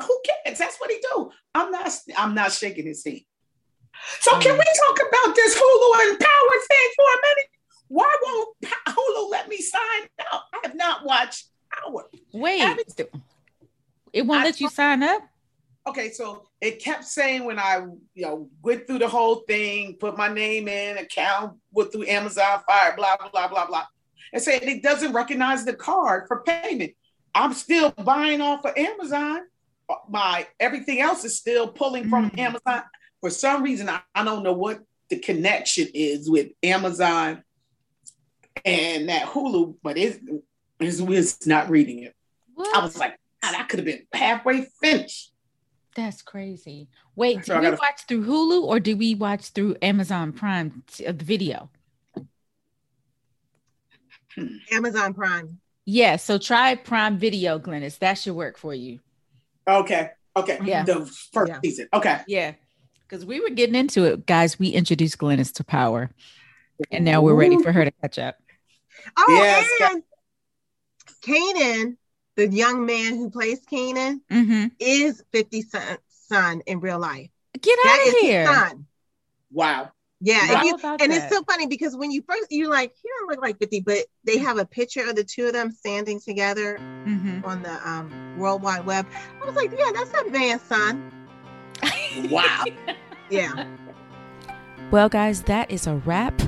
who 0.00 0.20
cares? 0.24 0.58
That's 0.58 0.76
what 0.78 0.90
he 0.90 0.98
do. 1.12 1.30
I'm 1.54 1.70
not. 1.70 1.90
I'm 2.16 2.34
not 2.34 2.52
shaking 2.52 2.86
his 2.86 3.04
hand. 3.04 3.20
So 4.20 4.38
can 4.38 4.56
we 4.56 4.64
talk 4.64 4.98
about 5.08 5.34
this 5.34 5.56
Hulu 5.56 6.08
and 6.08 6.20
Power 6.20 6.60
thing 6.68 6.90
for 6.96 7.04
a 7.04 7.20
minute? 7.22 7.50
Why 7.88 8.16
won't 8.22 8.56
Hulu 8.88 9.30
let 9.30 9.48
me 9.48 9.58
sign 9.58 10.08
up? 10.32 10.44
I 10.54 10.60
have 10.64 10.76
not 10.76 11.04
watched 11.04 11.46
Power. 11.70 12.04
Wait. 12.32 12.62
It 14.12 14.24
won't 14.24 14.42
I 14.42 14.44
let 14.44 14.60
you 14.60 14.68
sign 14.68 15.02
up? 15.02 15.22
Okay, 15.88 16.10
so 16.10 16.42
it 16.60 16.82
kept 16.82 17.04
saying 17.04 17.44
when 17.44 17.58
I, 17.58 17.86
you 18.14 18.22
know, 18.26 18.48
went 18.62 18.86
through 18.86 18.98
the 18.98 19.08
whole 19.08 19.36
thing, 19.48 19.94
put 19.98 20.18
my 20.18 20.28
name 20.28 20.68
in, 20.68 20.98
account 20.98 21.56
went 21.72 21.92
through 21.92 22.06
Amazon 22.06 22.60
Fire, 22.66 22.94
blah 22.96 23.16
blah 23.16 23.30
blah 23.30 23.48
blah 23.48 23.66
blah. 23.66 23.84
It 24.32 24.40
said 24.40 24.62
it 24.62 24.82
doesn't 24.82 25.12
recognize 25.12 25.64
the 25.64 25.72
card 25.74 26.28
for 26.28 26.42
payment. 26.42 26.92
I'm 27.34 27.54
still 27.54 27.90
buying 27.90 28.40
off 28.40 28.64
of 28.66 28.76
Amazon. 28.76 29.40
My 30.08 30.46
everything 30.60 31.00
else 31.00 31.24
is 31.24 31.36
still 31.38 31.68
pulling 31.68 32.08
from 32.10 32.30
Mm. 32.30 32.38
Amazon. 32.38 32.82
For 33.20 33.30
some 33.30 33.62
reason, 33.62 33.88
I, 33.88 34.00
I 34.14 34.24
don't 34.24 34.42
know 34.42 34.52
what 34.52 34.80
the 35.08 35.18
connection 35.18 35.88
is 35.94 36.28
with 36.28 36.48
Amazon 36.62 37.42
and 38.64 39.08
that 39.08 39.26
Hulu, 39.26 39.76
but 39.82 39.96
it's, 39.96 40.18
it's, 40.78 41.00
it's 41.00 41.46
not 41.46 41.70
reading 41.70 42.02
it. 42.02 42.14
What? 42.54 42.76
I 42.76 42.82
was 42.82 42.98
like, 42.98 43.18
God, 43.42 43.54
I 43.54 43.62
could 43.64 43.78
have 43.78 43.86
been 43.86 44.06
halfway 44.12 44.66
finished. 44.80 45.32
That's 45.98 46.22
crazy. 46.22 46.86
Wait, 47.16 47.44
So 47.44 47.54
did 47.54 47.56
I 47.56 47.58
we 47.58 47.64
gotta- 47.66 47.80
watch 47.82 48.02
through 48.06 48.24
Hulu 48.24 48.62
or 48.62 48.78
did 48.78 49.00
we 49.00 49.16
watch 49.16 49.48
through 49.48 49.74
Amazon 49.82 50.32
Prime 50.32 50.84
t- 50.86 51.04
uh, 51.04 51.10
the 51.10 51.24
video? 51.24 51.70
Amazon 54.70 55.12
Prime. 55.12 55.58
Yeah, 55.86 56.14
so 56.14 56.38
try 56.38 56.76
Prime 56.76 57.18
Video, 57.18 57.58
Glynis. 57.58 57.98
That 57.98 58.14
should 58.14 58.34
work 58.36 58.58
for 58.58 58.72
you. 58.74 59.00
Okay. 59.66 60.10
Okay. 60.36 60.60
Yeah. 60.62 60.84
The 60.84 61.04
first 61.32 61.50
Yeah. 61.50 61.58
season. 61.64 61.88
Okay. 61.92 62.20
Yeah. 62.28 62.54
Because 63.02 63.26
we 63.26 63.40
were 63.40 63.50
getting 63.50 63.74
into 63.74 64.04
it, 64.04 64.24
guys. 64.24 64.56
We 64.56 64.68
introduced 64.68 65.18
Glynis 65.18 65.52
to 65.54 65.64
power. 65.64 66.10
And 66.92 67.04
now 67.04 67.22
we're 67.22 67.34
ready 67.34 67.60
for 67.60 67.72
her 67.72 67.84
to 67.84 67.90
catch 67.90 68.20
up. 68.20 68.36
Oh, 69.16 69.26
Yes, 69.28 69.68
and 69.90 70.02
Kanan, 71.22 71.96
the 72.38 72.48
young 72.48 72.86
man 72.86 73.16
who 73.16 73.30
plays 73.30 73.60
Kanan, 73.66 74.20
hmm 74.30 74.66
is 74.78 75.24
50 75.32 75.62
Cent's 75.62 76.02
son 76.28 76.62
in 76.66 76.78
real 76.78 77.00
life. 77.00 77.28
Get 77.60 77.76
That 77.82 77.98
out 78.00 78.06
is 78.06 78.14
of 78.14 78.20
his 78.20 78.28
here. 78.30 78.46
son. 78.46 78.86
Wow. 79.50 79.90
Yeah, 80.20 80.52
if 80.52 80.62
you, 80.64 80.74
and 81.00 81.10
that? 81.10 81.10
it's 81.10 81.34
so 81.34 81.42
funny 81.44 81.66
because 81.66 81.96
when 81.96 82.10
you 82.12 82.22
first 82.28 82.46
you're 82.50 82.70
like, 82.70 82.92
he 83.02 83.08
don't 83.18 83.28
look 83.28 83.40
like 83.42 83.58
50, 83.58 83.80
but 83.80 83.98
they 84.24 84.38
have 84.38 84.56
a 84.58 84.64
picture 84.64 85.08
of 85.08 85.16
the 85.16 85.24
two 85.24 85.46
of 85.46 85.52
them 85.52 85.70
standing 85.72 86.20
together 86.20 86.78
Mhm. 87.06 87.44
on 87.44 87.62
the 87.62 87.88
um, 87.88 88.36
World 88.36 88.62
Wide 88.62 88.86
Web. 88.86 89.06
I 89.42 89.46
was 89.46 89.56
like, 89.56 89.70
yeah, 89.76 89.90
that's 89.94 90.10
that 90.10 90.30
man's 90.30 90.62
son. 90.62 91.10
Wow. 92.30 92.64
Yeah. 93.30 93.52
Well, 94.90 95.08
guys, 95.10 95.42
that 95.42 95.70
is 95.70 95.86
a 95.86 95.96
wrap. 95.96 96.40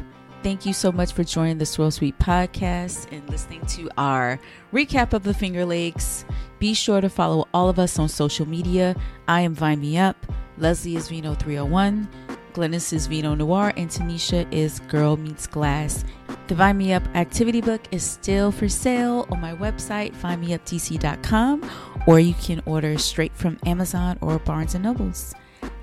Thank 0.43 0.64
you 0.64 0.72
so 0.72 0.91
much 0.91 1.12
for 1.12 1.22
joining 1.22 1.59
the 1.59 1.66
Swirl 1.66 1.91
Suite 1.91 2.18
podcast 2.18 3.12
and 3.12 3.28
listening 3.28 3.61
to 3.66 3.91
our 3.99 4.41
recap 4.72 5.12
of 5.12 5.22
the 5.22 5.34
Finger 5.34 5.66
Lakes. 5.66 6.24
Be 6.59 6.72
sure 6.72 7.03
to 7.03 7.11
follow 7.11 7.47
all 7.53 7.68
of 7.68 7.78
us 7.78 7.99
on 7.99 8.09
social 8.09 8.49
media. 8.49 8.97
I 9.28 9.43
am 9.43 9.55
Vine 9.55 9.80
Me 9.80 9.99
Up. 9.99 10.16
Leslie 10.57 10.97
is 10.97 11.09
Vino 11.09 11.34
301. 11.34 12.09
Glynis 12.55 12.91
is 12.95 13.07
Vino 13.07 13.34
Noire. 13.34 13.74
And 13.76 13.91
Tanisha 13.91 14.51
is 14.51 14.80
Girl 14.88 15.18
Meets 15.18 15.47
Glass. 15.47 16.07
The 16.49 16.55
Vine 16.55 16.78
Me 16.78 16.95
Up 16.95 17.07
activity 17.14 17.61
book 17.61 17.82
is 17.91 18.03
still 18.03 18.51
for 18.51 18.68
sale 18.68 19.26
on 19.30 19.43
my 19.43 19.55
website, 19.55 20.14
vinemeupdc.com, 20.16 21.70
or 22.07 22.18
you 22.18 22.34
can 22.34 22.62
order 22.64 22.97
straight 22.97 23.36
from 23.36 23.59
Amazon 23.66 24.16
or 24.22 24.38
Barnes 24.38 24.74
& 24.74 24.78
Nobles. 24.78 25.34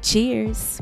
Cheers. 0.02 0.82